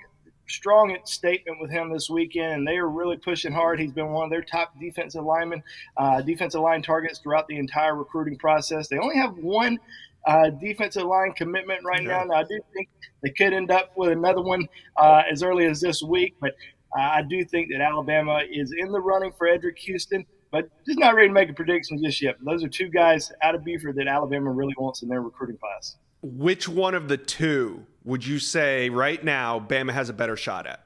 strong 0.47 0.97
statement 1.05 1.59
with 1.59 1.71
him 1.71 1.91
this 1.91 2.09
weekend, 2.09 2.53
and 2.53 2.67
they 2.67 2.77
are 2.77 2.89
really 2.89 3.17
pushing 3.17 3.51
hard. 3.51 3.79
He's 3.79 3.91
been 3.91 4.09
one 4.09 4.25
of 4.25 4.29
their 4.29 4.43
top 4.43 4.73
defensive 4.79 5.23
linemen, 5.23 5.63
uh, 5.97 6.21
defensive 6.21 6.61
line 6.61 6.81
targets 6.81 7.19
throughout 7.19 7.47
the 7.47 7.57
entire 7.57 7.95
recruiting 7.95 8.37
process. 8.37 8.87
They 8.87 8.97
only 8.97 9.17
have 9.17 9.35
one 9.37 9.79
uh, 10.25 10.49
defensive 10.49 11.03
line 11.03 11.33
commitment 11.33 11.83
right 11.85 12.03
now. 12.03 12.23
Now, 12.23 12.35
I 12.35 12.43
do 12.43 12.59
think 12.73 12.89
they 13.23 13.29
could 13.29 13.53
end 13.53 13.71
up 13.71 13.91
with 13.95 14.11
another 14.11 14.41
one 14.41 14.67
uh, 14.97 15.23
as 15.31 15.41
early 15.43 15.65
as 15.65 15.81
this 15.81 16.03
week, 16.03 16.35
but 16.39 16.51
uh, 16.97 17.01
I 17.01 17.21
do 17.21 17.43
think 17.45 17.69
that 17.71 17.81
Alabama 17.81 18.41
is 18.49 18.73
in 18.77 18.91
the 18.91 18.99
running 18.99 19.31
for 19.37 19.47
Eddrick 19.47 19.77
Houston. 19.79 20.25
But 20.49 20.69
just 20.85 20.97
not 20.97 21.13
ready 21.13 21.27
to 21.27 21.33
make 21.33 21.49
a 21.49 21.53
prediction 21.53 22.01
just 22.01 22.21
yet. 22.21 22.37
Those 22.41 22.63
are 22.63 22.69
two 22.69 22.87
guys 22.87 23.33
out 23.41 23.53
of 23.53 23.65
Buford 23.65 23.97
that 23.97 24.07
Alabama 24.07 24.49
really 24.49 24.73
wants 24.77 25.01
in 25.01 25.09
their 25.09 25.21
recruiting 25.21 25.57
class 25.57 25.97
which 26.21 26.67
one 26.67 26.95
of 26.95 27.07
the 27.07 27.17
two 27.17 27.85
would 28.03 28.25
you 28.25 28.39
say 28.39 28.89
right 28.89 29.23
now 29.23 29.59
Bama 29.59 29.91
has 29.91 30.09
a 30.09 30.13
better 30.13 30.35
shot 30.35 30.65
at? 30.65 30.83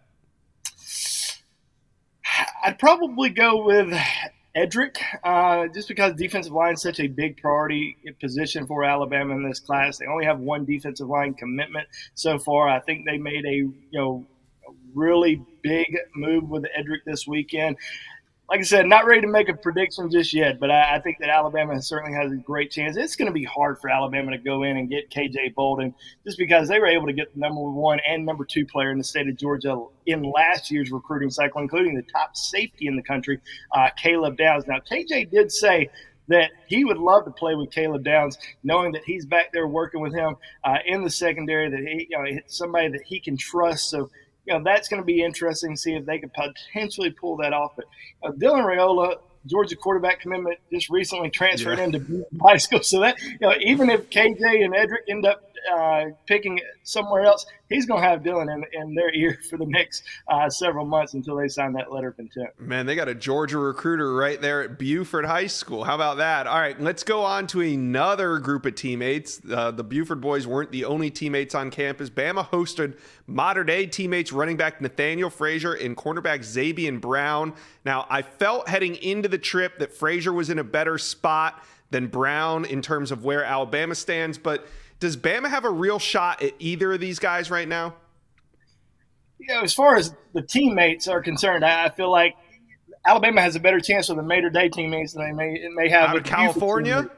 I'd 2.63 2.79
probably 2.79 3.29
go 3.29 3.65
with 3.65 3.93
Eddrick, 4.55 4.97
uh, 5.23 5.67
just 5.73 5.87
because 5.87 6.13
defensive 6.13 6.51
line 6.51 6.73
is 6.73 6.81
such 6.81 6.99
a 6.99 7.07
big 7.07 7.37
priority 7.37 7.95
position 8.19 8.67
for 8.67 8.83
Alabama 8.83 9.35
in 9.35 9.47
this 9.47 9.59
class. 9.59 9.97
They 9.97 10.05
only 10.05 10.25
have 10.25 10.39
one 10.39 10.65
defensive 10.65 11.07
line 11.07 11.33
commitment 11.33 11.87
so 12.15 12.37
far. 12.37 12.67
I 12.67 12.79
think 12.79 13.05
they 13.05 13.17
made 13.17 13.45
a 13.45 13.55
you 13.55 13.73
know 13.93 14.25
really 14.93 15.41
big 15.61 15.97
move 16.15 16.49
with 16.49 16.65
Eddrick 16.77 17.05
this 17.05 17.25
weekend 17.25 17.77
like 18.51 18.59
I 18.59 18.63
said, 18.63 18.85
not 18.85 19.05
ready 19.05 19.21
to 19.21 19.27
make 19.27 19.47
a 19.47 19.53
prediction 19.53 20.11
just 20.11 20.33
yet, 20.33 20.59
but 20.59 20.69
I, 20.69 20.97
I 20.97 20.99
think 20.99 21.19
that 21.19 21.29
Alabama 21.29 21.81
certainly 21.81 22.13
has 22.17 22.33
a 22.33 22.35
great 22.35 22.69
chance. 22.69 22.97
It's 22.97 23.15
going 23.15 23.27
to 23.27 23.33
be 23.33 23.45
hard 23.45 23.79
for 23.79 23.89
Alabama 23.89 24.31
to 24.31 24.37
go 24.37 24.63
in 24.63 24.75
and 24.75 24.89
get 24.89 25.09
KJ 25.09 25.55
Bolden 25.55 25.95
just 26.25 26.37
because 26.37 26.67
they 26.67 26.77
were 26.77 26.87
able 26.87 27.07
to 27.07 27.13
get 27.13 27.33
the 27.33 27.39
number 27.39 27.61
one 27.61 28.01
and 28.05 28.25
number 28.25 28.43
two 28.43 28.65
player 28.65 28.91
in 28.91 28.97
the 28.97 29.05
state 29.05 29.29
of 29.29 29.37
Georgia 29.37 29.81
in 30.05 30.23
last 30.23 30.69
year's 30.69 30.91
recruiting 30.91 31.29
cycle, 31.29 31.61
including 31.61 31.95
the 31.95 32.01
top 32.01 32.35
safety 32.35 32.87
in 32.87 32.97
the 32.97 33.01
country, 33.01 33.39
uh, 33.71 33.89
Caleb 33.95 34.35
Downs. 34.35 34.65
Now, 34.67 34.79
KJ 34.79 35.31
did 35.31 35.49
say 35.49 35.89
that 36.27 36.51
he 36.67 36.83
would 36.83 36.97
love 36.97 37.23
to 37.23 37.31
play 37.31 37.55
with 37.55 37.71
Caleb 37.71 38.03
Downs, 38.03 38.37
knowing 38.65 38.91
that 38.91 39.05
he's 39.05 39.25
back 39.25 39.53
there 39.53 39.67
working 39.67 40.01
with 40.01 40.13
him 40.13 40.35
uh, 40.65 40.79
in 40.85 41.03
the 41.03 41.09
secondary, 41.09 41.69
that 41.69 41.79
he, 41.79 42.07
you 42.09 42.17
know, 42.17 42.41
somebody 42.47 42.89
that 42.89 43.03
he 43.05 43.21
can 43.21 43.37
trust. 43.37 43.89
So 43.89 44.09
you 44.45 44.53
know, 44.53 44.63
that's 44.63 44.87
going 44.87 45.01
to 45.01 45.05
be 45.05 45.23
interesting 45.23 45.75
to 45.75 45.77
see 45.77 45.93
if 45.93 46.05
they 46.05 46.19
could 46.19 46.31
potentially 46.33 47.11
pull 47.11 47.37
that 47.37 47.53
off. 47.53 47.73
But 47.75 47.85
uh, 48.23 48.31
Dylan 48.31 48.65
Raiola, 48.65 49.17
Georgia 49.45 49.75
quarterback 49.75 50.19
commitment, 50.19 50.59
just 50.71 50.89
recently 50.89 51.29
transferred 51.29 51.77
yeah. 51.77 51.85
into 51.85 52.25
high 52.41 52.57
school. 52.57 52.81
So 52.81 52.99
that, 53.01 53.21
you 53.21 53.37
know, 53.41 53.53
even 53.59 53.89
if 53.89 54.09
KJ 54.09 54.65
and 54.65 54.73
Eddrick 54.73 55.09
end 55.09 55.25
up 55.25 55.50
uh, 55.73 56.05
picking 56.25 56.59
somewhere 56.83 57.23
else, 57.23 57.45
he's 57.69 57.85
going 57.85 58.01
to 58.01 58.07
have 58.07 58.21
Dylan 58.21 58.53
in, 58.53 58.63
in 58.73 58.95
their 58.95 59.11
ear 59.15 59.39
for 59.49 59.57
the 59.57 59.65
next 59.65 60.03
uh, 60.27 60.49
several 60.49 60.85
months 60.85 61.13
until 61.13 61.35
they 61.37 61.47
sign 61.47 61.73
that 61.73 61.91
letter 61.91 62.09
of 62.09 62.19
intent. 62.19 62.49
Man, 62.59 62.85
they 62.85 62.95
got 62.95 63.07
a 63.07 63.15
Georgia 63.15 63.57
recruiter 63.57 64.13
right 64.13 64.39
there 64.41 64.61
at 64.61 64.77
Buford 64.77 65.25
High 65.25 65.47
School. 65.47 65.83
How 65.83 65.95
about 65.95 66.17
that? 66.17 66.47
All 66.47 66.59
right, 66.59 66.79
let's 66.79 67.03
go 67.03 67.23
on 67.23 67.47
to 67.47 67.61
another 67.61 68.39
group 68.39 68.65
of 68.65 68.75
teammates. 68.75 69.41
Uh, 69.49 69.71
the 69.71 69.83
Buford 69.83 70.21
boys 70.21 70.45
weren't 70.47 70.71
the 70.71 70.85
only 70.85 71.09
teammates 71.09 71.55
on 71.55 71.71
campus. 71.71 72.09
Bama 72.09 72.47
hosted 72.47 72.97
Mater 73.27 73.63
Dei 73.63 73.85
teammates 73.87 74.31
running 74.31 74.57
back 74.57 74.81
Nathaniel 74.81 75.29
Frazier 75.29 75.73
and 75.73 75.95
cornerback 75.95 76.39
Zabien 76.39 76.99
Brown. 76.99 77.53
Now, 77.85 78.05
I 78.09 78.21
felt 78.21 78.67
heading 78.67 78.95
into 78.95 79.29
the 79.29 79.37
trip 79.37 79.79
that 79.79 79.93
Frazier 79.93 80.33
was 80.33 80.49
in 80.49 80.59
a 80.59 80.63
better 80.63 80.97
spot 80.97 81.63
than 81.89 82.07
Brown 82.07 82.63
in 82.65 82.81
terms 82.81 83.11
of 83.11 83.23
where 83.23 83.43
Alabama 83.43 83.95
stands, 83.95 84.37
but– 84.37 84.65
does 85.01 85.17
Bama 85.17 85.49
have 85.49 85.65
a 85.65 85.69
real 85.69 85.99
shot 85.99 86.41
at 86.41 86.53
either 86.59 86.93
of 86.93 86.99
these 87.01 87.19
guys 87.19 87.51
right 87.51 87.67
now? 87.67 87.95
You 89.39 89.47
know, 89.47 89.61
as 89.61 89.73
far 89.73 89.95
as 89.97 90.15
the 90.33 90.43
teammates 90.43 91.07
are 91.07 91.21
concerned, 91.21 91.65
I 91.65 91.89
feel 91.89 92.11
like 92.11 92.35
Alabama 93.05 93.41
has 93.41 93.55
a 93.55 93.59
better 93.59 93.79
chance 93.79 94.07
with 94.07 94.17
the 94.17 94.23
Mater 94.23 94.51
Dei 94.51 94.69
teammates 94.69 95.13
than 95.13 95.23
they 95.23 95.31
may 95.33 95.67
may 95.73 95.89
have 95.89 96.11
out 96.11 96.17
of 96.17 96.23
California. 96.23 97.09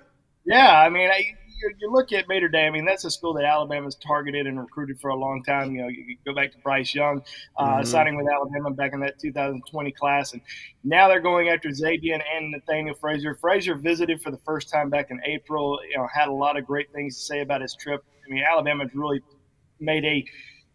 Yeah, 0.45 0.79
I 0.79 0.89
mean, 0.89 1.09
I, 1.09 1.35
you, 1.63 1.75
you 1.79 1.91
look 1.91 2.11
at 2.11 2.27
Mater 2.27 2.49
Dei. 2.49 2.65
I 2.65 2.69
mean, 2.69 2.85
that's 2.85 3.05
a 3.05 3.11
school 3.11 3.33
that 3.33 3.45
Alabama's 3.45 3.95
targeted 3.95 4.47
and 4.47 4.59
recruited 4.59 4.99
for 4.99 5.09
a 5.09 5.15
long 5.15 5.43
time. 5.43 5.73
You 5.75 5.83
know, 5.83 5.87
you, 5.87 6.17
go 6.25 6.33
back 6.33 6.51
to 6.51 6.57
Bryce 6.59 6.93
Young 6.93 7.21
uh, 7.57 7.65
mm-hmm. 7.65 7.85
signing 7.85 8.15
with 8.15 8.27
Alabama 8.27 8.71
back 8.71 8.93
in 8.93 8.99
that 9.01 9.19
2020 9.19 9.91
class, 9.91 10.33
and 10.33 10.41
now 10.83 11.07
they're 11.07 11.19
going 11.19 11.49
after 11.49 11.69
Zabien 11.69 12.21
and 12.35 12.51
Nathaniel 12.51 12.95
Frazier. 12.95 13.35
Frazier 13.35 13.75
visited 13.75 14.21
for 14.21 14.31
the 14.31 14.39
first 14.45 14.69
time 14.69 14.89
back 14.89 15.11
in 15.11 15.19
April. 15.25 15.79
You 15.89 15.97
know, 15.97 16.07
had 16.13 16.27
a 16.27 16.33
lot 16.33 16.57
of 16.57 16.65
great 16.65 16.91
things 16.91 17.17
to 17.17 17.21
say 17.23 17.41
about 17.41 17.61
his 17.61 17.75
trip. 17.75 18.03
I 18.25 18.33
mean, 18.33 18.43
Alabama's 18.43 18.91
really 18.93 19.21
made 19.79 20.05
a 20.05 20.25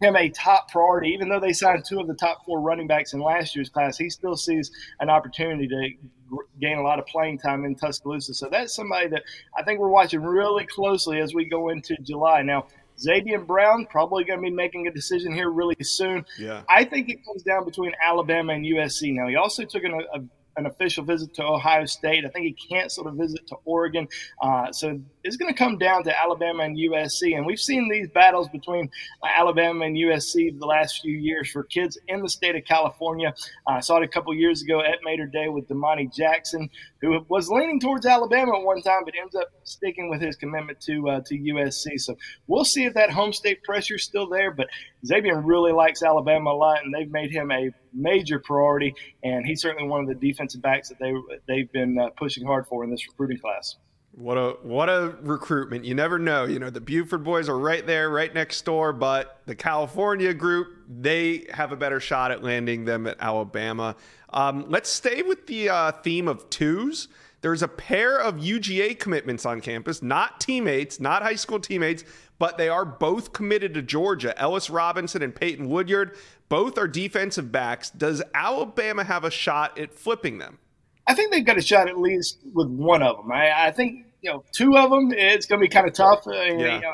him 0.01 0.15
a 0.15 0.29
top 0.29 0.71
priority. 0.71 1.09
Even 1.09 1.29
though 1.29 1.39
they 1.39 1.53
signed 1.53 1.83
two 1.85 1.99
of 1.99 2.07
the 2.07 2.13
top 2.13 2.45
four 2.45 2.61
running 2.61 2.87
backs 2.87 3.13
in 3.13 3.19
last 3.19 3.55
year's 3.55 3.69
class, 3.69 3.97
he 3.97 4.09
still 4.09 4.35
sees 4.35 4.71
an 4.99 5.09
opportunity 5.09 5.67
to 5.67 6.37
gain 6.61 6.77
a 6.77 6.81
lot 6.81 6.99
of 6.99 7.05
playing 7.05 7.39
time 7.39 7.65
in 7.65 7.75
Tuscaloosa. 7.75 8.33
So 8.33 8.49
that's 8.49 8.73
somebody 8.73 9.07
that 9.09 9.23
I 9.57 9.63
think 9.63 9.79
we're 9.79 9.89
watching 9.89 10.21
really 10.21 10.65
closely 10.65 11.19
as 11.19 11.33
we 11.33 11.45
go 11.45 11.69
into 11.69 11.95
July. 12.01 12.41
Now, 12.41 12.67
Zabien 12.97 13.47
Brown 13.47 13.87
probably 13.89 14.25
going 14.25 14.39
to 14.39 14.43
be 14.43 14.51
making 14.51 14.87
a 14.87 14.91
decision 14.91 15.33
here 15.33 15.49
really 15.49 15.75
soon. 15.81 16.25
Yeah. 16.37 16.63
I 16.69 16.83
think 16.83 17.09
it 17.09 17.23
comes 17.25 17.43
down 17.43 17.65
between 17.65 17.93
Alabama 18.03 18.53
and 18.53 18.65
USC. 18.65 19.13
Now, 19.13 19.27
he 19.27 19.35
also 19.35 19.63
took 19.63 19.83
an, 19.83 20.01
a 20.13 20.19
an 20.57 20.65
official 20.65 21.03
visit 21.03 21.33
to 21.35 21.43
Ohio 21.43 21.85
State. 21.85 22.25
I 22.25 22.29
think 22.29 22.45
he 22.45 22.67
canceled 22.69 23.07
a 23.07 23.11
visit 23.11 23.47
to 23.47 23.55
Oregon. 23.65 24.07
Uh, 24.41 24.71
so 24.71 24.99
it's 25.23 25.37
going 25.37 25.51
to 25.51 25.57
come 25.57 25.77
down 25.77 26.03
to 26.03 26.19
Alabama 26.19 26.63
and 26.63 26.77
USC. 26.77 27.35
And 27.35 27.45
we've 27.45 27.59
seen 27.59 27.89
these 27.89 28.07
battles 28.09 28.49
between 28.49 28.89
uh, 29.23 29.27
Alabama 29.33 29.85
and 29.85 29.95
USC 29.95 30.57
the 30.59 30.65
last 30.65 31.01
few 31.01 31.17
years 31.17 31.49
for 31.49 31.63
kids 31.63 31.97
in 32.07 32.21
the 32.21 32.29
state 32.29 32.55
of 32.55 32.65
California. 32.65 33.33
Uh, 33.67 33.73
I 33.73 33.79
saw 33.79 33.97
it 33.97 34.03
a 34.03 34.07
couple 34.07 34.33
years 34.33 34.61
ago 34.61 34.81
at 34.81 34.99
Mater 35.03 35.27
Dei 35.27 35.49
with 35.49 35.67
Domani 35.67 36.07
Jackson, 36.07 36.69
who 37.01 37.25
was 37.29 37.49
leaning 37.49 37.79
towards 37.79 38.05
Alabama 38.05 38.57
at 38.57 38.63
one 38.63 38.81
time, 38.81 39.01
but 39.05 39.13
ends 39.19 39.35
up 39.35 39.49
sticking 39.63 40.09
with 40.09 40.21
his 40.21 40.35
commitment 40.35 40.79
to 40.81 41.09
uh, 41.09 41.21
to 41.21 41.37
USC. 41.37 41.99
So 41.99 42.17
we'll 42.47 42.65
see 42.65 42.85
if 42.85 42.93
that 42.93 43.09
home 43.09 43.33
state 43.33 43.63
pressure 43.63 43.95
is 43.95 44.03
still 44.03 44.27
there. 44.27 44.51
But 44.51 44.67
Zabien 45.05 45.41
really 45.45 45.71
likes 45.71 46.03
Alabama 46.03 46.51
a 46.51 46.53
lot, 46.53 46.83
and 46.83 46.93
they've 46.93 47.11
made 47.11 47.31
him 47.31 47.51
a 47.51 47.69
major 47.93 48.39
priority. 48.39 48.93
And 49.23 49.45
he's 49.45 49.61
certainly 49.61 49.87
one 49.87 50.01
of 50.01 50.07
the 50.07 50.15
defensive 50.15 50.61
backs 50.61 50.89
that 50.89 50.99
they 50.99 51.13
they've 51.47 51.71
been 51.71 51.97
uh, 51.97 52.09
pushing 52.17 52.45
hard 52.45 52.67
for 52.67 52.83
in 52.83 52.91
this 52.91 53.07
recruiting 53.07 53.39
class. 53.39 53.77
What 54.11 54.37
a 54.37 54.57
what 54.63 54.89
a 54.89 55.15
recruitment! 55.21 55.85
You 55.85 55.93
never 55.95 56.19
know. 56.19 56.45
You 56.45 56.59
know 56.59 56.69
the 56.69 56.81
Buford 56.81 57.23
boys 57.23 57.47
are 57.47 57.57
right 57.57 57.85
there, 57.85 58.09
right 58.09 58.33
next 58.33 58.65
door, 58.65 58.91
but 58.91 59.41
the 59.45 59.55
California 59.55 60.33
group 60.33 60.67
they 60.89 61.45
have 61.51 61.71
a 61.71 61.75
better 61.75 61.99
shot 61.99 62.31
at 62.31 62.43
landing 62.43 62.85
them 62.85 63.07
at 63.07 63.17
Alabama. 63.19 63.95
Um, 64.31 64.65
let's 64.67 64.89
stay 64.89 65.21
with 65.21 65.47
the 65.47 65.69
uh, 65.69 65.91
theme 65.91 66.27
of 66.27 66.49
twos. 66.49 67.07
There's 67.41 67.63
a 67.63 67.67
pair 67.67 68.19
of 68.19 68.35
UGA 68.35 68.99
commitments 68.99 69.45
on 69.45 69.61
campus, 69.61 70.01
not 70.01 70.41
teammates, 70.41 70.99
not 70.99 71.21
high 71.21 71.35
school 71.35 71.59
teammates, 71.59 72.03
but 72.39 72.57
they 72.57 72.69
are 72.69 72.85
both 72.85 73.33
committed 73.33 73.73
to 73.75 73.81
Georgia. 73.81 74.37
Ellis 74.39 74.69
Robinson 74.69 75.21
and 75.21 75.35
Peyton 75.35 75.69
Woodyard, 75.69 76.15
both 76.47 76.77
are 76.77 76.87
defensive 76.87 77.51
backs. 77.51 77.89
Does 77.91 78.23
Alabama 78.33 79.03
have 79.03 79.23
a 79.23 79.29
shot 79.29 79.77
at 79.77 79.93
flipping 79.93 80.39
them? 80.39 80.57
I 81.05 81.13
think 81.13 81.31
they've 81.31 81.45
got 81.45 81.57
a 81.57 81.61
shot 81.61 81.87
at 81.87 81.99
least 81.99 82.39
with 82.53 82.69
one 82.69 83.03
of 83.03 83.17
them. 83.17 83.31
I, 83.31 83.67
I 83.67 83.71
think 83.71 84.05
you 84.21 84.31
know 84.31 84.43
two 84.51 84.77
of 84.77 84.89
them. 84.89 85.11
It's 85.11 85.45
going 85.45 85.59
to 85.59 85.63
be 85.63 85.69
kind 85.69 85.87
of 85.87 85.93
tough. 85.93 86.25
Uh, 86.25 86.31
yeah. 86.31 86.75
You 86.75 86.81
know, 86.81 86.93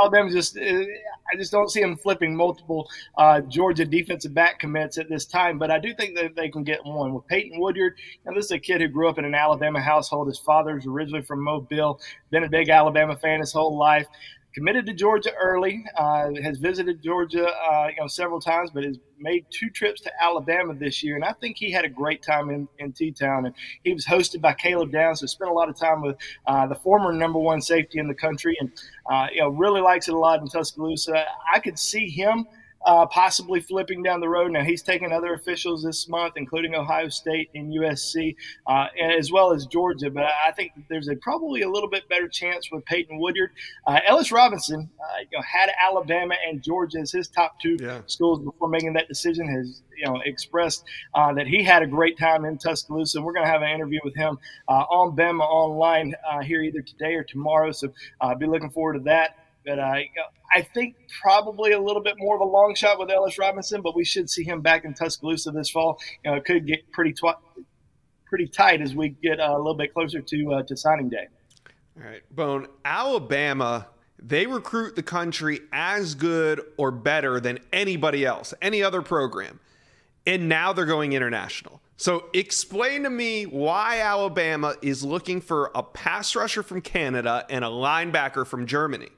Alabama 0.00 0.30
just, 0.30 0.56
uh, 0.56 0.60
I 0.62 1.36
just 1.36 1.52
don't 1.52 1.70
see 1.70 1.80
them 1.80 1.96
flipping 1.96 2.34
multiple 2.34 2.88
uh, 3.18 3.40
Georgia 3.42 3.84
defensive 3.84 4.32
back 4.32 4.58
commits 4.58 4.98
at 4.98 5.08
this 5.08 5.26
time. 5.26 5.58
But 5.58 5.70
I 5.70 5.78
do 5.78 5.94
think 5.94 6.16
that 6.16 6.34
they 6.34 6.48
can 6.48 6.64
get 6.64 6.84
one 6.84 7.12
with 7.12 7.26
Peyton 7.26 7.60
Woodyard. 7.60 7.94
And 8.24 8.36
this 8.36 8.46
is 8.46 8.50
a 8.52 8.58
kid 8.58 8.80
who 8.80 8.88
grew 8.88 9.08
up 9.08 9.18
in 9.18 9.24
an 9.24 9.34
Alabama 9.34 9.80
household. 9.80 10.28
His 10.28 10.38
father 10.38 10.74
was 10.74 10.86
originally 10.86 11.22
from 11.22 11.42
Mobile, 11.42 12.00
been 12.30 12.44
a 12.44 12.48
big 12.48 12.68
Alabama 12.68 13.16
fan 13.16 13.40
his 13.40 13.52
whole 13.52 13.76
life 13.76 14.06
committed 14.54 14.86
to 14.86 14.94
Georgia 14.94 15.30
early. 15.40 15.84
Uh, 15.96 16.30
has 16.42 16.58
visited 16.58 17.02
Georgia, 17.02 17.46
uh, 17.46 17.88
you 17.88 18.00
know, 18.00 18.06
several 18.06 18.40
times, 18.40 18.70
but 18.72 18.84
has 18.84 18.98
made 19.18 19.44
two 19.50 19.70
trips 19.70 20.00
to 20.02 20.10
Alabama 20.22 20.74
this 20.74 21.02
year, 21.02 21.14
and 21.14 21.24
I 21.24 21.32
think 21.32 21.56
he 21.56 21.70
had 21.70 21.84
a 21.84 21.88
great 21.88 22.22
time 22.22 22.50
in, 22.50 22.68
in 22.78 22.92
T-Town. 22.92 23.46
And 23.46 23.54
he 23.84 23.92
was 23.92 24.04
hosted 24.04 24.40
by 24.40 24.52
Caleb 24.54 24.92
Downs, 24.92 25.20
who 25.20 25.26
spent 25.26 25.50
a 25.50 25.54
lot 25.54 25.68
of 25.68 25.78
time 25.78 26.02
with 26.02 26.16
uh, 26.46 26.66
the 26.66 26.74
former 26.74 27.12
number 27.12 27.38
one 27.38 27.60
safety 27.60 27.98
in 27.98 28.08
the 28.08 28.14
country, 28.14 28.56
and 28.60 28.70
uh, 29.10 29.28
you 29.32 29.40
know, 29.40 29.48
really 29.48 29.80
likes 29.80 30.08
it 30.08 30.14
a 30.14 30.18
lot 30.18 30.40
in 30.40 30.48
Tuscaloosa. 30.48 31.24
I 31.52 31.60
could 31.60 31.78
see 31.78 32.08
him 32.08 32.46
uh, 32.84 33.06
possibly 33.06 33.60
flipping 33.60 34.02
down 34.02 34.20
the 34.20 34.28
road. 34.28 34.52
Now 34.52 34.62
he's 34.62 34.82
taken 34.82 35.12
other 35.12 35.34
officials 35.34 35.82
this 35.82 36.08
month, 36.08 36.34
including 36.36 36.74
Ohio 36.74 37.08
State 37.08 37.50
and 37.54 37.72
USC, 37.72 38.36
uh, 38.66 38.86
as 39.18 39.30
well 39.30 39.52
as 39.52 39.66
Georgia. 39.66 40.10
But 40.10 40.24
I 40.24 40.52
think 40.52 40.72
there's 40.88 41.08
a 41.08 41.16
probably 41.16 41.62
a 41.62 41.70
little 41.70 41.88
bit 41.88 42.08
better 42.08 42.28
chance 42.28 42.70
with 42.70 42.84
Peyton 42.84 43.18
Woodyard. 43.18 43.50
Uh, 43.86 44.00
Ellis 44.06 44.32
Robinson, 44.32 44.90
uh, 45.00 45.18
you 45.30 45.38
know, 45.38 45.42
had 45.42 45.70
Alabama 45.84 46.34
and 46.46 46.62
Georgia 46.62 46.98
as 46.98 47.12
his 47.12 47.28
top 47.28 47.58
two 47.60 47.76
yeah. 47.80 48.00
schools 48.06 48.40
before 48.40 48.68
making 48.68 48.94
that 48.94 49.08
decision. 49.08 49.48
Has 49.48 49.82
you 49.96 50.06
know 50.06 50.20
expressed 50.24 50.84
uh, 51.14 51.32
that 51.34 51.46
he 51.46 51.62
had 51.62 51.82
a 51.82 51.86
great 51.86 52.18
time 52.18 52.44
in 52.44 52.58
Tuscaloosa. 52.58 53.20
We're 53.20 53.32
going 53.32 53.46
to 53.46 53.52
have 53.52 53.62
an 53.62 53.70
interview 53.70 54.00
with 54.04 54.16
him 54.16 54.38
uh, 54.68 54.84
on 54.90 55.16
Bama 55.16 55.42
online 55.42 56.14
here 56.42 56.62
either 56.62 56.82
today 56.82 57.14
or 57.14 57.24
tomorrow. 57.24 57.72
So 57.72 57.92
I'll 58.20 58.36
be 58.36 58.46
looking 58.46 58.70
forward 58.70 58.94
to 58.94 59.00
that. 59.00 59.36
But 59.64 59.78
uh, 59.78 59.94
I 60.54 60.62
think 60.62 60.96
probably 61.22 61.72
a 61.72 61.80
little 61.80 62.02
bit 62.02 62.16
more 62.18 62.34
of 62.34 62.40
a 62.40 62.44
long 62.44 62.74
shot 62.74 62.98
with 62.98 63.10
Ellis 63.10 63.38
Robinson, 63.38 63.80
but 63.80 63.94
we 63.94 64.04
should 64.04 64.28
see 64.28 64.44
him 64.44 64.60
back 64.60 64.84
in 64.84 64.94
Tuscaloosa 64.94 65.50
this 65.52 65.70
fall. 65.70 66.00
You 66.24 66.30
know, 66.30 66.36
it 66.36 66.44
could 66.44 66.66
get 66.66 66.90
pretty 66.92 67.12
tw- 67.12 67.38
pretty 68.26 68.48
tight 68.48 68.80
as 68.80 68.94
we 68.94 69.10
get 69.10 69.40
uh, 69.40 69.54
a 69.54 69.58
little 69.58 69.74
bit 69.74 69.92
closer 69.92 70.20
to 70.20 70.52
uh, 70.52 70.62
to 70.64 70.76
signing 70.76 71.08
day. 71.08 71.28
All 71.96 72.08
right, 72.08 72.22
Bone. 72.34 72.66
Alabama, 72.84 73.88
they 74.18 74.46
recruit 74.46 74.96
the 74.96 75.02
country 75.02 75.60
as 75.72 76.14
good 76.14 76.60
or 76.76 76.90
better 76.90 77.38
than 77.38 77.58
anybody 77.72 78.24
else, 78.24 78.54
any 78.62 78.82
other 78.82 79.02
program, 79.02 79.60
and 80.26 80.48
now 80.48 80.72
they're 80.72 80.86
going 80.86 81.12
international. 81.12 81.80
So 81.96 82.24
explain 82.32 83.04
to 83.04 83.10
me 83.10 83.44
why 83.44 84.00
Alabama 84.00 84.74
is 84.82 85.04
looking 85.04 85.40
for 85.40 85.70
a 85.74 85.84
pass 85.84 86.34
rusher 86.34 86.64
from 86.64 86.80
Canada 86.80 87.46
and 87.48 87.64
a 87.64 87.68
linebacker 87.68 88.44
from 88.44 88.66
Germany. 88.66 89.10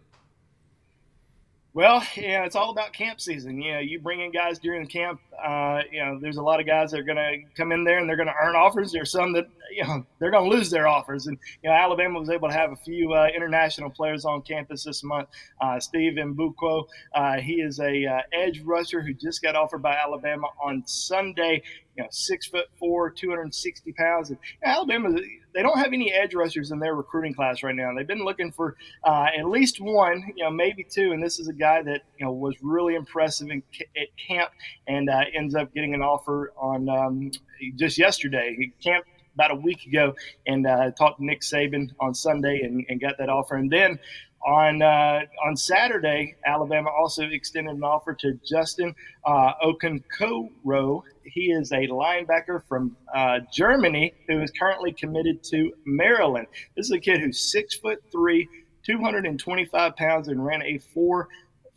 Well, 1.75 2.05
yeah, 2.17 2.45
it's 2.45 2.55
all 2.55 2.71
about 2.71 2.93
camp 2.93 3.21
season. 3.21 3.61
You 3.61 3.73
know, 3.73 3.79
you 3.81 3.99
bring 3.99 4.21
in 4.21 4.31
guys 4.31 4.61
during 4.61 4.87
camp. 4.87 5.21
Uh, 5.45 5.81
you 5.91 6.05
know, 6.05 6.21
there's 6.21 6.37
a 6.37 6.43
lot 6.43 6.61
of 6.61 6.67
guys 6.67 6.93
that 6.93 7.01
are 7.01 7.05
going 7.05 7.17
to 7.17 7.39
come 7.57 7.73
in 7.73 7.83
there 7.83 7.99
and 7.99 8.09
they're 8.09 8.17
going 8.17 8.29
to 8.29 8.35
earn 8.41 8.55
offers. 8.55 8.93
There's 8.93 9.11
some 9.11 9.33
that 9.33 9.49
you 9.75 9.83
know 9.83 10.07
they're 10.21 10.31
going 10.31 10.49
to 10.49 10.57
lose 10.57 10.71
their 10.71 10.87
offers. 10.87 11.27
And 11.27 11.37
you 11.65 11.69
know, 11.69 11.75
Alabama 11.75 12.21
was 12.21 12.31
able 12.31 12.47
to 12.49 12.55
have 12.55 12.71
a 12.71 12.77
few 12.77 13.13
uh, 13.13 13.27
international 13.35 13.91
players 13.91 14.25
on 14.25 14.43
campus 14.43 14.85
this 14.85 15.03
month. 15.03 15.29
Uh, 15.61 15.81
Steve 15.81 16.13
Mbukwo, 16.13 16.87
uh, 17.13 17.39
he 17.39 17.55
is 17.55 17.81
a 17.81 18.07
uh, 18.07 18.21
edge 18.33 18.61
rusher 18.61 19.03
who 19.03 19.13
just 19.13 19.43
got 19.43 19.57
offered 19.57 19.83
by 19.83 19.97
Alabama 19.97 20.47
on 20.63 20.85
Sunday. 20.87 21.61
You 21.97 22.03
know, 22.03 22.09
six 22.11 22.47
foot 22.47 22.67
four, 22.79 23.11
260 23.11 23.93
pounds. 23.93 24.31
And 24.31 24.39
Alabama 24.63 25.17
they 25.55 25.63
don't 25.63 25.79
have 25.79 25.93
any 25.93 26.13
edge 26.13 26.35
rushers 26.35 26.73
in 26.73 26.81
their 26.81 26.95
recruiting 26.95 27.33
class 27.33 27.63
right 27.63 27.75
now. 27.75 27.93
They've 27.97 28.07
been 28.07 28.25
looking 28.25 28.51
for 28.51 28.77
uh, 29.05 29.27
at 29.39 29.49
least 29.49 29.81
one, 29.81 30.33
you 30.37 30.45
know, 30.45 30.51
maybe 30.51 30.85
two. 30.85 31.13
And 31.13 31.23
this 31.23 31.39
is 31.39 31.47
a 31.49 31.53
guy 31.53 31.81
that 31.83 32.03
you 32.19 32.27
know 32.27 32.33
was 32.33 32.57
really 32.61 32.97
impressive 32.97 33.49
in, 33.51 33.63
at 33.97 34.09
camp 34.29 34.51
and 34.89 35.09
uh, 35.09 35.23
ends 35.33 35.55
up 35.55 35.73
getting 35.73 35.95
an 35.95 36.03
offer 36.03 36.53
on 36.57 36.89
um, 36.89 37.31
just 37.77 37.99
yesterday. 37.99 38.57
He 38.59 38.73
camped 38.83 39.09
about 39.35 39.53
a 39.53 39.57
week 39.57 39.87
ago 39.87 40.15
and 40.47 40.67
uh, 40.67 40.91
talked 40.93 41.19
to 41.19 41.25
Nick 41.25 41.41
Saban 41.41 41.91
on 42.01 42.15
Sunday 42.15 42.61
and, 42.63 42.85
and 42.89 43.01
got 43.01 43.19
that 43.19 43.29
offer. 43.29 43.57
And 43.57 43.71
then 43.71 43.99
on 44.45 44.83
uh, 44.83 45.21
on 45.45 45.57
Saturday, 45.57 46.35
Alabama 46.45 46.91
also 46.91 47.25
extended 47.25 47.77
an 47.77 47.83
offer 47.83 48.15
to 48.15 48.39
Justin 48.45 48.95
uh, 49.25 49.53
Okokoro. 49.65 51.03
He 51.25 51.51
is 51.51 51.73
a 51.73 51.87
linebacker 51.89 52.63
from 52.69 52.97
uh, 53.15 53.41
Germany 53.53 54.15
who 54.29 54.43
is 54.43 54.51
currently 54.51 54.93
committed 54.93 55.43
to 55.45 55.73
Maryland. 55.87 56.47
This 56.77 56.87
is 56.87 56.93
a 56.93 57.01
kid 57.01 57.21
who's 57.21 57.41
six 57.41 57.75
foot 57.77 58.03
three, 58.13 58.49
225 58.85 59.97
pounds, 59.97 60.29
and 60.29 60.45
ran 60.45 60.63
a 60.63 60.79
four 60.93 61.29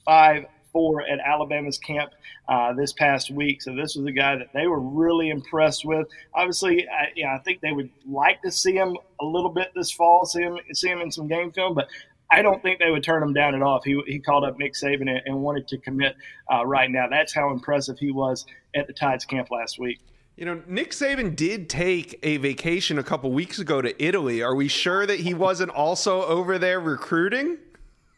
five 0.05 0.45
four 0.73 1.01
at 1.01 1.19
Alabama's 1.19 1.77
camp 1.77 2.11
uh, 2.49 2.73
this 2.73 2.93
past 2.93 3.31
week. 3.31 3.61
So 3.61 3.75
this 3.75 3.95
was 3.95 4.05
a 4.05 4.11
guy 4.11 4.35
that 4.35 4.49
they 4.53 4.67
were 4.67 4.79
really 4.79 5.29
impressed 5.29 5.85
with. 5.85 6.07
Obviously, 6.35 6.87
I, 6.87 7.07
you 7.15 7.25
know, 7.25 7.31
I 7.31 7.39
think 7.39 7.61
they 7.61 7.71
would 7.71 7.89
like 8.05 8.41
to 8.43 8.51
see 8.51 8.73
him 8.73 8.97
a 9.21 9.25
little 9.25 9.49
bit 9.49 9.71
this 9.75 9.91
fall, 9.91 10.25
see 10.25 10.41
him 10.41 10.57
see 10.73 10.89
him 10.89 10.99
in 10.99 11.11
some 11.11 11.27
game 11.27 11.51
film, 11.51 11.73
but 11.73 11.87
I 12.31 12.41
don't 12.41 12.61
think 12.61 12.79
they 12.79 12.91
would 12.91 13.03
turn 13.03 13.23
him 13.23 13.33
down 13.33 13.55
at 13.55 13.61
all 13.61 13.77
if 13.77 13.83
he, 13.83 14.01
he 14.05 14.19
called 14.19 14.43
up 14.43 14.57
Nick 14.57 14.73
Saban 14.73 15.09
and, 15.09 15.21
and 15.25 15.41
wanted 15.41 15.67
to 15.69 15.77
commit 15.77 16.15
uh, 16.51 16.65
right 16.65 16.89
now. 16.89 17.07
That's 17.07 17.33
how 17.33 17.51
impressive 17.51 17.97
he 17.99 18.11
was 18.11 18.45
at 18.75 18.87
the 18.87 18.93
Tides 18.93 19.25
camp 19.25 19.49
last 19.51 19.79
week. 19.79 19.99
You 20.35 20.45
know, 20.45 20.61
Nick 20.67 20.91
Saban 20.91 21.35
did 21.35 21.69
take 21.69 22.19
a 22.21 22.37
vacation 22.37 22.99
a 22.99 23.03
couple 23.03 23.31
weeks 23.31 23.59
ago 23.59 23.81
to 23.81 24.03
Italy. 24.03 24.43
Are 24.43 24.53
we 24.53 24.67
sure 24.67 25.05
that 25.05 25.21
he 25.21 25.33
wasn't 25.33 25.71
also 25.71 26.23
over 26.23 26.59
there 26.59 26.79
recruiting? 26.79 27.57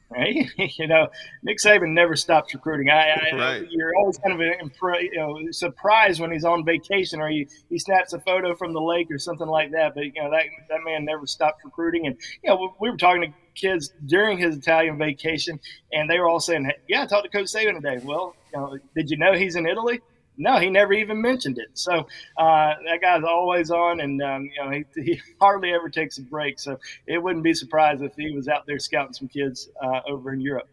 right? 0.10 0.49
you 0.57 0.88
know, 0.88 1.07
Nick 1.43 1.57
Saban 1.60 1.93
never 1.93 2.16
stops 2.16 2.53
recruiting. 2.53 2.89
I, 2.89 3.10
I 3.10 3.36
right. 3.36 3.68
you're 3.70 3.95
always 3.95 4.18
kind 4.18 4.34
of 4.34 4.39
impre- 4.39 5.03
you 5.03 5.18
know 5.18 5.38
surprised 5.51 6.20
when 6.20 6.32
he's 6.32 6.45
on 6.45 6.66
vacation 6.66 7.22
or 7.22 7.30
he, 7.30 7.47
he 7.70 7.80
snaps 7.80 8.14
a 8.14 8.20
photo 8.20 8.55
from 8.55 8.74
the 8.74 8.82
lake 8.82 9.07
or 9.12 9.18
something 9.18 9.47
like 9.47 9.72
that. 9.72 9.95
But 9.95 10.05
you 10.05 10.24
know 10.24 10.32
that 10.32 10.45
that 10.70 10.80
man 10.84 11.05
never 11.05 11.26
stops 11.28 11.64
recruiting. 11.64 12.07
And 12.07 12.18
you 12.43 12.49
know, 12.49 12.76
we 12.80 12.89
were 12.89 12.97
talking 12.97 13.22
to 13.22 13.34
kids 13.60 13.93
during 14.05 14.38
his 14.38 14.55
Italian 14.55 14.97
vacation, 14.97 15.60
and 15.91 16.10
they 16.10 16.20
were 16.20 16.28
all 16.28 16.39
saying, 16.39 16.72
"Yeah, 16.88 17.03
I 17.03 17.05
talked 17.05 17.26
to 17.26 17.30
Coach 17.30 17.47
Saban 17.47 17.76
today." 17.76 17.99
Well, 18.03 18.36
you 18.53 18.60
know, 18.60 18.78
did 18.95 19.10
you 19.10 19.18
know 19.18 19.34
he's 19.34 19.55
in 19.55 19.66
Italy? 19.68 20.01
No, 20.38 20.57
he 20.57 20.70
never 20.70 20.93
even 20.93 21.22
mentioned 21.22 21.57
it. 21.57 21.68
So 21.74 22.07
uh, 22.38 22.74
that 22.86 22.99
guy's 23.01 23.24
always 23.24 23.72
on, 23.72 23.99
and 23.99 24.22
um, 24.22 24.43
you 24.43 24.64
know 24.64 24.72
he, 24.72 25.03
he, 25.03 25.22
hardly 25.39 25.74
ever 25.74 25.89
takes 25.89 26.18
a 26.18 26.22
break. 26.22 26.60
So 26.60 26.80
it 27.05 27.22
wouldn't 27.22 27.43
be 27.43 27.53
surprised 27.53 28.01
if 28.01 28.16
he 28.16 28.32
was 28.32 28.47
out 28.47 28.66
there 28.66 28.80
scouting 28.80 29.14
some 29.14 29.28
kids 29.28 29.70
uh, 29.84 29.99
over 30.07 30.32
in 30.32 30.39
Europe. 30.39 30.70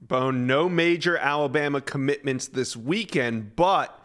Bone, 0.00 0.46
no 0.46 0.68
major 0.68 1.16
Alabama 1.16 1.80
commitments 1.80 2.48
this 2.48 2.76
weekend, 2.76 3.56
but 3.56 3.98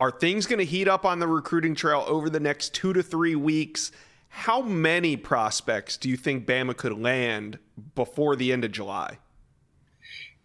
are 0.00 0.10
things 0.10 0.46
going 0.46 0.58
to 0.58 0.64
heat 0.64 0.88
up 0.88 1.04
on 1.04 1.18
the 1.18 1.26
recruiting 1.26 1.74
trail 1.74 2.04
over 2.06 2.28
the 2.28 2.40
next 2.40 2.74
two 2.74 2.92
to 2.92 3.02
three 3.02 3.34
weeks? 3.34 3.92
How 4.36 4.60
many 4.62 5.16
prospects 5.16 5.96
do 5.96 6.08
you 6.08 6.16
think 6.16 6.44
Bama 6.44 6.76
could 6.76 6.98
land 6.98 7.60
before 7.94 8.34
the 8.34 8.52
end 8.52 8.64
of 8.64 8.72
July? 8.72 9.18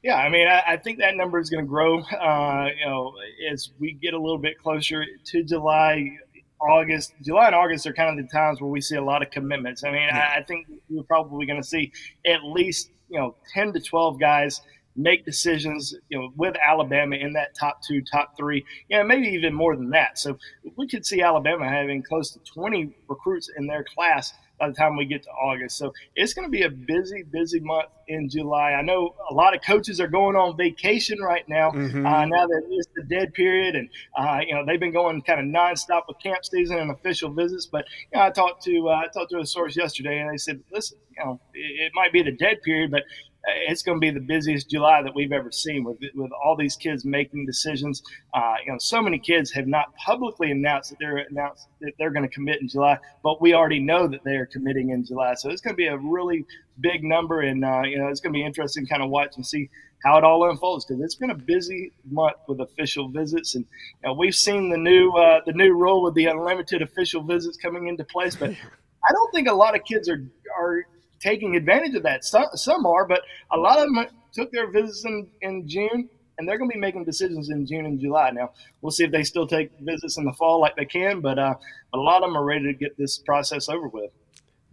Yeah, 0.04 0.16
I 0.16 0.30
mean, 0.30 0.48
I, 0.48 0.62
I 0.68 0.78
think 0.78 1.00
that 1.00 1.16
number 1.16 1.40
is 1.40 1.50
going 1.50 1.66
to 1.66 1.68
grow. 1.68 2.00
Uh, 2.00 2.68
you 2.80 2.86
know, 2.86 3.16
as 3.52 3.72
we 3.80 3.94
get 3.94 4.14
a 4.14 4.18
little 4.18 4.38
bit 4.38 4.60
closer 4.60 5.04
to 5.26 5.44
July, 5.44 6.18
August, 6.62 7.14
July 7.24 7.48
and 7.48 7.56
August 7.56 7.88
are 7.88 7.94
kind 7.94 8.18
of 8.18 8.24
the 8.24 8.32
times 8.32 8.62
where 8.62 8.70
we 8.70 8.80
see 8.80 8.96
a 8.96 9.04
lot 9.04 9.24
of 9.24 9.32
commitments. 9.32 9.84
I 9.84 9.92
mean, 9.92 10.04
yeah. 10.04 10.34
I, 10.36 10.38
I 10.38 10.44
think 10.44 10.68
we're 10.88 11.04
probably 11.04 11.48
going 11.48 11.62
to 11.62 11.68
see 11.68 11.92
at 12.28 12.44
least 12.44 12.92
you 13.10 13.20
know 13.20 13.36
ten 13.54 13.74
to 13.74 13.80
twelve 13.80 14.20
guys 14.20 14.62
make 15.00 15.26
decisions, 15.26 15.96
you 16.10 16.20
know, 16.20 16.32
with 16.36 16.56
Alabama 16.66 17.16
in 17.16 17.34
that 17.34 17.56
top 17.56 17.82
two, 17.82 18.02
top 18.02 18.36
three, 18.38 18.66
yeah, 18.90 19.04
maybe 19.04 19.28
even 19.30 19.54
more 19.54 19.76
than 19.76 19.90
that. 19.92 20.20
So 20.20 20.38
we 20.76 20.88
could 20.88 21.06
see 21.06 21.22
Alabama 21.22 21.68
having 21.68 22.04
close 22.04 22.32
to 22.32 22.40
20 22.40 22.94
recruits 23.08 23.50
in 23.58 23.66
their 23.66 23.84
class 23.84 24.34
by 24.60 24.68
the 24.68 24.74
time 24.74 24.98
we 24.98 25.06
get 25.06 25.24
to 25.24 25.30
August. 25.30 25.78
So 25.78 25.94
it's 26.16 26.34
going 26.34 26.46
to 26.46 26.52
be 26.52 26.64
a 26.64 26.70
busy, 26.70 27.24
busy 27.24 27.62
month 27.62 27.90
in 28.08 28.30
July. 28.30 28.74
I 28.74 28.82
know 28.82 29.16
a 29.30 29.34
lot 29.34 29.56
of 29.56 29.62
coaches 29.62 30.02
are 30.02 30.08
going 30.08 30.36
on 30.36 30.58
vacation 30.58 31.20
right 31.20 31.48
now. 31.48 31.72
Mm-hmm. 31.72 32.06
Uh, 32.06 32.26
now 32.26 32.46
that 32.46 32.62
it's 32.70 32.90
the 32.96 33.04
dead 33.04 33.34
period, 33.34 33.76
and 33.76 33.90
uh, 34.18 34.42
you 34.46 34.54
know 34.54 34.66
they've 34.66 34.80
been 34.80 34.92
going 34.92 35.22
kind 35.22 35.40
of 35.40 35.46
nonstop 35.46 36.04
with 36.08 36.20
camp 36.20 36.44
season 36.44 36.78
and 36.78 36.92
official 36.92 37.32
visits. 37.32 37.66
But 37.66 37.86
you 38.12 38.20
know, 38.20 38.26
I 38.26 38.32
talked 38.32 38.64
to 38.66 38.90
uh, 38.90 38.96
I 38.96 39.08
talked 39.14 39.32
to 39.32 39.40
a 39.40 39.46
source 39.46 39.78
yesterday, 39.78 40.20
and 40.20 40.32
they 40.32 40.38
said, 40.38 40.60
listen, 40.72 40.98
you 41.18 41.24
know, 41.24 41.40
it, 41.54 41.86
it 41.86 41.92
might 41.96 42.12
be 42.12 42.22
the 42.22 42.34
dead 42.34 42.62
period, 42.62 42.92
but 42.92 43.04
it's 43.46 43.82
going 43.82 43.98
to 43.98 44.00
be 44.00 44.12
the 44.12 44.20
busiest 44.20 44.70
July 44.70 45.02
that 45.02 45.16
we've 45.16 45.32
ever 45.32 45.52
seen 45.52 45.84
with 45.84 45.98
with 46.14 46.32
all 46.44 46.56
these 46.56 46.76
kids 46.76 47.06
making 47.06 47.46
decisions. 47.46 48.04
Uh, 48.34 48.56
you 48.66 48.72
know, 48.72 48.78
so 48.78 49.02
many 49.02 49.18
kids 49.18 49.52
have 49.52 49.68
not 49.68 49.94
publicly 49.96 50.52
announced 50.52 50.90
that 50.90 50.98
they're 51.00 51.18
announced 51.18 51.68
that 51.82 51.94
they're 51.98 52.12
going 52.12 52.28
to 52.28 52.34
commit 52.34 52.62
in 52.62 52.68
July, 52.68 52.98
but 53.24 53.42
we 53.42 53.54
already 53.54 53.80
know 53.80 54.08
that 54.08 54.24
they 54.24 54.36
are 54.36 54.46
committing 54.46 54.90
in 54.90 55.06
July. 55.06 55.36
So 55.36 55.50
it's 55.50 55.62
going 55.62 55.74
to 55.74 55.78
be 55.78 55.88
a 55.88 55.98
really 55.98 56.46
big 56.82 57.04
number, 57.04 57.42
and 57.42 57.64
uh, 57.64 57.84
you 57.84 57.98
know, 57.98 58.08
it's 58.08 58.20
going 58.20 58.34
to 58.34 58.38
be 58.38 58.46
interesting 58.46 58.86
to 58.86 58.90
kind 58.90 59.04
of 59.04 59.10
watch 59.10 59.36
and 59.36 59.46
see 59.46 59.70
how 60.04 60.18
it 60.18 60.24
all 60.24 60.50
unfolds 60.50 60.86
because 60.86 61.02
it's 61.02 61.16
been 61.16 61.32
a 61.32 61.36
busy 61.36 61.92
month 62.10 62.38
with 62.48 62.60
official 62.60 63.10
visits, 63.10 63.56
and 63.56 63.66
you 64.04 64.10
know, 64.10 64.14
we've 64.14 64.36
seen 64.36 64.70
the 64.70 64.78
new 64.78 65.12
uh, 65.12 65.42
the 65.46 65.54
new 65.54 65.74
rule 65.74 66.04
with 66.04 66.14
the 66.14 66.26
unlimited 66.26 66.82
official 66.82 67.24
visits 67.24 67.58
coming 67.58 67.88
into 67.88 68.04
place, 68.04 68.36
but. 68.36 68.52
I 69.02 69.14
don't 69.14 69.32
think 69.34 69.48
a 69.48 69.54
lot 69.54 69.78
of 69.78 69.86
kids 69.86 70.10
are 70.10 70.22
are 70.60 70.84
taking 71.20 71.56
advantage 71.56 71.96
of 71.96 72.04
that. 72.04 72.24
Some, 72.24 72.46
some 72.54 72.86
are, 72.86 73.06
but 73.08 73.22
a 73.52 73.58
lot 73.58 73.80
of 73.80 73.94
them 73.94 74.06
took 74.32 74.52
their 74.52 74.72
visits 74.72 75.06
in, 75.06 75.28
in 75.42 75.68
June, 75.68 76.10
and 76.38 76.48
they're 76.48 76.58
going 76.58 76.70
to 76.70 76.74
be 76.74 76.80
making 76.80 77.04
decisions 77.04 77.50
in 77.50 77.66
June 77.66 77.86
and 77.86 78.00
July. 78.00 78.32
Now, 78.32 78.52
we'll 78.82 78.92
see 78.92 79.04
if 79.04 79.12
they 79.12 79.24
still 79.24 79.48
take 79.48 79.72
visits 79.80 80.18
in 80.18 80.26
the 80.26 80.34
fall 80.34 80.62
like 80.62 80.76
they 80.76 80.86
can, 80.86 81.22
but 81.22 81.38
uh, 81.38 81.56
a 81.94 81.98
lot 81.98 82.24
of 82.24 82.30
them 82.30 82.38
are 82.38 82.46
ready 82.46 82.66
to 82.66 82.74
get 82.74 82.98
this 82.98 83.18
process 83.18 83.70
over 83.70 83.88
with. 83.88 84.12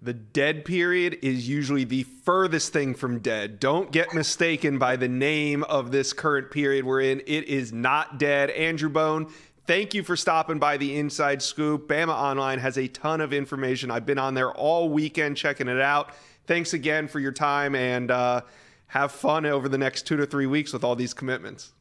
The 0.00 0.12
dead 0.12 0.64
period 0.64 1.18
is 1.22 1.48
usually 1.48 1.84
the 1.84 2.02
furthest 2.02 2.72
thing 2.72 2.94
from 2.94 3.18
dead. 3.20 3.58
Don't 3.58 3.90
get 3.90 4.12
mistaken 4.14 4.78
by 4.78 4.96
the 4.96 5.08
name 5.08 5.64
of 5.64 5.90
this 5.90 6.12
current 6.12 6.50
period 6.50 6.84
we're 6.84 7.00
in. 7.00 7.20
It 7.20 7.44
is 7.48 7.72
not 7.72 8.18
dead. 8.18 8.50
Andrew 8.50 8.90
Bone, 8.90 9.32
thank 9.66 9.94
you 9.94 10.02
for 10.02 10.14
stopping 10.14 10.58
by 10.58 10.76
the 10.76 10.96
Inside 10.96 11.40
Scoop. 11.40 11.88
Bama 11.88 12.14
Online 12.14 12.58
has 12.58 12.76
a 12.76 12.86
ton 12.88 13.22
of 13.22 13.32
information. 13.32 13.90
I've 13.90 14.06
been 14.06 14.18
on 14.18 14.34
there 14.34 14.52
all 14.52 14.90
weekend 14.90 15.38
checking 15.38 15.66
it 15.66 15.80
out 15.80 16.12
thanks 16.46 16.72
again 16.72 17.08
for 17.08 17.20
your 17.20 17.32
time 17.32 17.74
and 17.74 18.10
uh, 18.10 18.40
have 18.88 19.12
fun 19.12 19.46
over 19.46 19.68
the 19.68 19.78
next 19.78 20.06
two 20.06 20.16
to 20.16 20.26
three 20.26 20.46
weeks 20.46 20.72
with 20.72 20.84
all 20.84 20.96
these 20.96 21.14
commitments. 21.14 21.72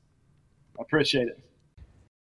I 0.77 0.81
appreciate 0.81 1.27
it. 1.27 1.39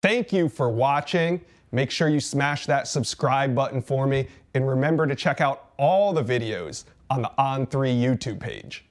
Thank 0.02 0.32
you 0.32 0.48
for 0.48 0.70
watching. 0.70 1.42
Make 1.72 1.92
sure 1.92 2.08
you 2.08 2.20
smash 2.20 2.66
that 2.68 2.88
subscribe 2.88 3.54
button 3.54 3.82
for 3.82 4.08
me 4.08 4.28
and 4.54 4.68
remember 4.68 5.06
to 5.06 5.16
check 5.16 5.42
out 5.42 5.72
all 5.78 6.14
the 6.14 6.24
videos 6.24 6.86
on 7.10 7.22
the 7.22 7.32
On3 7.38 7.68
YouTube 8.00 8.40
page. 8.40 8.86